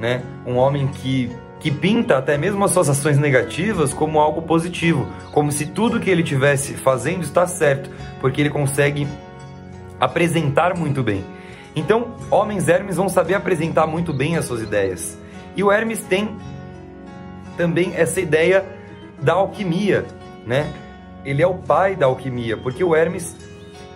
[0.00, 0.22] né?
[0.46, 1.30] Um homem que,
[1.64, 6.10] que pinta até mesmo as suas ações negativas como algo positivo, como se tudo que
[6.10, 7.88] ele tivesse fazendo está certo,
[8.20, 9.08] porque ele consegue
[9.98, 11.24] apresentar muito bem.
[11.74, 15.18] Então, homens Hermes vão saber apresentar muito bem as suas ideias.
[15.56, 16.36] E o Hermes tem
[17.56, 18.62] também essa ideia
[19.22, 20.04] da alquimia,
[20.46, 20.70] né?
[21.24, 23.34] Ele é o pai da alquimia, porque o Hermes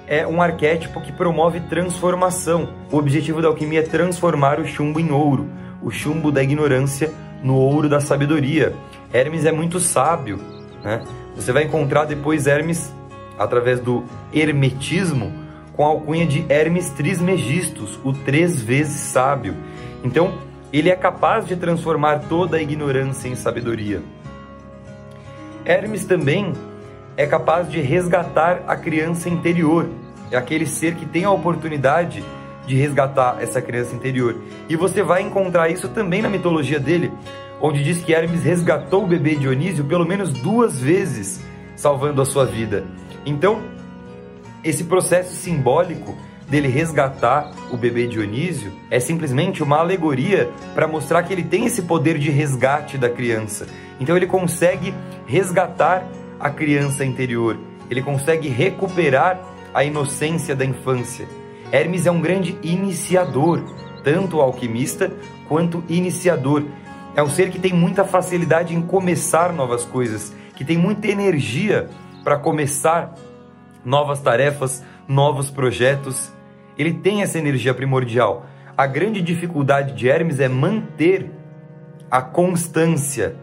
[0.07, 2.71] é um arquétipo que promove transformação.
[2.91, 5.51] O objetivo da alquimia é transformar o chumbo em ouro,
[5.83, 7.13] o chumbo da ignorância
[7.43, 8.75] no ouro da sabedoria.
[9.13, 10.39] Hermes é muito sábio,
[10.83, 11.03] né?
[11.35, 12.93] Você vai encontrar depois Hermes
[13.39, 15.33] através do hermetismo
[15.75, 19.55] com a alcunha de Hermes Trismegistus, o três vezes sábio.
[20.03, 20.35] Então,
[20.73, 24.03] ele é capaz de transformar toda a ignorância em sabedoria.
[25.65, 26.53] Hermes também
[27.17, 29.89] é capaz de resgatar a criança interior,
[30.31, 32.38] é aquele ser que tem a oportunidade de
[32.75, 34.37] resgatar essa criança interior.
[34.69, 37.13] E você vai encontrar isso também na mitologia dele,
[37.61, 41.41] onde diz que Hermes resgatou o bebê Dionísio pelo menos duas vezes,
[41.77, 42.85] salvando a sua vida.
[43.25, 43.61] Então,
[44.65, 46.17] esse processo simbólico
[46.49, 51.83] dele resgatar o bebê Dionísio é simplesmente uma alegoria para mostrar que ele tem esse
[51.83, 53.67] poder de resgate da criança.
[54.01, 54.95] Então ele consegue
[55.27, 56.07] resgatar
[56.41, 57.59] a criança interior,
[57.91, 59.39] ele consegue recuperar
[59.75, 61.29] a inocência da infância.
[61.71, 63.63] Hermes é um grande iniciador,
[64.03, 65.13] tanto alquimista
[65.49, 66.65] quanto iniciador.
[67.15, 71.89] É um ser que tem muita facilidade em começar novas coisas, que tem muita energia
[72.25, 73.15] para começar
[73.85, 76.33] novas tarefas, novos projetos.
[76.77, 78.47] Ele tem essa energia primordial.
[78.77, 81.31] A grande dificuldade de Hermes é manter
[82.11, 83.37] a constância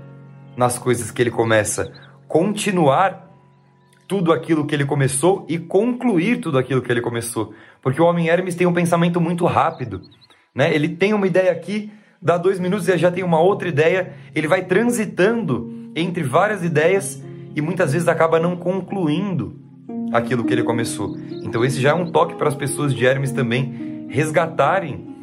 [0.56, 1.92] nas coisas que ele começa,
[2.28, 3.25] continuar
[4.08, 7.54] tudo aquilo que ele começou e concluir tudo aquilo que ele começou.
[7.82, 10.02] Porque o homem Hermes tem um pensamento muito rápido.
[10.54, 10.74] Né?
[10.74, 11.92] Ele tem uma ideia aqui,
[12.22, 14.14] dá dois minutos e já tem uma outra ideia.
[14.34, 17.24] Ele vai transitando entre várias ideias
[17.56, 19.60] e muitas vezes acaba não concluindo
[20.12, 21.18] aquilo que ele começou.
[21.44, 25.16] Então, esse já é um toque para as pessoas de Hermes também resgatarem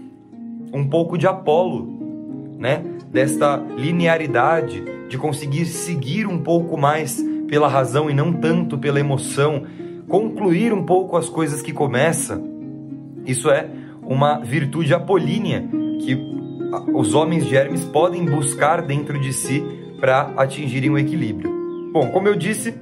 [0.72, 2.82] um pouco de Apolo, né?
[3.10, 7.22] Desta linearidade, de conseguir seguir um pouco mais
[7.52, 9.64] pela razão e não tanto pela emoção,
[10.08, 12.42] concluir um pouco as coisas que começa.
[13.26, 13.68] Isso é
[14.02, 15.62] uma virtude apolínea
[16.00, 16.16] que
[16.94, 19.62] os homens de Hermes podem buscar dentro de si
[20.00, 21.50] para atingirem o equilíbrio.
[21.92, 22.72] Bom, como eu disse,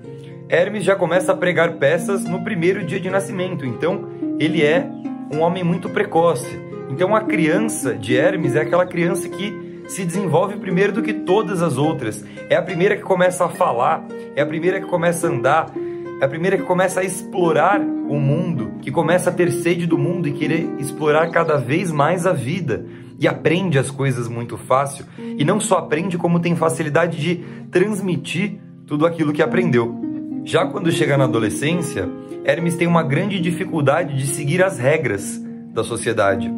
[0.48, 4.08] Hermes já começa a pregar peças no primeiro dia de nascimento, então
[4.38, 4.88] ele é
[5.34, 6.60] um homem muito precoce.
[6.88, 11.60] Então a criança de Hermes é aquela criança que se desenvolve primeiro do que todas
[11.62, 12.24] as outras.
[12.48, 15.72] É a primeira que começa a falar, é a primeira que começa a andar,
[16.20, 19.98] é a primeira que começa a explorar o mundo, que começa a ter sede do
[19.98, 22.86] mundo e querer explorar cada vez mais a vida.
[23.18, 25.04] E aprende as coisas muito fácil.
[25.18, 30.00] E não só aprende, como tem facilidade de transmitir tudo aquilo que aprendeu.
[30.44, 32.08] Já quando chega na adolescência,
[32.44, 35.38] Hermes tem uma grande dificuldade de seguir as regras
[35.74, 36.50] da sociedade.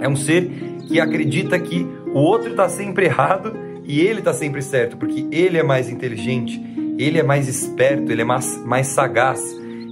[0.00, 0.50] É um ser
[0.92, 5.56] que acredita que o outro está sempre errado e ele está sempre certo, porque ele
[5.56, 6.62] é mais inteligente,
[6.98, 9.40] ele é mais esperto, ele é mais, mais sagaz.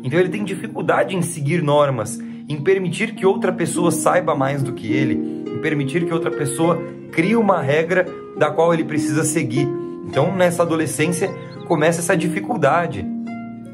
[0.04, 4.74] Então ele tem dificuldade em seguir normas, em permitir que outra pessoa saiba mais do
[4.74, 6.78] que ele, em permitir que outra pessoa
[7.10, 9.66] crie uma regra da qual ele precisa seguir.
[10.06, 11.30] Então nessa adolescência
[11.66, 13.02] começa essa dificuldade,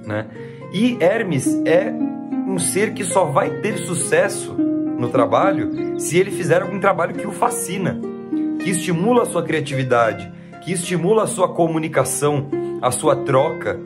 [0.06, 0.26] né?
[0.72, 1.92] E Hermes é
[2.46, 4.56] um ser que só vai ter sucesso
[4.98, 8.00] no trabalho se ele fizer algum trabalho que o fascina
[8.66, 10.32] que estimula a sua criatividade,
[10.62, 12.48] que estimula a sua comunicação,
[12.82, 13.78] a sua troca.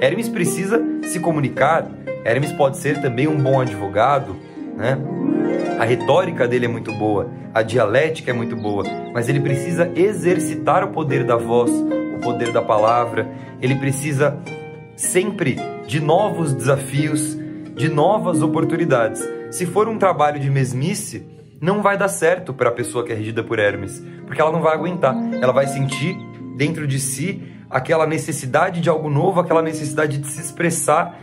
[0.00, 1.88] Hermes precisa se comunicar.
[2.24, 4.34] Hermes pode ser também um bom advogado,
[4.76, 4.98] né?
[5.78, 10.82] A retórica dele é muito boa, a dialética é muito boa, mas ele precisa exercitar
[10.82, 13.28] o poder da voz, o poder da palavra.
[13.62, 14.36] Ele precisa
[14.96, 15.56] sempre
[15.86, 17.38] de novos desafios,
[17.76, 19.22] de novas oportunidades.
[19.54, 21.24] Se for um trabalho de mesmice,
[21.60, 24.60] não vai dar certo para a pessoa que é regida por Hermes, porque ela não
[24.60, 25.14] vai aguentar.
[25.40, 26.16] Ela vai sentir
[26.56, 27.40] dentro de si
[27.70, 31.20] aquela necessidade de algo novo, aquela necessidade de se expressar,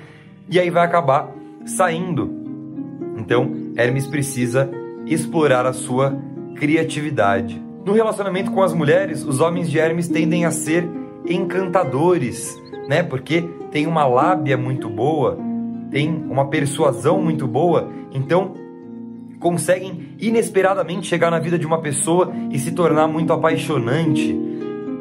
[0.48, 1.30] e aí vai acabar
[1.66, 2.34] saindo.
[3.18, 4.72] Então, Hermes precisa
[5.06, 6.18] explorar a sua
[6.56, 7.62] criatividade.
[7.86, 10.90] No relacionamento com as mulheres, os homens de Hermes tendem a ser
[11.28, 12.58] encantadores,
[12.88, 13.04] né?
[13.04, 15.38] Porque tem uma lábia muito boa,
[15.92, 18.54] tem uma persuasão muito boa, então
[19.40, 24.40] conseguem inesperadamente chegar na vida de uma pessoa e se tornar muito apaixonante.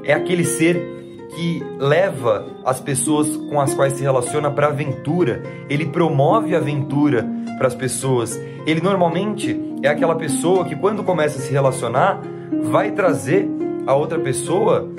[0.03, 1.01] É aquele ser
[1.37, 5.43] que leva as pessoas com as quais se relaciona para aventura.
[5.69, 8.41] Ele promove aventura para as pessoas.
[8.67, 12.21] Ele normalmente é aquela pessoa que quando começa a se relacionar
[12.63, 13.49] vai trazer
[13.87, 14.91] a outra pessoa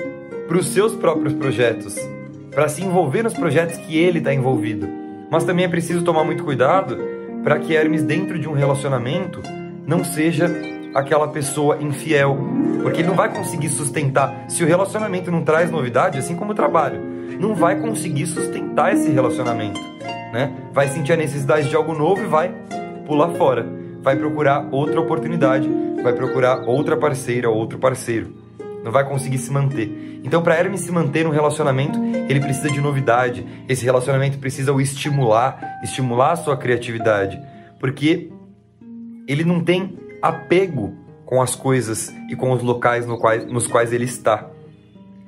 [0.48, 1.96] para os seus próprios projetos,
[2.50, 4.88] para se envolver nos projetos que ele está envolvido.
[5.30, 7.11] Mas também é preciso tomar muito cuidado
[7.42, 9.40] para que Hermes, dentro de um relacionamento,
[9.86, 10.50] não seja
[10.94, 12.38] aquela pessoa infiel,
[12.82, 14.44] porque ele não vai conseguir sustentar.
[14.48, 17.00] Se o relacionamento não traz novidade, assim como o trabalho,
[17.40, 19.80] não vai conseguir sustentar esse relacionamento,
[20.32, 20.52] né?
[20.72, 22.54] Vai sentir a necessidade de algo novo e vai
[23.06, 23.66] pular fora,
[24.02, 25.68] vai procurar outra oportunidade,
[26.02, 28.41] vai procurar outra parceira, outro parceiro.
[28.82, 30.20] Não vai conseguir se manter.
[30.24, 33.46] Então, para Hermes se manter no relacionamento, ele precisa de novidade.
[33.68, 37.40] Esse relacionamento precisa o estimular, estimular a sua criatividade,
[37.78, 38.30] porque
[39.26, 43.92] ele não tem apego com as coisas e com os locais no quais, nos quais
[43.92, 44.50] ele está.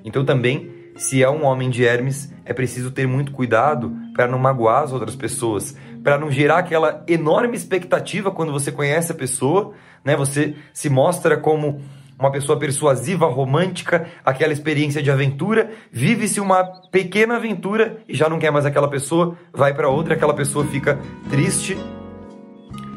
[0.04, 4.38] Então também, se é um homem de Hermes, é preciso ter muito cuidado para não
[4.38, 9.72] magoar as outras pessoas, para não gerar aquela enorme expectativa quando você conhece a pessoa,
[10.04, 10.14] né?
[10.14, 11.80] Você se mostra como
[12.18, 18.38] uma pessoa persuasiva, romântica, aquela experiência de aventura, vive-se uma pequena aventura e já não
[18.38, 20.98] quer mais aquela pessoa, vai para outra, aquela pessoa fica
[21.28, 21.76] triste,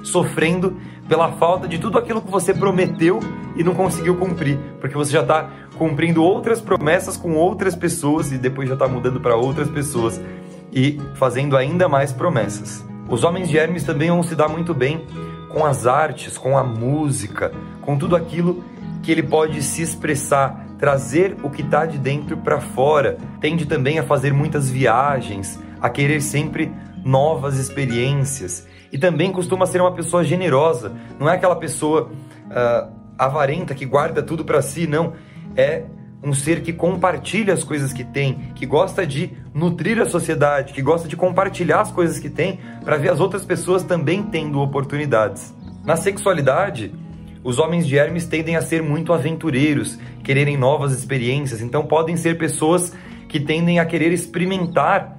[0.03, 3.20] sofrendo pela falta de tudo aquilo que você prometeu
[3.55, 8.38] e não conseguiu cumprir, porque você já está cumprindo outras promessas com outras pessoas e
[8.38, 10.22] depois já está mudando para outras pessoas
[10.72, 12.86] e fazendo ainda mais promessas.
[13.09, 15.05] Os homens de Hermes também vão se dar muito bem
[15.49, 18.63] com as artes, com a música, com tudo aquilo
[19.02, 23.18] que ele pode se expressar, trazer o que está de dentro para fora.
[23.39, 26.72] Tende também a fazer muitas viagens, a querer sempre
[27.04, 30.93] novas experiências e também costuma ser uma pessoa generosa.
[31.20, 35.14] Não é aquela pessoa uh, avarenta que guarda tudo para si, não.
[35.56, 35.84] É
[36.24, 40.82] um ser que compartilha as coisas que tem, que gosta de nutrir a sociedade, que
[40.82, 45.54] gosta de compartilhar as coisas que tem para ver as outras pessoas também tendo oportunidades.
[45.86, 46.93] Na sexualidade,
[47.48, 52.38] os homens de Hermes tendem a ser muito aventureiros, quererem novas experiências, então podem ser
[52.38, 52.93] pessoas
[53.30, 55.18] que tendem a querer experimentar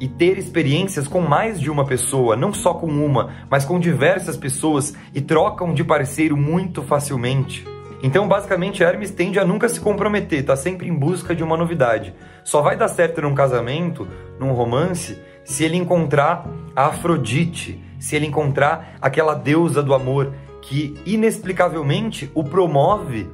[0.00, 4.38] e ter experiências com mais de uma pessoa, não só com uma, mas com diversas
[4.38, 7.62] pessoas e trocam de parceiro muito facilmente.
[8.02, 12.14] Então, basicamente, Hermes tende a nunca se comprometer, está sempre em busca de uma novidade.
[12.42, 14.08] Só vai dar certo num casamento,
[14.40, 20.32] num romance, se ele encontrar a Afrodite, se ele encontrar aquela deusa do amor
[20.62, 23.28] que inexplicavelmente o promove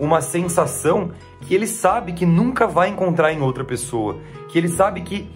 [0.00, 1.12] uma sensação
[1.42, 4.18] que ele sabe que nunca vai encontrar em outra pessoa,
[4.48, 5.30] que ele sabe que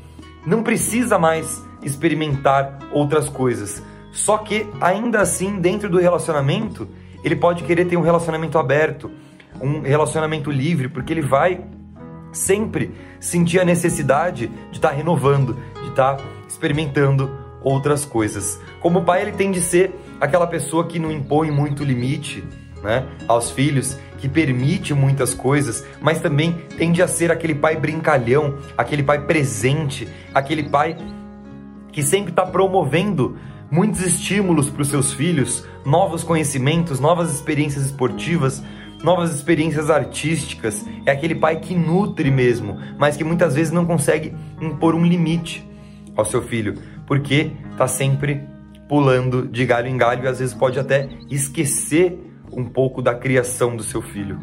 [0.44, 3.82] não precisa mais experimentar outras coisas.
[4.10, 6.88] Só que ainda assim, dentro do relacionamento,
[7.22, 9.10] ele pode querer ter um relacionamento aberto,
[9.60, 11.64] um relacionamento livre, porque ele vai
[12.32, 17.30] sempre sentir a necessidade de estar tá renovando, de estar tá experimentando
[17.62, 18.60] outras coisas.
[18.80, 22.44] Como pai, ele tem de ser aquela pessoa que não impõe muito limite,
[22.82, 28.58] né, aos filhos, que permite muitas coisas, mas também tende a ser aquele pai brincalhão,
[28.76, 30.96] aquele pai presente, aquele pai
[31.92, 33.36] que sempre está promovendo
[33.70, 38.62] muitos estímulos para os seus filhos, novos conhecimentos, novas experiências esportivas,
[39.02, 40.84] novas experiências artísticas.
[41.04, 45.66] É aquele pai que nutre mesmo, mas que muitas vezes não consegue impor um limite
[46.14, 46.74] ao seu filho,
[47.06, 48.42] porque está sempre
[48.88, 52.18] pulando de galho em galho e às vezes pode até esquecer
[52.52, 54.38] um pouco da criação do seu filho.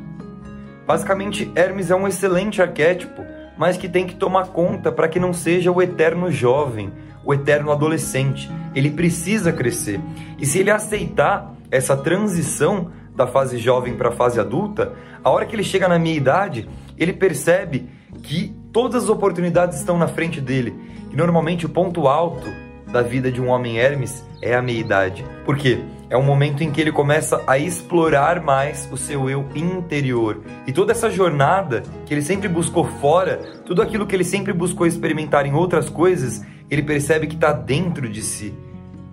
[0.86, 3.24] Basicamente, Hermes é um excelente arquétipo,
[3.58, 6.91] mas que tem que tomar conta para que não seja o eterno jovem,
[7.24, 8.52] o eterno adolescente.
[8.76, 10.00] Ele precisa crescer.
[10.38, 15.46] E se ele aceitar essa transição da fase jovem para a fase adulta, a hora
[15.46, 16.68] que ele chega na minha idade,
[16.98, 17.88] ele percebe
[18.22, 20.74] que todas as oportunidades estão na frente dele.
[21.12, 22.48] E normalmente o ponto alto
[22.94, 25.26] da vida de um homem Hermes é a meia-idade.
[25.44, 25.80] Por quê?
[26.12, 30.41] É um momento em que ele começa a explorar mais o seu eu interior.
[30.68, 34.86] E toda essa jornada que ele sempre buscou fora, tudo aquilo que ele sempre buscou
[34.86, 38.54] experimentar em outras coisas, ele percebe que está dentro de si.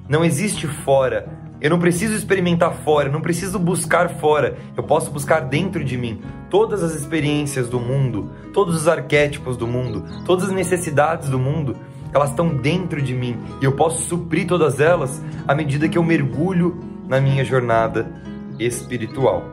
[0.07, 1.27] Não existe fora.
[1.59, 4.59] Eu não preciso experimentar fora, não preciso buscar fora.
[4.77, 6.21] Eu posso buscar dentro de mim
[6.51, 11.77] todas as experiências do mundo, todos os arquétipos do mundo, todas as necessidades do mundo
[12.13, 16.03] elas estão dentro de mim e eu posso suprir todas elas à medida que eu
[16.03, 18.11] mergulho na minha jornada
[18.59, 19.45] espiritual.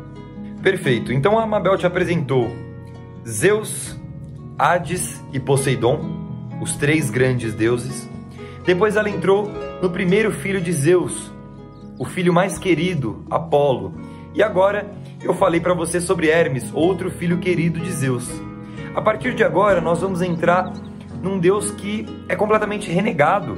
[0.61, 2.51] Perfeito, então a Amabel te apresentou
[3.27, 3.97] Zeus,
[4.57, 5.99] Hades e Poseidon,
[6.61, 8.09] os três grandes deuses.
[8.65, 9.49] Depois ela entrou
[9.81, 11.31] no primeiro filho de Zeus,
[11.97, 13.93] o filho mais querido, Apolo.
[14.33, 14.91] E agora
[15.21, 18.29] eu falei para você sobre Hermes, outro filho querido de Zeus.
[18.95, 20.73] A partir de agora nós vamos entrar
[21.21, 23.57] num Deus que é completamente renegado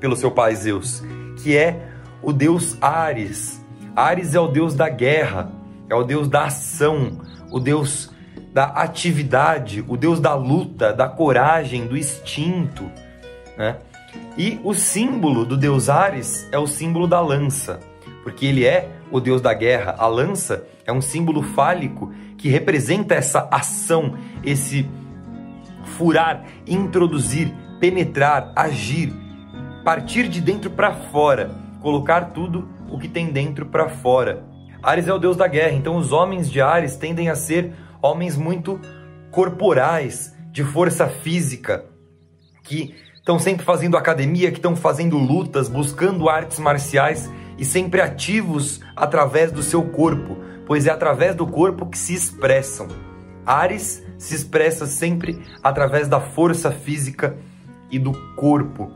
[0.00, 1.02] pelo seu pai Zeus,
[1.42, 1.88] que é
[2.22, 3.64] o deus Ares.
[3.94, 5.50] Ares é o deus da guerra,
[5.88, 8.10] é o deus da ação, o deus
[8.52, 12.90] da atividade, o deus da luta, da coragem, do instinto,
[13.56, 13.76] né?
[14.36, 17.80] E o símbolo do deus Ares é o símbolo da lança,
[18.22, 19.96] porque ele é o deus da guerra.
[19.98, 24.88] A lança é um símbolo fálico que representa essa ação, esse
[25.98, 29.12] furar, introduzir, penetrar, agir,
[29.84, 31.50] partir de dentro para fora,
[31.82, 34.44] colocar tudo o que tem dentro para fora.
[34.80, 38.36] Ares é o deus da guerra, então os homens de Ares tendem a ser homens
[38.36, 38.80] muito
[39.32, 41.84] corporais, de força física,
[42.62, 48.80] que estão sempre fazendo academia, que estão fazendo lutas, buscando artes marciais e sempre ativos
[48.96, 50.36] através do seu corpo,
[50.66, 52.88] pois é através do corpo que se expressam.
[53.44, 57.36] Ares se expressa sempre através da força física
[57.90, 58.90] e do corpo.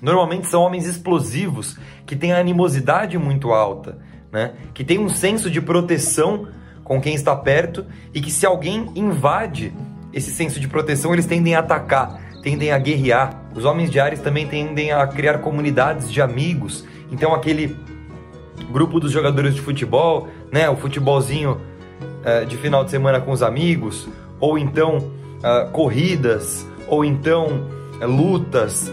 [0.00, 3.98] Normalmente são homens explosivos que têm a animosidade muito alta,
[4.30, 4.52] né?
[4.74, 6.48] que têm um senso de proteção
[6.84, 9.72] com quem está perto e que se alguém invade
[10.12, 13.40] esse senso de proteção, eles tendem a atacar, tendem a guerrear.
[13.54, 16.84] Os homens de Ares também tendem a criar comunidades de amigos.
[17.10, 17.76] Então aquele
[18.70, 23.42] grupo dos jogadores de futebol, né, o futebolzinho uh, de final de semana com os
[23.42, 24.08] amigos,
[24.42, 27.46] ou então uh, corridas, ou então
[28.00, 28.92] uh, lutas.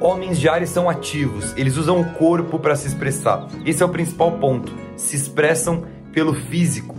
[0.00, 3.46] Homens de Ares são ativos, eles usam o corpo para se expressar.
[3.64, 4.72] Esse é o principal ponto.
[4.96, 6.96] Se expressam pelo físico.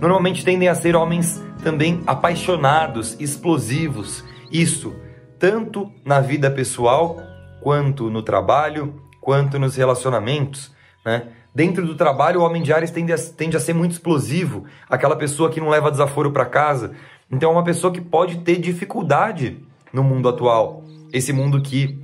[0.00, 4.24] Normalmente tendem a ser homens também apaixonados, explosivos.
[4.50, 4.94] Isso
[5.38, 7.20] tanto na vida pessoal,
[7.60, 10.72] quanto no trabalho, quanto nos relacionamentos.
[11.04, 11.28] Né?
[11.54, 15.16] Dentro do trabalho, o homem de Ares tende a, tende a ser muito explosivo, aquela
[15.16, 16.92] pessoa que não leva desaforo para casa.
[17.30, 19.58] Então, é uma pessoa que pode ter dificuldade
[19.92, 20.84] no mundo atual.
[21.12, 21.98] Esse mundo que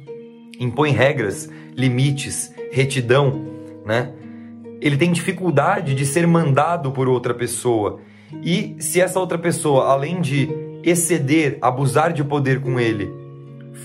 [0.59, 3.45] impõe regras, limites, retidão,
[3.85, 4.13] né?
[4.81, 8.01] Ele tem dificuldade de ser mandado por outra pessoa.
[8.43, 10.49] E se essa outra pessoa, além de
[10.83, 13.13] exceder, abusar de poder com ele,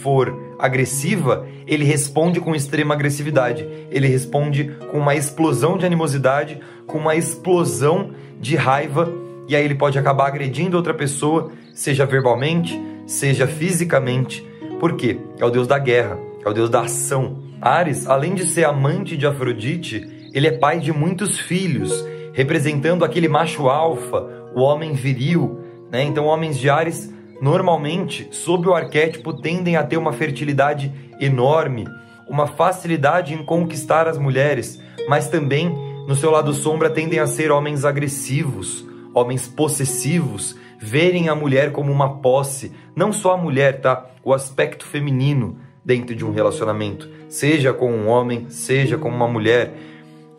[0.02, 3.68] for agressiva, ele responde com extrema agressividade.
[3.92, 9.12] Ele responde com uma explosão de animosidade, com uma explosão de raiva,
[9.48, 14.46] e aí ele pode acabar agredindo outra pessoa, seja verbalmente, seja fisicamente.
[14.80, 15.20] Por quê?
[15.40, 17.38] É o deus da guerra, é o deus da ação.
[17.62, 23.28] Ares, além de ser amante de Afrodite, ele é pai de muitos filhos, representando aquele
[23.28, 25.62] macho alfa, o homem viril.
[25.90, 26.04] Né?
[26.04, 31.86] Então, homens de Ares normalmente, sob o arquétipo, tendem a ter uma fertilidade enorme,
[32.28, 35.70] uma facilidade em conquistar as mulheres, mas também,
[36.08, 38.86] no seu lado sombra, tendem a ser homens agressivos,
[39.18, 44.06] homens possessivos, verem a mulher como uma posse, não só a mulher, tá?
[44.24, 49.74] O aspecto feminino dentro de um relacionamento, seja com um homem, seja com uma mulher.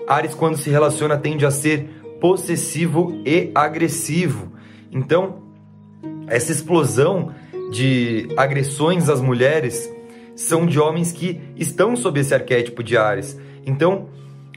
[0.07, 1.89] Ares, quando se relaciona, tende a ser
[2.21, 4.53] possessivo e agressivo.
[4.93, 5.43] Então,
[6.27, 7.35] essa explosão
[7.73, 9.91] de agressões às mulheres
[10.37, 13.39] são de homens que estão sob esse arquétipo de Ares.
[13.67, 14.09] Então,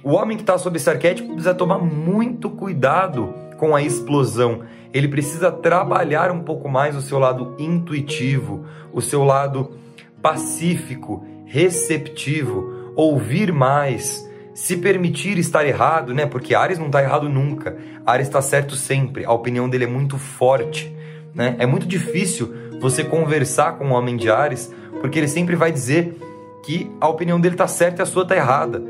[0.04, 4.64] o homem que está sob esse arquétipo precisa tomar muito cuidado com a explosão.
[4.92, 9.74] Ele precisa trabalhar um pouco mais o seu lado intuitivo, o seu lado
[10.20, 16.26] pacífico, receptivo, ouvir mais, se permitir estar errado, né?
[16.26, 17.78] Porque Ares não está errado nunca.
[18.04, 19.26] Ares está certo sempre.
[19.26, 20.92] A opinião dele é muito forte.
[21.32, 21.56] Né?
[21.60, 22.52] É muito difícil
[22.82, 26.18] você conversar com um homem de Ares, porque ele sempre vai dizer
[26.66, 28.82] que a opinião dele está certa e a sua está errada.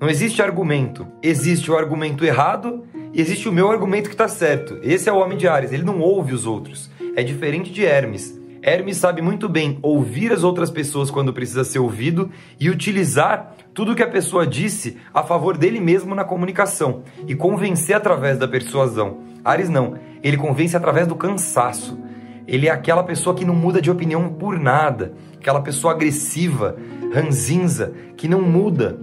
[0.00, 1.08] Não existe argumento.
[1.20, 4.78] Existe o argumento errado e existe o meu argumento que está certo.
[4.80, 6.88] Esse é o homem de Ares, ele não ouve os outros.
[7.16, 8.38] É diferente de Hermes.
[8.62, 12.30] Hermes sabe muito bem ouvir as outras pessoas quando precisa ser ouvido
[12.60, 17.96] e utilizar tudo que a pessoa disse a favor dele mesmo na comunicação e convencer
[17.96, 19.18] através da persuasão.
[19.44, 21.98] Ares não, ele convence através do cansaço.
[22.46, 26.76] Ele é aquela pessoa que não muda de opinião por nada, aquela pessoa agressiva,
[27.12, 28.96] ranzinza, que não muda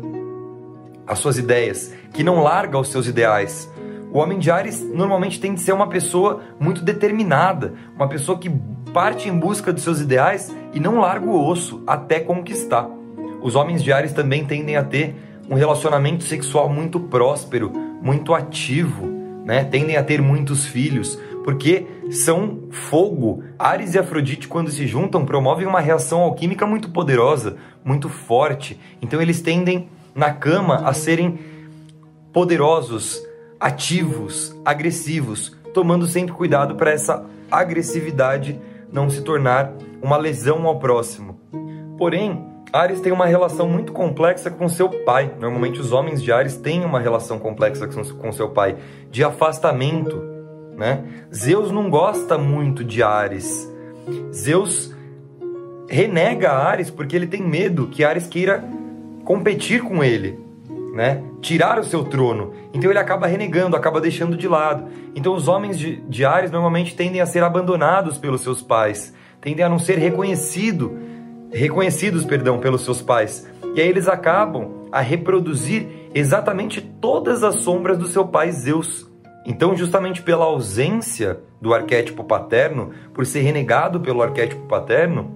[1.07, 3.71] as suas ideias, que não larga os seus ideais.
[4.11, 8.49] O homem de Ares normalmente tem de ser uma pessoa muito determinada, uma pessoa que
[8.93, 12.89] parte em busca dos seus ideais e não larga o osso até conquistar.
[13.41, 15.15] Os homens de Ares também tendem a ter
[15.49, 17.71] um relacionamento sexual muito próspero,
[18.01, 19.05] muito ativo,
[19.45, 19.63] né?
[19.65, 23.43] Tendem a ter muitos filhos, porque são fogo.
[23.59, 28.79] Ares e Afrodite, quando se juntam, promovem uma reação alquímica muito poderosa, muito forte.
[29.01, 31.37] Então eles tendem na cama a serem
[32.31, 33.21] poderosos,
[33.59, 38.59] ativos, agressivos, tomando sempre cuidado para essa agressividade
[38.91, 41.39] não se tornar uma lesão ao próximo.
[41.97, 45.33] Porém, Ares tem uma relação muito complexa com seu pai.
[45.39, 48.77] Normalmente os homens de Ares têm uma relação complexa com seu pai,
[49.11, 50.21] de afastamento,
[50.75, 51.03] né?
[51.33, 53.71] Zeus não gosta muito de Ares.
[54.33, 54.93] Zeus
[55.87, 58.63] renega Ares porque ele tem medo que Ares queira
[59.25, 60.39] competir com ele,
[60.93, 61.21] né?
[61.41, 62.53] Tirar o seu trono.
[62.73, 64.87] Então ele acaba renegando, acaba deixando de lado.
[65.15, 69.69] Então os homens de, Ares normalmente tendem a ser abandonados pelos seus pais, tendem a
[69.69, 70.97] não ser reconhecido,
[71.51, 73.45] reconhecidos, perdão, pelos seus pais.
[73.75, 79.09] E aí eles acabam a reproduzir exatamente todas as sombras do seu pai Zeus.
[79.45, 85.31] Então, justamente pela ausência do arquétipo paterno, por ser renegado pelo arquétipo paterno,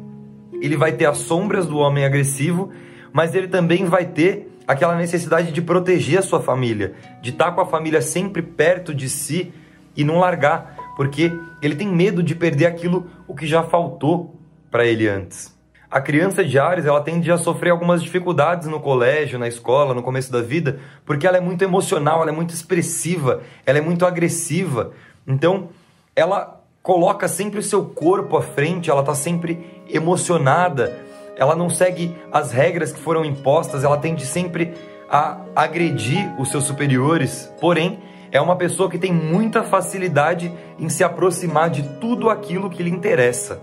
[0.61, 2.72] ele vai ter as sombras do homem agressivo,
[3.11, 7.61] mas ele também vai ter aquela necessidade de proteger a sua família, de estar com
[7.61, 9.52] a família sempre perto de si
[9.95, 11.31] e não largar, porque
[11.61, 15.57] ele tem medo de perder aquilo o que já faltou para ele antes.
[15.91, 20.03] A criança de Ares, ela tende a sofrer algumas dificuldades no colégio, na escola, no
[20.03, 24.06] começo da vida, porque ela é muito emocional, ela é muito expressiva, ela é muito
[24.06, 24.91] agressiva.
[25.26, 25.69] Então,
[26.15, 30.95] ela coloca sempre o seu corpo à frente, ela está sempre emocionada,
[31.40, 34.74] ela não segue as regras que foram impostas, ela tende sempre
[35.10, 37.49] a agredir os seus superiores.
[37.61, 37.99] Porém,
[38.30, 42.91] é uma pessoa que tem muita facilidade em se aproximar de tudo aquilo que lhe
[42.91, 43.61] interessa.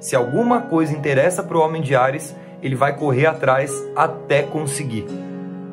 [0.00, 5.06] Se alguma coisa interessa para o homem de Ares, ele vai correr atrás até conseguir.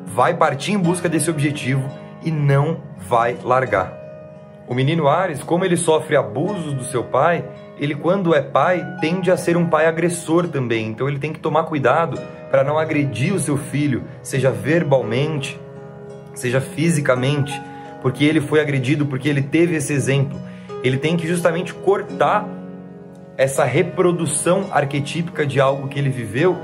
[0.06, 1.82] Vai partir em busca desse objetivo
[2.22, 3.92] e não vai largar.
[4.68, 7.44] O menino Ares, como ele sofre abusos do seu pai,
[7.80, 10.88] ele quando é pai tende a ser um pai agressor também.
[10.88, 12.20] Então ele tem que tomar cuidado
[12.50, 15.58] para não agredir o seu filho, seja verbalmente,
[16.34, 17.58] seja fisicamente,
[18.02, 20.38] porque ele foi agredido, porque ele teve esse exemplo.
[20.84, 22.46] Ele tem que justamente cortar
[23.36, 26.58] essa reprodução arquetípica de algo que ele viveu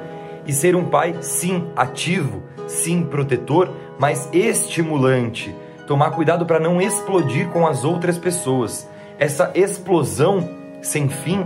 [0.46, 5.54] e ser um pai, sim, ativo, sim, protetor, mas estimulante.
[5.86, 8.86] Tomar cuidado para não explodir com as outras pessoas.
[9.18, 10.55] Essa explosão
[10.86, 11.44] sem fim,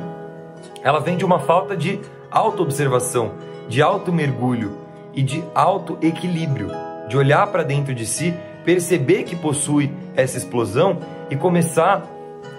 [0.82, 2.00] ela vem de uma falta de
[2.30, 3.32] autoobservação,
[3.68, 4.76] de auto-mergulho
[5.12, 6.70] e de auto-equilíbrio,
[7.08, 8.34] de olhar para dentro de si,
[8.64, 10.98] perceber que possui essa explosão
[11.30, 12.06] e começar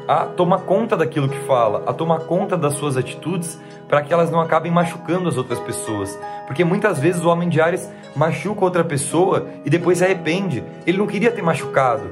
[0.08, 4.32] a tomar conta daquilo que fala, a tomar conta das suas atitudes para que elas
[4.32, 6.18] não acabem machucando as outras pessoas.
[6.48, 10.64] Porque muitas vezes o homem de Ares machuca outra pessoa e depois se arrepende.
[10.86, 12.03] Ele não queria ter machucado,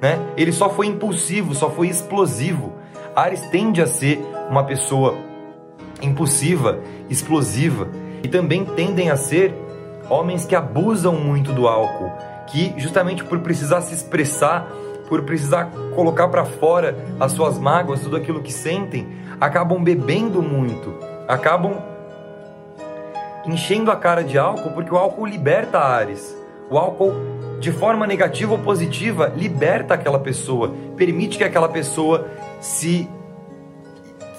[0.00, 0.18] né?
[0.36, 2.74] Ele só foi impulsivo, só foi explosivo.
[3.18, 4.18] Ares tende a ser
[4.48, 5.16] uma pessoa
[6.00, 6.78] impulsiva,
[7.10, 7.88] explosiva
[8.22, 9.52] e também tendem a ser
[10.08, 12.12] homens que abusam muito do álcool,
[12.46, 14.70] que justamente por precisar se expressar
[15.08, 19.08] por precisar colocar para fora as suas mágoas, tudo aquilo que sentem,
[19.40, 20.94] acabam bebendo muito,
[21.26, 21.72] acabam
[23.46, 26.36] enchendo a cara de álcool, porque o álcool liberta Ares.
[26.70, 27.14] O álcool,
[27.58, 32.28] de forma negativa ou positiva, liberta aquela pessoa, permite que aquela pessoa
[32.60, 33.08] se,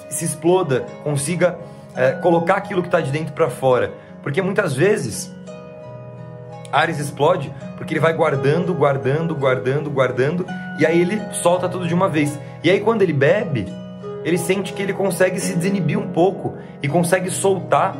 [0.10, 1.58] se exploda, consiga
[1.96, 3.94] é, colocar aquilo que está de dentro para fora.
[4.22, 5.34] Porque muitas vezes
[6.72, 10.46] Ares explode porque ele vai guardando, guardando, guardando, guardando,
[10.78, 12.38] e aí ele solta tudo de uma vez.
[12.64, 13.66] E aí quando ele bebe,
[14.24, 17.96] ele sente que ele consegue se desinibir um pouco e consegue soltar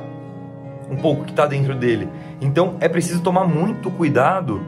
[0.90, 2.10] um pouco que está dentro dele.
[2.42, 4.62] Então é preciso tomar muito cuidado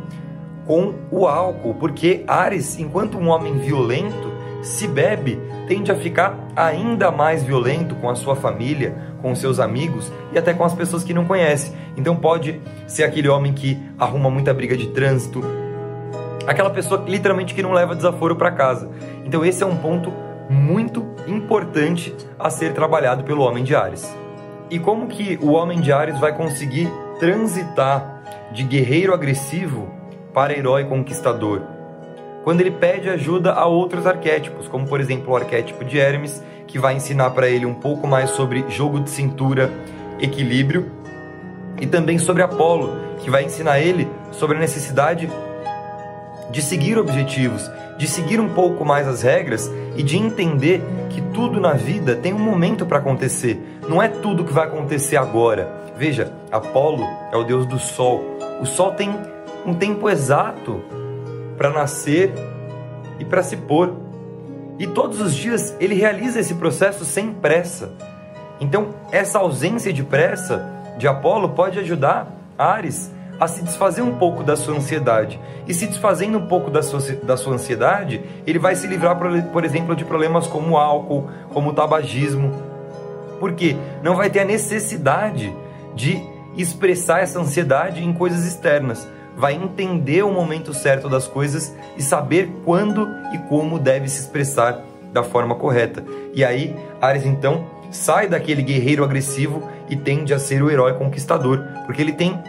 [0.72, 4.32] com o álcool, porque Ares, enquanto um homem violento,
[4.62, 5.38] se bebe,
[5.68, 10.54] tende a ficar ainda mais violento com a sua família, com seus amigos e até
[10.54, 11.74] com as pessoas que não conhece.
[11.98, 15.44] Então pode ser aquele homem que arruma muita briga de trânsito,
[16.48, 18.90] aquela pessoa literalmente que não leva desaforo para casa.
[19.26, 20.10] Então esse é um ponto
[20.50, 24.10] muito importante a ser trabalhado pelo homem de Ares.
[24.70, 26.90] E como que o homem de Ares vai conseguir
[27.20, 28.22] transitar
[28.54, 30.00] de guerreiro agressivo
[30.34, 31.62] para herói conquistador?
[32.44, 36.80] Quando ele pede ajuda a outros arquétipos, como por exemplo o arquétipo de Hermes, que
[36.80, 39.70] vai ensinar para ele um pouco mais sobre jogo de cintura,
[40.20, 40.92] equilíbrio,
[41.80, 45.30] e também sobre Apolo, que vai ensinar ele sobre a necessidade
[46.52, 51.60] de seguir objetivos, de seguir um pouco mais as regras e de entender que tudo
[51.60, 53.62] na vida tem um momento para acontecer.
[53.88, 55.70] Não é tudo que vai acontecer agora.
[55.98, 58.24] Veja, Apolo é o deus do sol.
[58.62, 59.12] O sol tem
[59.66, 60.82] um tempo exato
[61.58, 62.34] para nascer
[63.20, 63.94] e para se pôr.
[64.80, 67.94] E todos os dias ele realiza esse processo sem pressa.
[68.60, 70.66] Então, essa ausência de pressa
[70.98, 75.40] de Apolo pode ajudar Ares a se desfazer um pouco da sua ansiedade.
[75.68, 79.18] E se desfazendo um pouco da sua, da sua ansiedade, ele vai se livrar,
[79.52, 82.52] por exemplo, de problemas como álcool, como tabagismo.
[83.40, 85.52] Porque não vai ter a necessidade
[85.96, 86.22] de
[86.56, 89.08] expressar essa ansiedade em coisas externas
[89.42, 94.80] vai entender o momento certo das coisas e saber quando e como deve se expressar
[95.12, 96.06] da forma correta.
[96.32, 101.60] E aí, Ares então sai daquele guerreiro agressivo e tende a ser o herói conquistador,
[101.88, 102.40] porque ele tem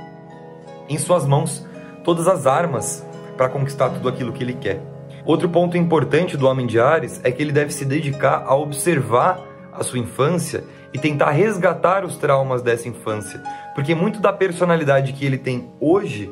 [0.86, 1.66] em suas mãos
[2.04, 3.02] todas as armas
[3.38, 4.78] para conquistar tudo aquilo que ele quer.
[5.24, 9.40] Outro ponto importante do homem de Ares é que ele deve se dedicar a observar
[9.72, 10.62] a sua infância
[10.92, 13.42] e tentar resgatar os traumas dessa infância,
[13.74, 16.30] porque muito da personalidade que ele tem hoje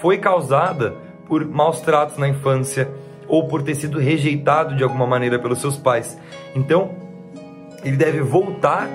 [0.00, 0.94] foi causada
[1.26, 2.90] por maus tratos na infância
[3.28, 6.18] ou por ter sido rejeitado de alguma maneira pelos seus pais.
[6.54, 6.90] Então,
[7.84, 8.88] ele deve voltar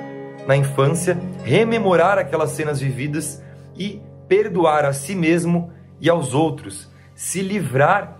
[0.45, 3.41] na infância, rememorar aquelas cenas vividas
[3.77, 8.19] e perdoar a si mesmo e aos outros, se livrar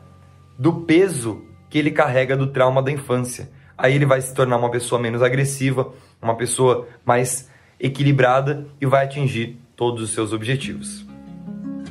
[0.58, 3.50] do peso que ele carrega do trauma da infância.
[3.78, 5.92] Aí ele vai se tornar uma pessoa menos agressiva,
[6.22, 7.50] uma pessoa mais
[7.80, 11.15] equilibrada e vai atingir todos os seus objetivos.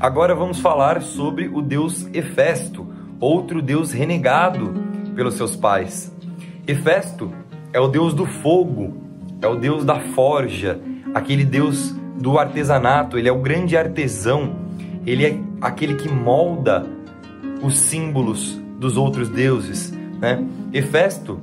[0.05, 2.87] Agora vamos falar sobre o deus Hefesto,
[3.19, 4.75] outro deus renegado
[5.17, 6.15] pelos seus pais.
[6.67, 7.33] Hefesto
[7.73, 8.99] é o deus do fogo,
[9.41, 10.79] é o deus da forja,
[11.15, 14.57] aquele deus do artesanato, ele é o grande artesão,
[15.07, 16.85] ele é aquele que molda
[17.63, 19.91] os símbolos dos outros deuses,
[20.21, 20.45] né?
[20.71, 21.41] Hefesto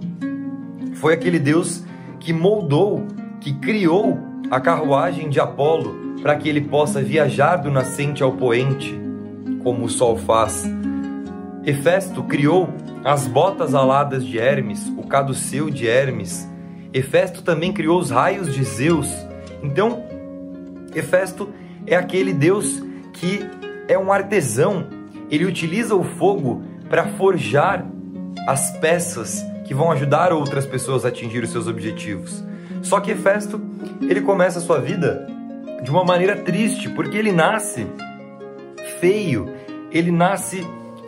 [0.94, 1.84] foi aquele deus
[2.20, 3.08] que moldou,
[3.40, 4.20] que criou
[4.52, 9.00] a carruagem de Apolo para que ele possa viajar do nascente ao poente,
[9.64, 10.70] como o sol faz.
[11.66, 12.70] Hefesto criou
[13.04, 16.48] as botas aladas de Hermes, o caduceu de Hermes.
[16.94, 19.10] Hefesto também criou os raios de Zeus.
[19.64, 20.04] Então,
[20.94, 21.50] Hefesto
[21.88, 22.82] é aquele deus
[23.14, 23.46] que
[23.88, 24.88] é um artesão.
[25.30, 27.86] Ele utiliza o fogo para forjar
[28.48, 32.44] as peças que vão ajudar outras pessoas a atingir os seus objetivos.
[32.82, 33.62] Só que Hefesto,
[34.02, 35.28] ele começa a sua vida
[35.82, 37.88] de uma maneira triste, porque ele nasce
[39.00, 39.50] feio,
[39.92, 40.66] ele nasce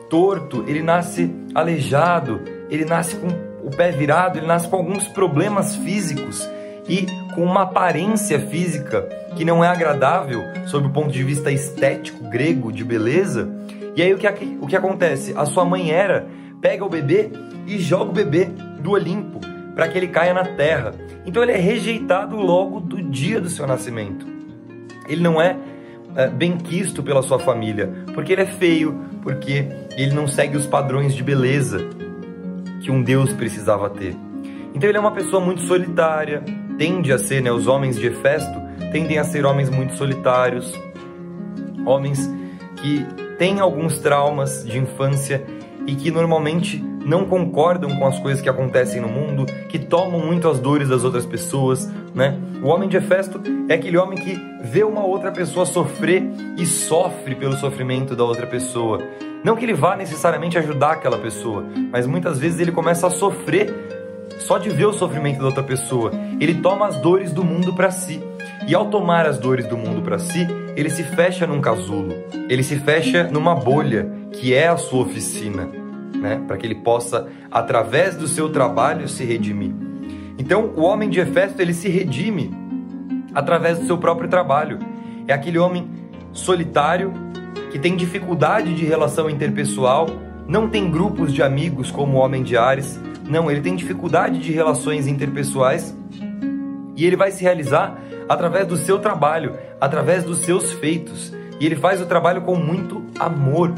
[0.10, 3.28] torto, ele nasce aleijado, ele nasce com
[3.64, 6.50] o pé virado, ele nasce com alguns problemas físicos
[6.88, 12.30] e com uma aparência física que não é agradável sob o ponto de vista estético
[12.30, 13.50] grego de beleza.
[13.96, 14.28] E aí o que,
[14.60, 15.34] o que acontece?
[15.38, 16.28] A sua mãe era
[16.62, 17.32] pega o bebê
[17.68, 18.46] e joga o bebê
[18.80, 19.40] do Olimpo
[19.76, 20.94] para que ele caia na terra.
[21.26, 24.33] Então ele é rejeitado logo do dia do seu nascimento.
[25.08, 25.58] Ele não é
[26.16, 29.68] é, bem quisto pela sua família, porque ele é feio, porque
[29.98, 31.80] ele não segue os padrões de beleza
[32.82, 34.16] que um Deus precisava ter.
[34.76, 36.44] Então ele é uma pessoa muito solitária,
[36.78, 38.62] tende a ser, né, os homens de Hefesto
[38.92, 40.72] tendem a ser homens muito solitários,
[41.86, 42.32] homens
[42.76, 43.06] que
[43.40, 45.44] têm alguns traumas de infância
[45.88, 50.48] e que normalmente não concordam com as coisas que acontecem no mundo, que tomam muito
[50.48, 52.38] as dores das outras pessoas, né?
[52.62, 56.24] O homem de Hefesto é aquele homem que vê uma outra pessoa sofrer
[56.58, 59.02] e sofre pelo sofrimento da outra pessoa.
[59.44, 63.74] Não que ele vá necessariamente ajudar aquela pessoa, mas muitas vezes ele começa a sofrer
[64.40, 66.12] só de ver o sofrimento da outra pessoa.
[66.40, 68.22] Ele toma as dores do mundo para si.
[68.66, 72.14] E ao tomar as dores do mundo para si, ele se fecha num casulo.
[72.50, 75.83] Ele se fecha numa bolha que é a sua oficina
[76.24, 76.42] né?
[76.48, 79.74] Para que ele possa, através do seu trabalho, se redimir.
[80.40, 82.50] Então, o homem de Efesto ele se redime
[83.36, 84.80] através do seu próprio trabalho.
[85.28, 85.86] É aquele homem
[86.32, 87.12] solitário
[87.72, 90.08] que tem dificuldade de relação interpessoal,
[90.48, 93.00] não tem grupos de amigos como o homem de Ares.
[93.30, 95.96] Não, ele tem dificuldade de relações interpessoais
[96.96, 97.98] e ele vai se realizar
[98.30, 101.34] através do seu trabalho, através dos seus feitos.
[101.60, 103.74] E ele faz o trabalho com muito amor,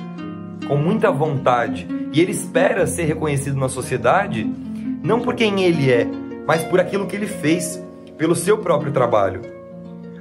[0.68, 4.49] com muita vontade e ele espera ser reconhecido na sociedade
[5.03, 6.07] não por quem ele é,
[6.48, 7.82] mas por aquilo que ele fez,
[8.18, 9.41] pelo seu próprio trabalho.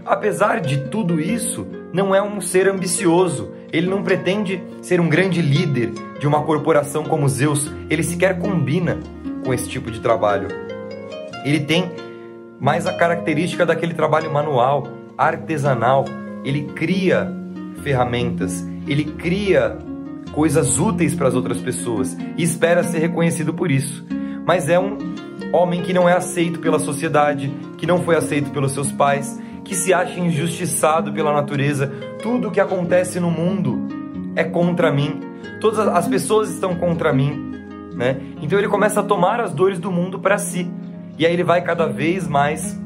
[0.05, 3.53] Apesar de tudo isso, não é um ser ambicioso.
[3.73, 7.71] Ele não pretende ser um grande líder de uma corporação como Zeus.
[7.89, 8.99] Ele sequer combina
[9.43, 10.49] com esse tipo de trabalho.
[11.45, 11.91] Ele tem
[12.61, 14.87] mais a característica daquele trabalho manual,
[15.17, 16.05] artesanal.
[16.45, 17.33] Ele cria
[17.83, 19.79] ferramentas, ele cria
[20.35, 24.05] coisas úteis para as outras pessoas e espera ser reconhecido por isso.
[24.45, 24.99] Mas é um
[25.53, 29.75] homem que não é aceito pela sociedade, que não foi aceito pelos seus pais, que
[29.75, 31.87] se acha injustiçado pela natureza.
[32.21, 33.87] Tudo o que acontece no mundo
[34.35, 35.21] é contra mim.
[35.61, 37.55] Todas as pessoas estão contra mim,
[37.95, 38.21] né?
[38.43, 40.71] Então ele começa a tomar as dores do mundo para si.
[41.17, 42.79] E aí ele vai cada vez mais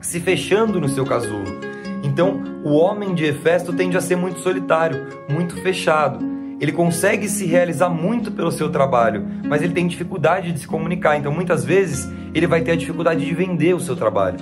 [0.00, 1.60] se fechando no seu casulo.
[2.02, 7.46] Então, o homem de Hefesto tende a ser muito solitário, muito fechado ele consegue se
[7.46, 11.16] realizar muito pelo seu trabalho, mas ele tem dificuldade de se comunicar.
[11.16, 14.38] Então, muitas vezes, ele vai ter a dificuldade de vender o seu trabalho.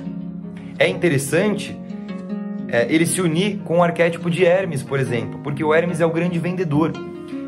[0.78, 1.78] É interessante
[2.68, 6.06] é, ele se unir com o arquétipo de Hermes, por exemplo, porque o Hermes é
[6.06, 6.92] o grande vendedor.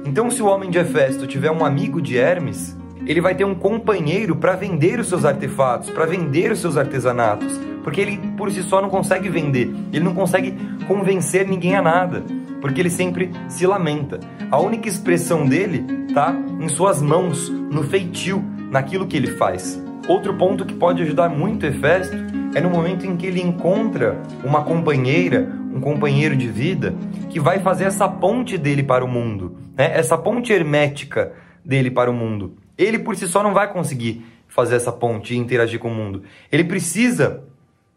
[0.04, 2.76] Então, se o homem de Hefesto tiver um amigo de Hermes,
[3.06, 7.58] ele vai ter um companheiro para vender os seus artefatos, para vender os seus artesanatos,
[7.82, 10.54] porque ele por si só não consegue vender, ele não consegue
[10.86, 12.22] convencer ninguém a nada,
[12.64, 14.18] porque ele sempre se lamenta.
[14.50, 15.84] A única expressão dele
[16.14, 19.78] tá em suas mãos, no feitio, naquilo que ele faz.
[20.08, 22.16] Outro ponto que pode ajudar muito Hefesto
[22.54, 26.94] é no momento em que ele encontra uma companheira, um companheiro de vida,
[27.28, 29.90] que vai fazer essa ponte dele para o mundo, né?
[29.94, 32.56] essa ponte hermética dele para o mundo.
[32.78, 36.22] Ele por si só não vai conseguir fazer essa ponte e interagir com o mundo.
[36.50, 37.44] Ele precisa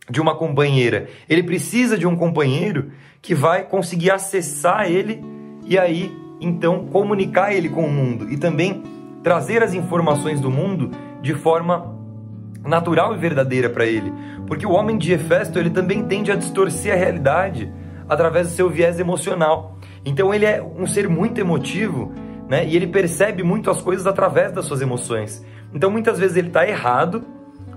[0.10, 5.22] de uma companheira, ele precisa de um companheiro que vai conseguir acessar ele
[5.66, 8.84] e aí então comunicar ele com o mundo e também
[9.24, 11.98] trazer as informações do mundo de forma
[12.64, 14.14] natural e verdadeira para ele,
[14.46, 17.72] porque o homem de Hefesto ele também tende a distorcer a realidade
[18.08, 19.78] através do seu viés emocional.
[20.06, 22.14] Então ele é um ser muito emotivo,
[22.48, 22.66] né?
[22.66, 25.46] E ele percebe muito as coisas através das suas emoções.
[25.74, 27.26] Então muitas vezes ele está errado,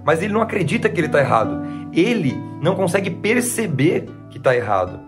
[0.04, 1.62] mas ele não acredita que ele está errado.
[1.92, 5.00] Ele não consegue perceber que está errado.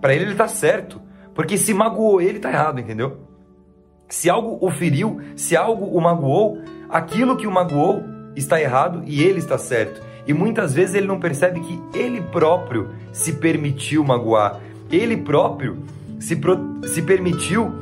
[0.00, 1.00] Para ele ele está certo,
[1.34, 3.18] porque se magoou ele está errado, entendeu?
[4.08, 6.58] Se algo o feriu, se algo o magoou,
[6.88, 8.04] aquilo que o magoou
[8.34, 10.00] está errado e ele está certo.
[10.26, 14.60] E muitas vezes ele não percebe que ele próprio se permitiu magoar,
[14.90, 15.82] ele próprio
[16.18, 16.80] se, pro...
[16.84, 17.72] se permitiu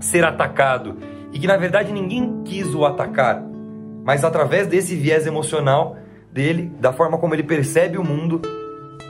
[0.00, 0.96] ser atacado
[1.32, 3.42] e que na verdade ninguém quis o atacar,
[4.04, 5.96] mas através desse viés emocional
[6.32, 8.40] dele, da forma como ele percebe o mundo,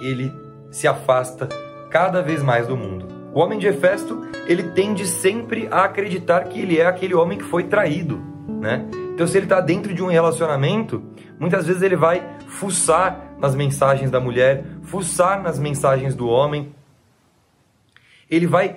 [0.01, 0.33] ele
[0.71, 1.49] se afasta
[1.91, 3.07] cada vez mais do mundo.
[3.35, 7.45] O homem de Hefesto, ele tende sempre a acreditar que ele é aquele homem que
[7.45, 8.87] foi traído, né?
[9.15, 11.03] Então, se ele está dentro de um relacionamento,
[11.39, 16.75] muitas vezes ele vai fuçar nas mensagens da mulher, fuçar nas mensagens do homem.
[18.31, 18.77] Ele vai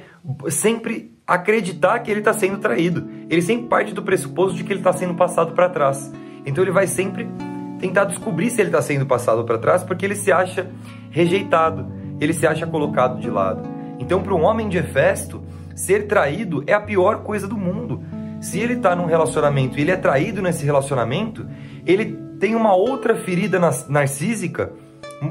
[0.50, 3.08] sempre acreditar que ele está sendo traído.
[3.30, 6.12] Ele sempre parte do pressuposto de que ele está sendo passado para trás.
[6.46, 7.28] Então, ele vai sempre
[7.80, 10.70] tentar descobrir se ele está sendo passado para trás porque ele se acha
[11.10, 13.68] rejeitado, ele se acha colocado de lado.
[14.00, 15.44] Então, para um homem de Hefesto,
[15.76, 18.04] ser traído é a pior coisa do mundo
[18.44, 21.48] se ele está num relacionamento e ele é traído nesse relacionamento,
[21.86, 24.74] ele tem uma outra ferida narcísica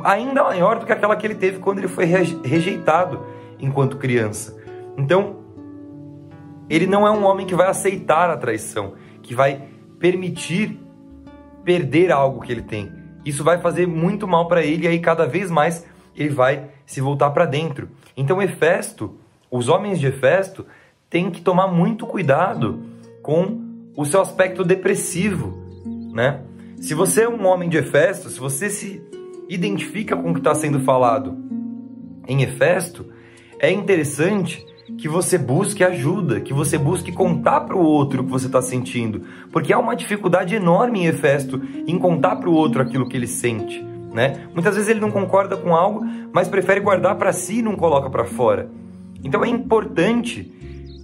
[0.02, 3.22] ainda maior do que aquela que ele teve quando ele foi rejeitado
[3.60, 4.56] enquanto criança.
[4.96, 5.41] Então,
[6.74, 9.68] ele não é um homem que vai aceitar a traição, que vai
[9.98, 10.80] permitir
[11.62, 12.90] perder algo que ele tem.
[13.26, 15.86] Isso vai fazer muito mal para ele e aí cada vez mais
[16.16, 17.90] ele vai se voltar para dentro.
[18.16, 19.18] Então, Hefesto,
[19.50, 20.64] os homens de Hefesto
[21.10, 22.82] têm que tomar muito cuidado
[23.20, 23.60] com
[23.94, 25.54] o seu aspecto depressivo,
[26.10, 26.40] né?
[26.80, 29.02] Se você é um homem de Efesto, se você se
[29.46, 31.36] identifica com o que está sendo falado
[32.26, 33.12] em Efesto,
[33.58, 34.64] é interessante
[34.98, 38.60] que você busque ajuda, que você busque contar para o outro o que você está
[38.60, 43.16] sentindo, porque há uma dificuldade enorme em Efesto em contar para o outro aquilo que
[43.16, 43.82] ele sente,
[44.12, 44.46] né?
[44.52, 48.10] Muitas vezes ele não concorda com algo, mas prefere guardar para si e não coloca
[48.10, 48.68] para fora.
[49.24, 50.50] Então é importante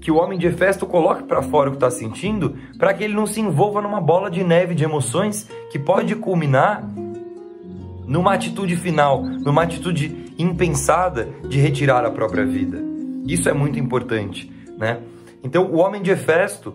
[0.00, 3.14] que o homem de Hefesto coloque para fora o que está sentindo, para que ele
[3.14, 6.82] não se envolva numa bola de neve de emoções que pode culminar
[8.06, 12.87] numa atitude final, numa atitude impensada de retirar a própria vida.
[13.28, 15.00] Isso é muito importante, né?
[15.44, 16.74] Então, o homem de Hefesto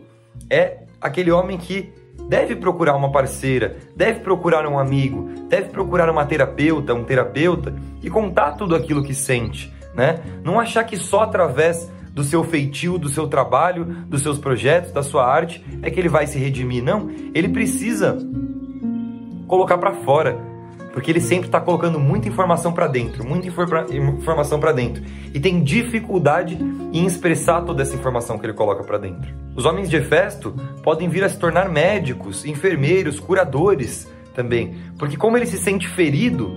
[0.50, 1.92] é aquele homem que
[2.30, 8.10] deve procurar uma parceira, deve procurar um amigo, deve procurar uma terapeuta, um terapeuta e
[8.10, 10.20] contar tudo aquilo que sente, né?
[10.44, 15.02] Não achar que só através do seu feitio, do seu trabalho, dos seus projetos, da
[15.02, 16.84] sua arte, é que ele vai se redimir.
[16.84, 18.18] Não, ele precisa
[19.48, 20.40] colocar para fora,
[20.94, 25.04] porque ele sempre está colocando muita informação para dentro, muita informa informação para dentro,
[25.34, 26.56] e tem dificuldade
[26.94, 29.34] em expressar toda essa informação que ele coloca para dentro.
[29.56, 30.54] Os homens de Hefesto
[30.84, 36.56] podem vir a se tornar médicos, enfermeiros, curadores também, porque como ele se sente ferido,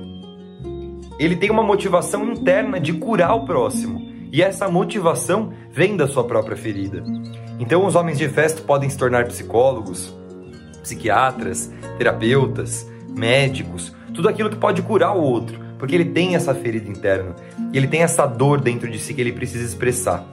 [1.18, 4.14] ele tem uma motivação interna de curar o próximo.
[4.30, 7.02] E essa motivação vem da sua própria ferida.
[7.58, 10.14] Então, os homens de Hefesto podem se tornar psicólogos,
[10.82, 16.88] psiquiatras, terapeutas, médicos, tudo aquilo que pode curar o outro, porque ele tem essa ferida
[16.88, 17.36] interna,
[17.72, 20.24] ele tem essa dor dentro de si que ele precisa expressar.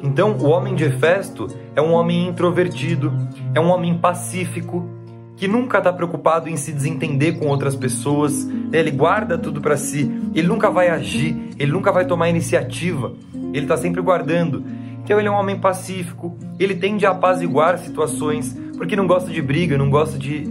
[0.00, 3.12] Então, o homem de Hefesto é um homem introvertido,
[3.52, 4.88] é um homem pacífico,
[5.36, 10.08] que nunca está preocupado em se desentender com outras pessoas, ele guarda tudo para si,
[10.32, 13.14] ele nunca vai agir, ele nunca vai tomar iniciativa,
[13.52, 14.64] ele está sempre guardando.
[15.02, 19.42] Então ele é um homem pacífico, ele tende a apaziguar situações, porque não gosta de
[19.42, 20.48] briga, não gosta de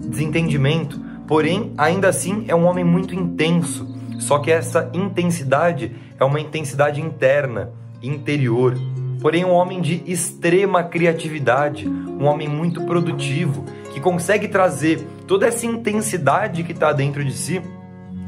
[0.00, 3.86] desentendimento, porém, ainda assim é um homem muito intenso.
[4.18, 7.72] Só que essa intensidade é uma intensidade interna,
[8.02, 8.74] interior,
[9.20, 15.66] porém um homem de extrema criatividade, um homem muito produtivo, que consegue trazer toda essa
[15.66, 17.62] intensidade que está dentro de si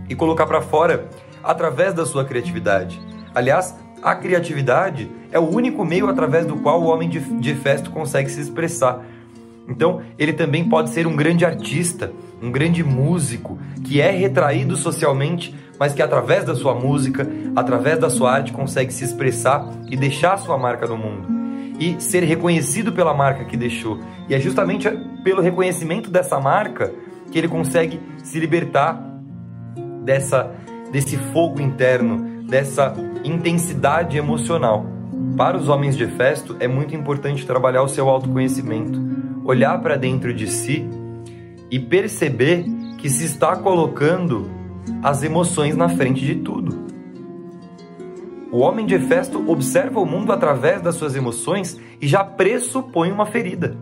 [0.09, 1.09] e colocar para fora
[1.43, 3.01] através da sua criatividade.
[3.35, 8.31] Aliás, a criatividade é o único meio através do qual o homem de, Festo consegue
[8.31, 9.05] se expressar.
[9.68, 15.55] Então, ele também pode ser um grande artista, um grande músico, que é retraído socialmente,
[15.78, 20.34] mas que através da sua música, através da sua arte, consegue se expressar e deixar
[20.34, 21.26] a sua marca no mundo.
[21.78, 23.98] E ser reconhecido pela marca que deixou.
[24.28, 24.88] E é justamente
[25.22, 26.93] pelo reconhecimento dessa marca
[27.30, 29.02] que ele consegue se libertar
[30.02, 30.51] dessa,
[30.90, 32.94] desse fogo interno, dessa
[33.24, 34.86] intensidade emocional.
[35.36, 38.98] Para os homens de Efesto, é muito importante trabalhar o seu autoconhecimento,
[39.47, 40.89] olhar para dentro de si
[41.70, 42.64] e perceber
[42.98, 44.51] que se está colocando
[45.02, 46.86] as emoções na frente de tudo.
[48.51, 53.27] O homem de Efesto observa o mundo através das suas emoções e já pressupõe uma
[53.27, 53.77] ferida.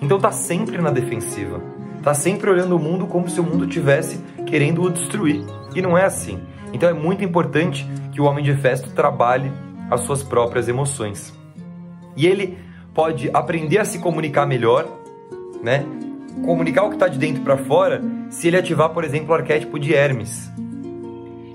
[0.00, 1.60] Então está sempre na defensiva.
[1.98, 5.42] Está sempre olhando o mundo como se o mundo tivesse querendo o destruir.
[5.74, 6.38] E não é assim.
[6.72, 9.50] Então é muito importante que o homem de Efesto trabalhe
[9.90, 11.32] as suas próprias emoções.
[12.16, 12.58] E ele
[12.94, 14.88] pode aprender a se comunicar melhor,
[15.62, 15.84] né?
[16.44, 18.00] Comunicar o que está de dentro para fora,
[18.30, 20.50] se ele ativar, por exemplo, o arquétipo de Hermes.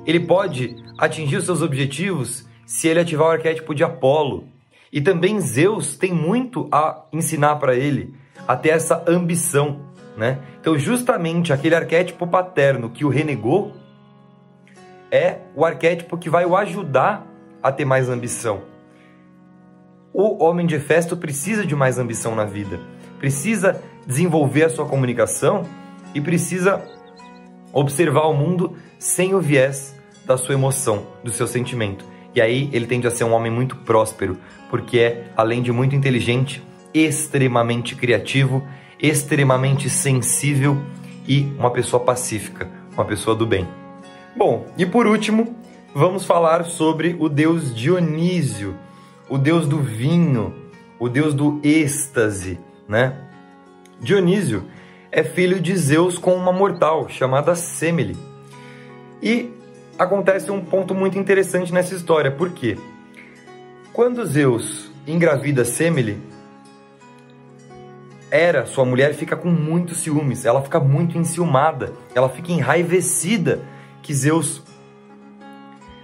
[0.05, 4.47] Ele pode atingir os seus objetivos se ele ativar o arquétipo de Apolo.
[4.91, 8.13] E também Zeus tem muito a ensinar para ele,
[8.47, 9.81] a ter essa ambição,
[10.17, 10.39] né?
[10.59, 13.73] Então, justamente aquele arquétipo paterno que o renegou
[15.11, 17.25] é o arquétipo que vai o ajudar
[17.61, 18.61] a ter mais ambição.
[20.13, 22.79] O homem de Festo precisa de mais ambição na vida,
[23.19, 25.63] precisa desenvolver a sua comunicação
[26.15, 26.81] e precisa
[27.71, 29.95] observar o mundo sem o viés
[30.25, 32.05] da sua emoção, do seu sentimento.
[32.33, 34.37] E aí ele tende a ser um homem muito próspero,
[34.69, 36.63] porque é, além de muito inteligente,
[36.93, 38.63] extremamente criativo,
[38.99, 40.77] extremamente sensível
[41.27, 43.67] e uma pessoa pacífica, uma pessoa do bem.
[44.35, 45.55] Bom, e por último,
[45.93, 48.75] vamos falar sobre o deus Dionísio,
[49.29, 50.53] o deus do vinho,
[50.99, 53.15] o deus do êxtase, né?
[54.01, 54.63] Dionísio
[55.11, 58.17] é filho de Zeus com uma mortal chamada Semele.
[59.21, 59.51] E
[59.97, 62.77] acontece um ponto muito interessante nessa história, porque
[63.93, 66.19] quando Zeus engravida Semele,
[68.31, 73.59] Hera, sua mulher, fica com muitos ciúmes, ela fica muito enciumada, ela fica enraivecida
[74.03, 74.61] que Zeus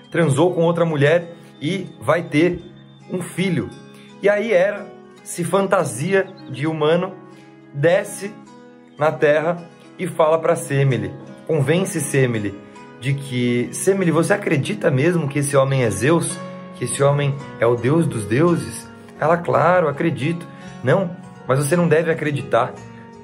[0.10, 2.75] transou com outra mulher e vai ter
[3.10, 3.70] um filho.
[4.22, 4.88] E aí Hera
[5.24, 7.14] se fantasia de humano,
[7.74, 8.34] desce
[8.98, 9.58] na terra
[9.98, 11.14] e fala para Semele,
[11.48, 12.66] convence Semele
[13.06, 16.38] de que Semele, você acredita mesmo que esse homem é Zeus?
[16.76, 18.88] Que esse homem é o deus dos deuses?
[19.20, 20.48] Ela, claro, acredito.
[20.84, 21.16] Não,
[21.48, 22.74] mas você não deve acreditar.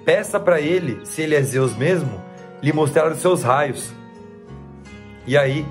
[0.05, 2.21] Peça para ele, se ele é Zeus mesmo,
[2.61, 3.91] lhe mostrar os seus raios.
[5.25, 5.65] E aí,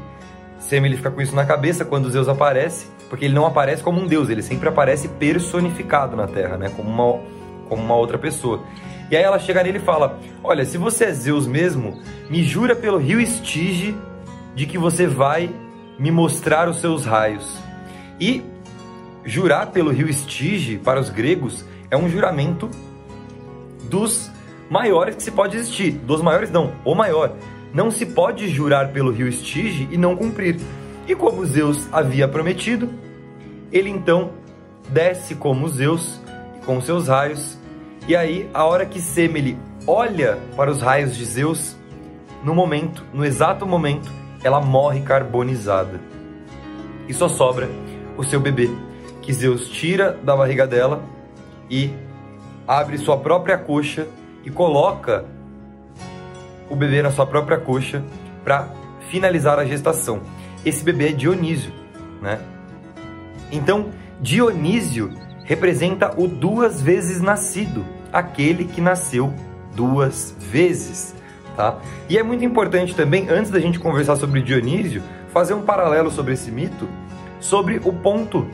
[0.59, 4.07] Semele fica com isso na cabeça quando Zeus aparece, porque ele não aparece como um
[4.07, 6.71] deus, ele sempre aparece personificado na Terra, né?
[6.71, 7.21] Como uma,
[7.69, 8.63] como uma outra pessoa.
[9.11, 12.01] E aí ela chega nele e fala: Olha, se você é Zeus mesmo,
[12.31, 13.97] me jura pelo rio Estige
[14.55, 15.51] de que você vai
[15.99, 17.59] me mostrar os seus raios.
[18.21, 18.45] E
[19.25, 22.71] jurar pelo rio Estige, para os gregos, é um juramento
[23.89, 24.31] dos
[24.71, 25.91] maiores que se pode existir.
[25.91, 27.33] Dos maiores, não, o maior.
[27.75, 30.61] Não se pode jurar pelo rio Estige e não cumprir.
[31.07, 32.89] E como Zeus havia prometido,
[33.73, 34.31] ele então
[34.89, 36.21] desce como Zeus
[36.65, 37.59] com seus raios.
[38.07, 41.77] E aí, a hora que Semele olha para os raios de Zeus,
[42.45, 44.11] no momento, no exato momento,
[44.43, 46.01] ela morre carbonizada.
[47.09, 47.69] E só sobra
[48.17, 48.71] o seu bebê,
[49.23, 51.03] que Zeus tira da barriga dela
[51.69, 51.93] e
[52.67, 54.07] abre sua própria coxa
[54.45, 55.25] e coloca
[56.69, 58.03] o bebê na sua própria coxa
[58.45, 58.69] para
[59.09, 60.21] finalizar a gestação.
[60.65, 61.73] Esse bebê é Dionísio,
[62.21, 62.41] né?
[63.51, 65.13] Então, Dionísio
[65.45, 69.33] representa o duas vezes nascido, aquele que nasceu
[69.75, 71.15] duas vezes,
[71.57, 71.79] tá?
[72.09, 76.35] E é muito importante também, antes da gente conversar sobre Dionísio, fazer um paralelo sobre
[76.35, 76.89] esse mito,
[77.41, 78.47] sobre o ponto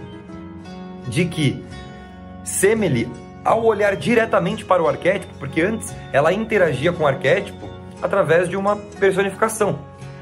[1.08, 1.64] de que
[2.44, 3.10] Semele,
[3.44, 7.68] ao olhar diretamente para o arquétipo, porque antes ela interagia com o arquétipo
[8.00, 9.80] através de uma personificação,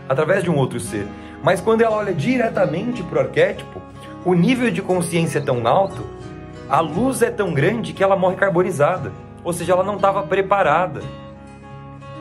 [0.09, 1.06] através de um outro ser.
[1.45, 3.79] Mas quando ela olha diretamente para o arquétipo,
[4.25, 6.03] o nível de consciência é tão alto,
[6.71, 9.12] a luz é tão grande que ela morre carbonizada.
[9.45, 11.03] Ou seja, ela não estava preparada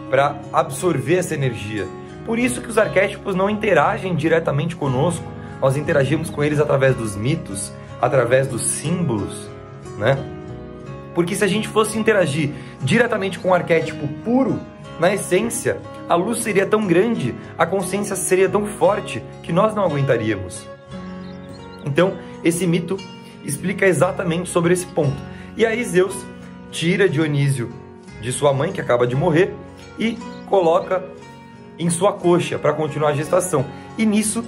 [0.10, 1.88] para absorver essa energia.
[2.26, 5.24] Por isso que os arquétipos não interagem diretamente conosco,
[5.62, 7.72] nós interagimos com eles através dos mitos,
[8.02, 9.50] através dos símbolos,
[9.98, 10.18] né?
[11.16, 12.52] Porque se a gente fosse interagir
[12.82, 14.60] diretamente com o arquétipo puro,
[15.00, 19.84] na essência, a luz seria tão grande, a consciência seria tão forte que nós não
[19.84, 20.68] aguentaríamos.
[21.86, 22.98] Então, esse mito
[23.44, 25.18] explica exatamente sobre esse ponto.
[25.58, 26.16] E aí Zeus
[26.72, 27.72] tira Dionísio
[28.22, 29.54] de sua mãe, que acaba de morrer,
[30.00, 30.18] e
[30.48, 31.04] coloca
[31.78, 33.66] em sua coxa para continuar a gestação.
[33.98, 34.44] E nisso,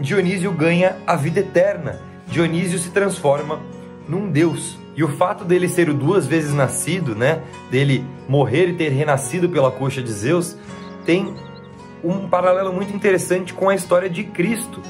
[0.00, 2.00] Dionísio ganha a vida eterna.
[2.28, 3.60] Dionísio se transforma
[4.08, 4.78] num deus.
[4.98, 9.70] E o fato dele ser duas vezes nascido, né, dele morrer e ter renascido pela
[9.70, 10.58] coxa de Zeus,
[11.06, 11.36] tem
[12.02, 14.82] um paralelo muito interessante com a história de Cristo.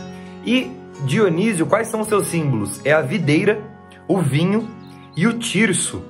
[0.47, 0.73] E
[1.05, 2.81] Dionísio, quais são os seus símbolos?
[2.87, 3.61] É a videira,
[4.09, 4.67] o vinho
[5.15, 6.03] e o tirso.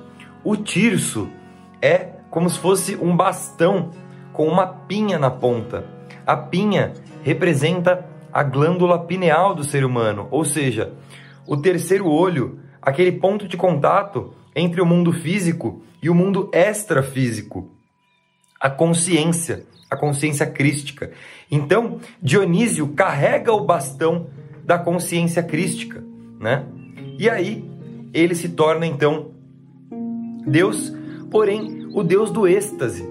[0.45, 1.27] O tirso
[1.81, 3.91] é como se fosse um bastão
[4.31, 5.83] com uma pinha na ponta.
[6.25, 10.93] A pinha representa a glândula pineal do ser humano, ou seja,
[11.45, 17.69] o terceiro olho, aquele ponto de contato entre o mundo físico e o mundo extrafísico.
[18.59, 21.11] A consciência, a consciência crística.
[21.49, 24.27] Então, Dionísio carrega o bastão
[24.63, 26.03] da consciência crística,
[26.39, 26.65] né?
[27.17, 27.69] E aí
[28.13, 29.31] ele se torna então
[30.45, 30.93] Deus,
[31.31, 33.07] porém o Deus do êxtase.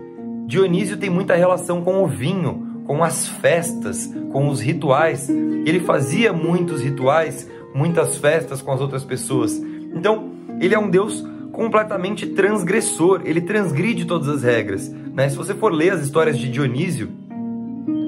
[0.46, 5.28] Dionísio tem muita relação com o vinho, com as festas, com os rituais.
[5.28, 7.48] Ele fazia muitos rituais,
[7.78, 9.56] muitas festas com as outras pessoas.
[9.94, 14.88] Então, ele é um Deus completamente transgressor, ele transgride todas as regras.
[14.88, 15.28] Né?
[15.28, 17.08] Se você for ler as histórias de Dionísio,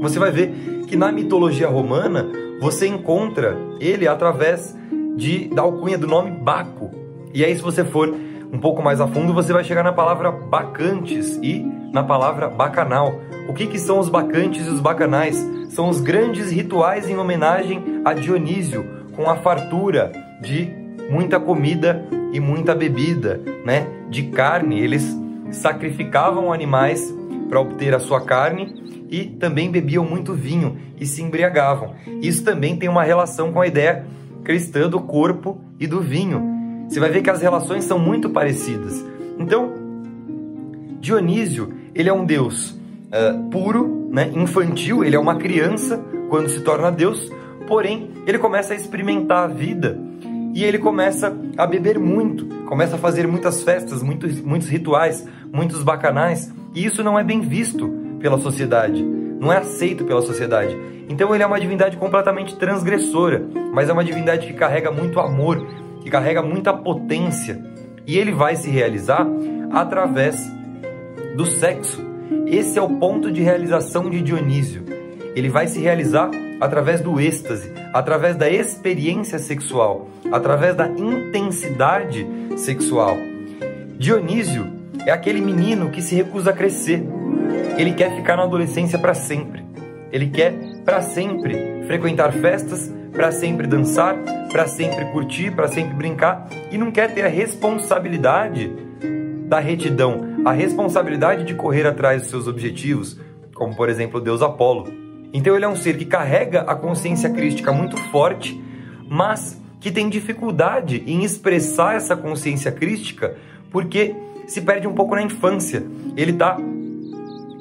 [0.03, 0.53] você vai ver
[0.89, 2.29] que na mitologia romana
[2.61, 4.77] você encontra ele através
[5.17, 6.91] de, da alcunha do nome Baco.
[7.33, 8.13] E aí, se você for
[8.53, 13.21] um pouco mais a fundo, você vai chegar na palavra bacantes e na palavra bacanal.
[13.49, 15.37] O que, que são os bacantes e os bacanais?
[15.71, 20.11] São os grandes rituais em homenagem a Dionísio, com a fartura
[20.41, 20.67] de
[21.11, 23.87] muita comida e muita bebida, né?
[24.09, 25.15] De carne, eles
[25.51, 27.15] sacrificavam animais
[27.47, 28.73] para obter a sua carne
[29.11, 31.95] e também bebiam muito vinho e se embriagavam.
[32.23, 34.07] Isso também tem uma relação com a ideia
[34.43, 39.05] cristã do corpo e do vinho você vai ver que as relações são muito parecidas.
[39.39, 39.75] Então,
[40.99, 46.61] Dionísio, ele é um deus uh, puro, né, infantil, ele é uma criança quando se
[46.63, 47.31] torna deus,
[47.71, 49.97] porém, ele começa a experimentar a vida
[50.53, 55.85] e ele começa a beber muito, começa a fazer muitas festas, muitos, muitos rituais, muitos
[55.85, 57.89] bacanais, e isso não é bem visto
[58.19, 60.77] pela sociedade, não é aceito pela sociedade.
[61.09, 65.65] Então ele é uma divindade completamente transgressora, mas é uma divindade que carrega muito amor,
[66.01, 67.63] que carrega muita potência
[68.05, 69.25] e ele vai se realizar
[69.71, 70.53] através
[71.37, 72.05] do sexo.
[72.49, 74.85] Esse é o ponto de realização de Dionísio.
[75.37, 76.31] Ele vai se realizar
[76.61, 82.27] através do êxtase, através da experiência sexual, através da intensidade
[82.57, 83.17] sexual.
[83.99, 84.67] Dionísio
[85.07, 87.03] é aquele menino que se recusa a crescer.
[87.79, 89.65] Ele quer ficar na adolescência para sempre.
[90.13, 90.53] Ele quer
[90.85, 94.17] para sempre frequentar festas, para sempre dançar,
[94.51, 98.71] para sempre curtir, para sempre brincar e não quer ter a responsabilidade
[99.47, 103.19] da retidão, a responsabilidade de correr atrás dos seus objetivos,
[103.55, 105.10] como por exemplo deus Apolo.
[105.33, 108.61] Então ele é um ser que carrega a consciência crística muito forte,
[109.09, 113.37] mas que tem dificuldade em expressar essa consciência crística
[113.71, 114.15] porque
[114.47, 115.85] se perde um pouco na infância.
[116.17, 116.59] Ele está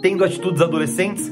[0.01, 1.31] tendo atitudes adolescentes,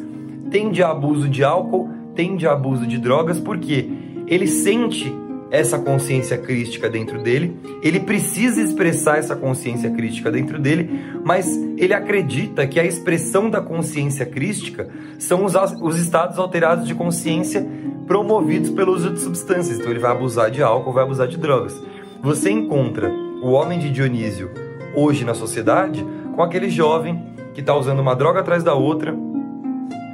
[0.51, 3.89] tende a abuso de álcool, tende a abuso de drogas, porque
[4.27, 5.13] ele sente
[5.49, 10.89] essa consciência crítica dentro dele, ele precisa expressar essa consciência crítica dentro dele,
[11.23, 11.47] mas
[11.77, 17.65] ele acredita que a expressão da consciência crítica são os, os estados alterados de consciência
[18.05, 19.79] promovidos pelo uso de substâncias.
[19.79, 21.81] Então ele vai abusar de álcool, vai abusar de drogas.
[22.21, 23.09] Você encontra
[23.41, 24.49] o homem de Dionísio
[24.95, 26.05] hoje na sociedade
[26.35, 29.15] com aquele jovem que está usando uma droga atrás da outra,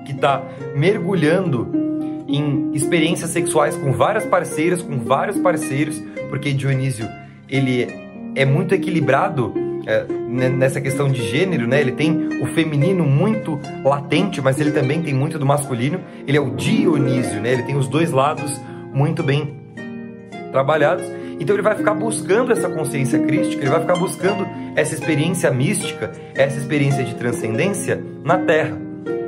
[0.05, 0.43] que está
[0.75, 1.82] mergulhando
[2.27, 7.07] em experiências sexuais com várias parceiras, com vários parceiros, porque Dionísio
[7.49, 7.87] ele
[8.35, 9.53] é muito equilibrado
[9.85, 11.81] é, nessa questão de gênero, né?
[11.81, 15.99] Ele tem o feminino muito latente, mas ele também tem muito do masculino.
[16.25, 17.53] Ele é o Dionísio, né?
[17.53, 18.59] Ele tem os dois lados
[18.93, 19.55] muito bem
[20.51, 21.05] trabalhados.
[21.39, 26.11] Então ele vai ficar buscando essa consciência crística, ele vai ficar buscando essa experiência mística,
[26.33, 28.77] essa experiência de transcendência na Terra.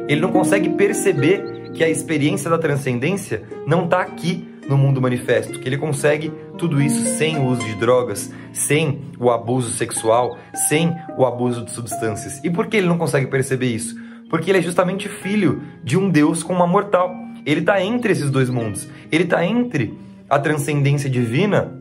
[0.08, 1.44] Ele não consegue perceber
[1.76, 6.82] que a experiência da transcendência não está aqui no mundo manifesto, que ele consegue tudo
[6.82, 10.38] isso sem o uso de drogas, sem o abuso sexual,
[10.68, 12.44] sem o abuso de substâncias.
[12.44, 13.96] E por que ele não consegue perceber isso?
[14.30, 17.14] Porque ele é justamente filho de um Deus com uma mortal.
[17.46, 18.88] Ele está entre esses dois mundos.
[19.12, 19.94] Ele está entre
[20.28, 21.80] a transcendência divina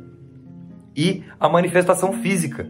[0.94, 2.68] e a manifestação física.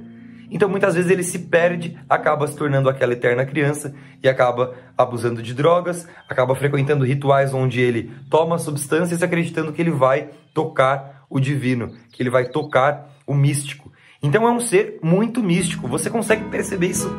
[0.55, 5.43] Então muitas vezes ele se perde, acaba se tornando aquela eterna criança e acaba abusando
[5.43, 11.41] de drogas, acaba frequentando rituais onde ele toma substâncias acreditando que ele vai tocar o
[11.41, 13.93] divino, que ele vai tocar o místico.
[14.23, 15.89] Então é um ser muito místico.
[15.89, 17.13] Você consegue perceber isso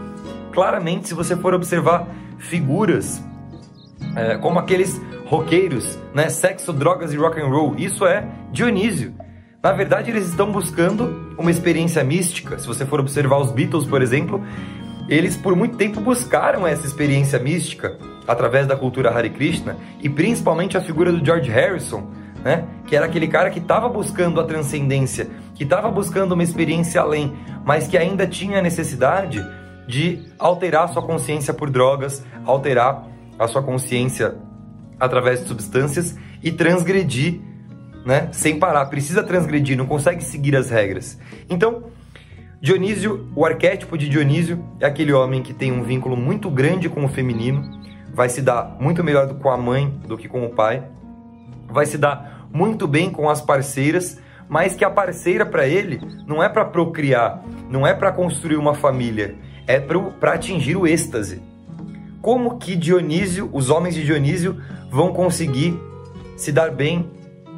[0.53, 2.07] claramente se você for observar
[2.37, 3.21] figuras
[4.15, 6.29] é, como aqueles roqueiros, né?
[6.29, 7.75] Sexo, drogas e rock and roll.
[7.77, 9.13] Isso é Dionísio.
[9.65, 12.59] Na verdade, eles estão buscando uma experiência mística.
[12.59, 14.39] Se você for observar os Beatles, por exemplo,
[15.09, 17.97] eles por muito tempo buscaram essa experiência mística
[18.27, 22.11] através da cultura Hare Krishna e principalmente a figura do George Harrison,
[22.43, 22.63] né?
[22.85, 27.35] Que era aquele cara que estava buscando a transcendência, que estava buscando uma experiência além,
[27.65, 29.43] mas que ainda tinha a necessidade
[29.87, 33.07] de alterar sua consciência por drogas, alterar
[33.39, 34.35] a sua consciência
[34.99, 37.54] através de substâncias e transgredir
[38.05, 38.29] né?
[38.31, 41.17] Sem parar, precisa transgredir, não consegue seguir as regras.
[41.49, 41.85] Então,
[42.61, 47.03] Dionísio, o arquétipo de Dionísio é aquele homem que tem um vínculo muito grande com
[47.03, 47.63] o feminino,
[48.13, 50.83] vai se dar muito melhor com a mãe do que com o pai,
[51.67, 56.41] vai se dar muito bem com as parceiras, mas que a parceira para ele não
[56.41, 59.35] é para procriar, não é para construir uma família,
[59.67, 61.41] é para atingir o êxtase.
[62.21, 65.79] Como que Dionísio, os homens de Dionísio vão conseguir
[66.37, 67.09] se dar bem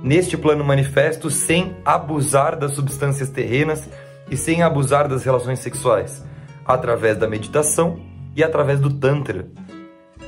[0.03, 3.89] neste plano manifesto sem abusar das substâncias terrenas
[4.29, 6.23] e sem abusar das relações sexuais,
[6.65, 7.99] através da meditação
[8.35, 9.47] e através do Tantra.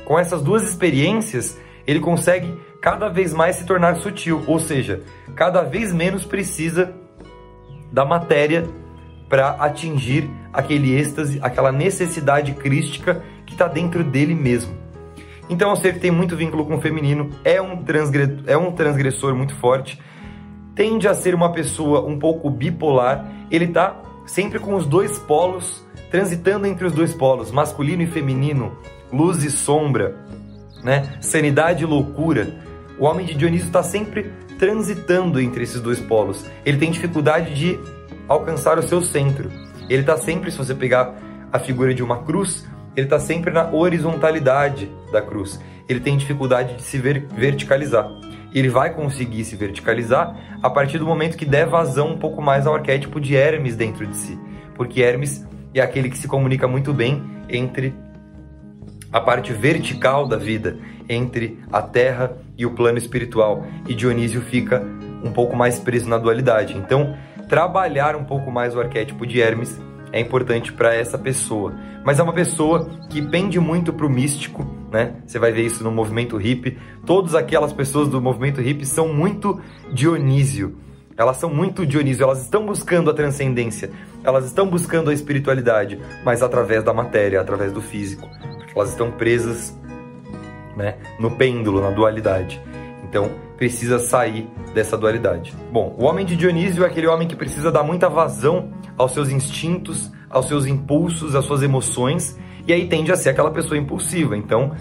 [0.04, 5.02] Com essas duas experiências, ele consegue cada vez mais se tornar sutil, ou seja,
[5.34, 6.92] cada vez menos precisa
[7.92, 8.66] da matéria
[9.28, 14.79] para atingir aquele êxtase, aquela necessidade crística que está dentro dele mesmo.
[15.50, 18.70] Então, é ser que tem muito vínculo com o feminino, é um, transgressor, é um
[18.70, 20.00] transgressor muito forte,
[20.76, 25.84] tende a ser uma pessoa um pouco bipolar, ele tá sempre com os dois polos,
[26.08, 28.78] transitando entre os dois polos, masculino e feminino,
[29.12, 30.16] luz e sombra,
[30.84, 31.18] né?
[31.20, 32.54] sanidade e loucura.
[32.96, 36.44] O homem de Dionísio está sempre transitando entre esses dois polos.
[36.64, 37.76] Ele tem dificuldade de
[38.28, 39.50] alcançar o seu centro.
[39.88, 41.12] Ele está sempre, se você pegar
[41.52, 42.64] a figura de uma cruz,
[42.96, 45.60] ele está sempre na horizontalidade da cruz.
[45.88, 48.08] Ele tem dificuldade de se ver, verticalizar.
[48.54, 52.66] Ele vai conseguir se verticalizar a partir do momento que der vazão um pouco mais
[52.66, 54.38] ao arquétipo de Hermes dentro de si.
[54.74, 57.94] Porque Hermes é aquele que se comunica muito bem entre
[59.12, 63.64] a parte vertical da vida, entre a terra e o plano espiritual.
[63.88, 64.82] E Dionísio fica
[65.24, 66.76] um pouco mais preso na dualidade.
[66.76, 67.16] Então,
[67.48, 69.80] trabalhar um pouco mais o arquétipo de Hermes
[70.12, 71.74] é importante para essa pessoa.
[72.04, 75.16] Mas é uma pessoa que pende muito para o místico, né?
[75.26, 76.78] Você vai ver isso no movimento hippie.
[77.06, 79.60] Todas aquelas pessoas do movimento hippie são muito
[79.92, 80.76] Dionísio.
[81.16, 83.90] Elas são muito Dionísio, elas estão buscando a transcendência,
[84.24, 88.26] elas estão buscando a espiritualidade, mas através da matéria, através do físico.
[88.74, 89.78] Elas estão presas
[90.74, 92.58] né, no pêndulo, na dualidade.
[93.04, 93.30] Então,
[93.60, 95.54] precisa sair dessa dualidade.
[95.70, 99.28] Bom, o homem de Dionísio é aquele homem que precisa dar muita vazão aos seus
[99.28, 104.34] instintos, aos seus impulsos, às suas emoções, e aí tende a ser aquela pessoa impulsiva.
[104.34, 104.72] Então,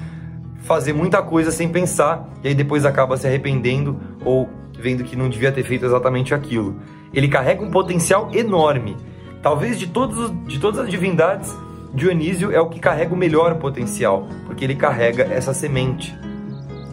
[0.61, 4.47] fazer muita coisa sem pensar, e aí depois acaba se arrependendo ou
[4.79, 6.79] vendo que não devia ter feito exatamente aquilo.
[7.13, 8.95] Ele carrega um potencial enorme.
[9.41, 11.53] Talvez de, todos, de todas as divindades,
[11.93, 16.15] Dionísio é o que carrega o melhor potencial, porque ele carrega essa semente.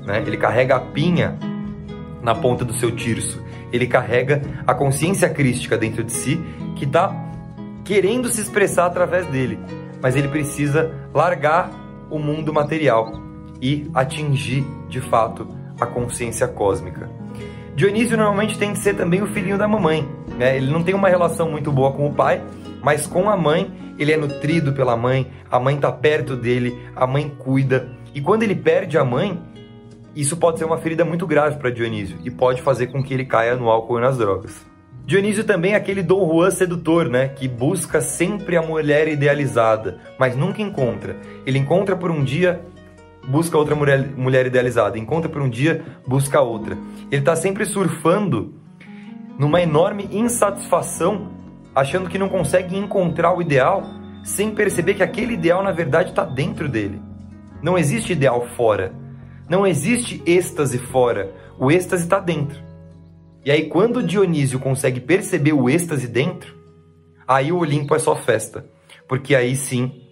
[0.04, 0.24] Né?
[0.26, 1.38] Ele carrega a pinha
[2.26, 3.40] na ponta do seu tirso.
[3.72, 6.40] Ele carrega a consciência crística dentro de si
[6.74, 7.14] que está
[7.84, 9.56] querendo se expressar através dele,
[10.02, 11.70] mas ele precisa largar
[12.10, 13.12] o mundo material
[13.62, 15.46] e atingir de fato
[15.80, 17.08] a consciência cósmica.
[17.76, 20.08] Dionísio normalmente tem de ser também o filhinho da mamãe.
[20.36, 20.56] Né?
[20.56, 22.42] Ele não tem uma relação muito boa com o pai,
[22.82, 27.06] mas com a mãe ele é nutrido pela mãe, a mãe está perto dele, a
[27.06, 27.88] mãe cuida.
[28.12, 29.40] E quando ele perde a mãe,
[30.16, 33.26] isso pode ser uma ferida muito grave para Dionísio e pode fazer com que ele
[33.26, 34.64] caia no álcool e nas drogas.
[35.04, 37.28] Dionísio também é aquele Dom Juan sedutor, né?
[37.28, 41.16] Que busca sempre a mulher idealizada, mas nunca encontra.
[41.44, 42.60] Ele encontra por um dia,
[43.28, 44.98] busca outra mulher, mulher idealizada.
[44.98, 46.76] Encontra por um dia, busca outra.
[47.10, 48.54] Ele está sempre surfando
[49.38, 51.30] numa enorme insatisfação,
[51.72, 53.84] achando que não consegue encontrar o ideal,
[54.24, 57.00] sem perceber que aquele ideal na verdade está dentro dele.
[57.62, 59.05] Não existe ideal fora.
[59.48, 61.32] Não existe êxtase fora.
[61.58, 62.60] O êxtase está dentro.
[63.44, 66.54] E aí, quando Dionísio consegue perceber o êxtase dentro,
[67.26, 68.66] aí o Olimpo é só festa.
[69.08, 70.02] Porque aí sim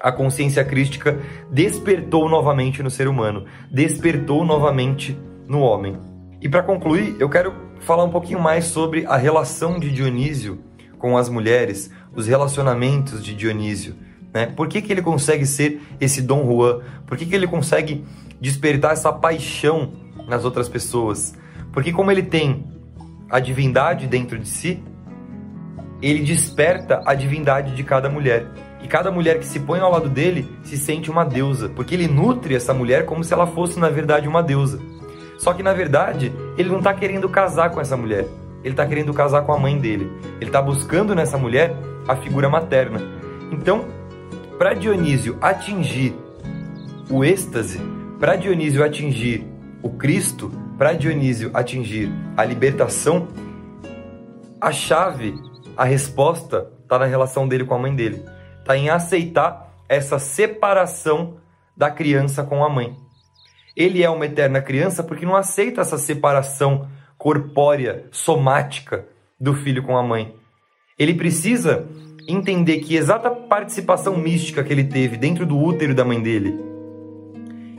[0.00, 1.18] a consciência crística
[1.50, 5.98] despertou novamente no ser humano, despertou novamente no homem.
[6.40, 10.58] E para concluir, eu quero falar um pouquinho mais sobre a relação de Dionísio
[10.98, 13.94] com as mulheres, os relacionamentos de Dionísio.
[14.32, 14.46] Né?
[14.46, 16.80] Por que, que ele consegue ser esse Dom Juan?
[17.06, 18.04] Por que, que ele consegue
[18.40, 19.92] despertar essa paixão
[20.26, 21.34] nas outras pessoas?
[21.72, 22.64] Porque como ele tem
[23.30, 24.82] a divindade dentro de si,
[26.00, 28.46] ele desperta a divindade de cada mulher.
[28.82, 32.06] E cada mulher que se põe ao lado dele se sente uma deusa, porque ele
[32.06, 34.78] nutre essa mulher como se ela fosse, na verdade, uma deusa.
[35.38, 38.26] Só que, na verdade, ele não está querendo casar com essa mulher.
[38.62, 40.10] Ele está querendo casar com a mãe dele.
[40.40, 41.74] Ele está buscando nessa mulher
[42.06, 43.00] a figura materna.
[43.50, 43.84] Então,
[44.58, 46.14] para Dionísio atingir
[47.10, 47.80] o êxtase,
[48.18, 49.46] para Dionísio atingir
[49.82, 53.28] o Cristo, para Dionísio atingir a libertação,
[54.60, 55.34] a chave,
[55.76, 58.24] a resposta está na relação dele com a mãe dele.
[58.58, 61.36] Está em aceitar essa separação
[61.76, 62.96] da criança com a mãe.
[63.76, 66.88] Ele é uma eterna criança porque não aceita essa separação
[67.18, 69.06] corpórea, somática
[69.38, 70.34] do filho com a mãe.
[70.98, 71.86] Ele precisa
[72.26, 76.58] entender que exata participação mística que ele teve dentro do útero da mãe dele,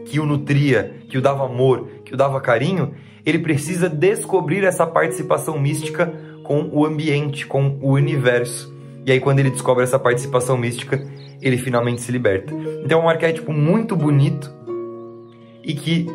[0.08, 2.94] que o nutria, que o dava amor, que o dava carinho,
[3.26, 6.12] ele precisa descobrir essa participação mística
[6.44, 8.74] com o ambiente, com o universo.
[9.06, 11.06] E aí, quando ele descobre essa participação mística,
[11.42, 12.54] ele finalmente se liberta.
[12.84, 14.50] Então, é um arquétipo muito bonito
[15.64, 16.08] e que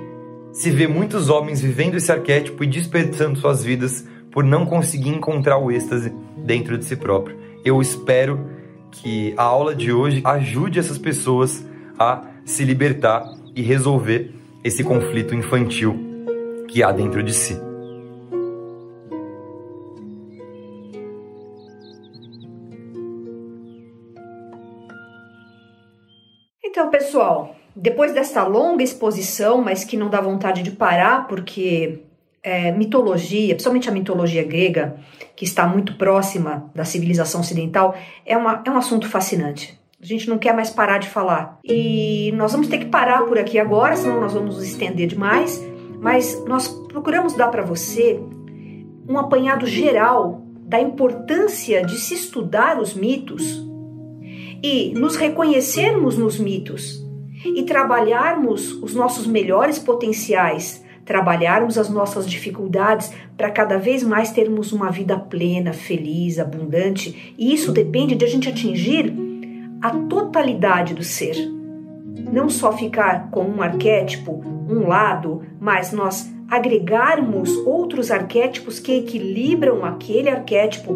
[0.53, 5.59] se vê muitos homens vivendo esse arquétipo e desperdiçando suas vidas por não conseguir encontrar
[5.59, 7.37] o êxtase dentro de si próprio.
[7.63, 8.41] Eu espero
[8.91, 11.67] que a aula de hoje ajude essas pessoas
[11.99, 14.35] a se libertar e resolver
[14.65, 15.99] esse conflito infantil
[16.69, 17.57] que há dentro de si.
[26.65, 32.01] Então, pessoal, depois dessa longa exposição, mas que não dá vontade de parar, porque
[32.43, 34.97] é, mitologia, principalmente a mitologia grega,
[35.37, 39.79] que está muito próxima da civilização ocidental, é, uma, é um assunto fascinante.
[40.03, 41.61] A gente não quer mais parar de falar.
[41.65, 45.65] E nós vamos ter que parar por aqui agora, senão nós vamos nos estender demais.
[46.01, 48.21] Mas nós procuramos dar para você
[49.09, 53.65] um apanhado geral da importância de se estudar os mitos
[54.61, 57.01] e nos reconhecermos nos mitos
[57.45, 64.73] e trabalharmos os nossos melhores potenciais, trabalharmos as nossas dificuldades para cada vez mais termos
[64.73, 67.35] uma vida plena, feliz, abundante.
[67.39, 69.22] E isso depende de a gente atingir
[69.83, 71.35] a totalidade do ser.
[72.33, 79.85] Não só ficar com um arquétipo, um lado, mas nós agregarmos outros arquétipos que equilibram
[79.85, 80.95] aquele arquétipo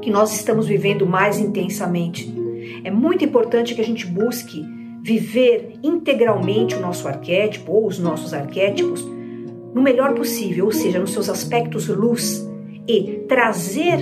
[0.00, 2.32] que nós estamos vivendo mais intensamente.
[2.84, 4.64] É muito importante que a gente busque
[5.02, 9.02] viver integralmente o nosso arquétipo ou os nossos arquétipos
[9.74, 12.46] no melhor possível, ou seja, nos seus aspectos luz
[12.86, 13.98] e trazer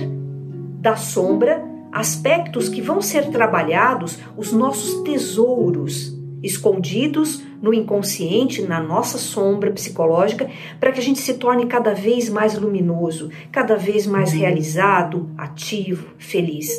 [0.81, 9.17] da sombra aspectos que vão ser trabalhados, os nossos tesouros escondidos no inconsciente, na nossa
[9.17, 10.49] sombra psicológica,
[10.79, 16.07] para que a gente se torne cada vez mais luminoso, cada vez mais realizado, ativo,
[16.17, 16.69] feliz.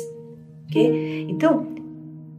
[0.67, 1.27] Okay?
[1.29, 1.67] Então,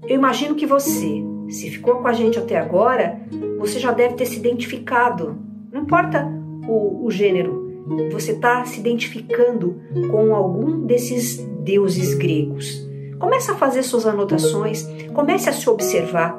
[0.07, 3.21] eu imagino que você se ficou com a gente até agora,
[3.59, 5.39] você já deve ter se identificado.
[5.71, 6.27] Não importa
[6.67, 7.62] o, o gênero,
[8.11, 9.81] você está se identificando
[10.11, 12.87] com algum desses deuses gregos.
[13.19, 16.39] Comece a fazer suas anotações, comece a se observar.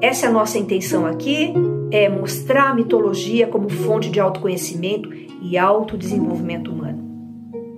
[0.00, 1.52] Essa é a nossa intenção aqui,
[1.90, 5.08] é mostrar a mitologia como fonte de autoconhecimento
[5.42, 7.02] e autodesenvolvimento humano.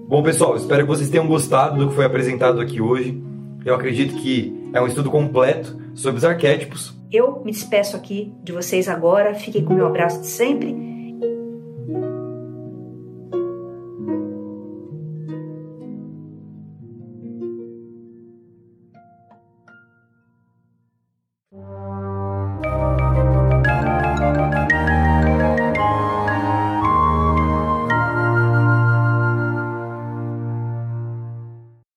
[0.08, 3.22] Bom, pessoal, espero que vocês tenham gostado do que foi apresentado aqui hoje.
[3.64, 6.94] Eu acredito que é um estudo completo sobre os arquétipos.
[7.10, 9.34] Eu me despeço aqui de vocês agora.
[9.34, 10.93] Fiquem com o meu abraço de sempre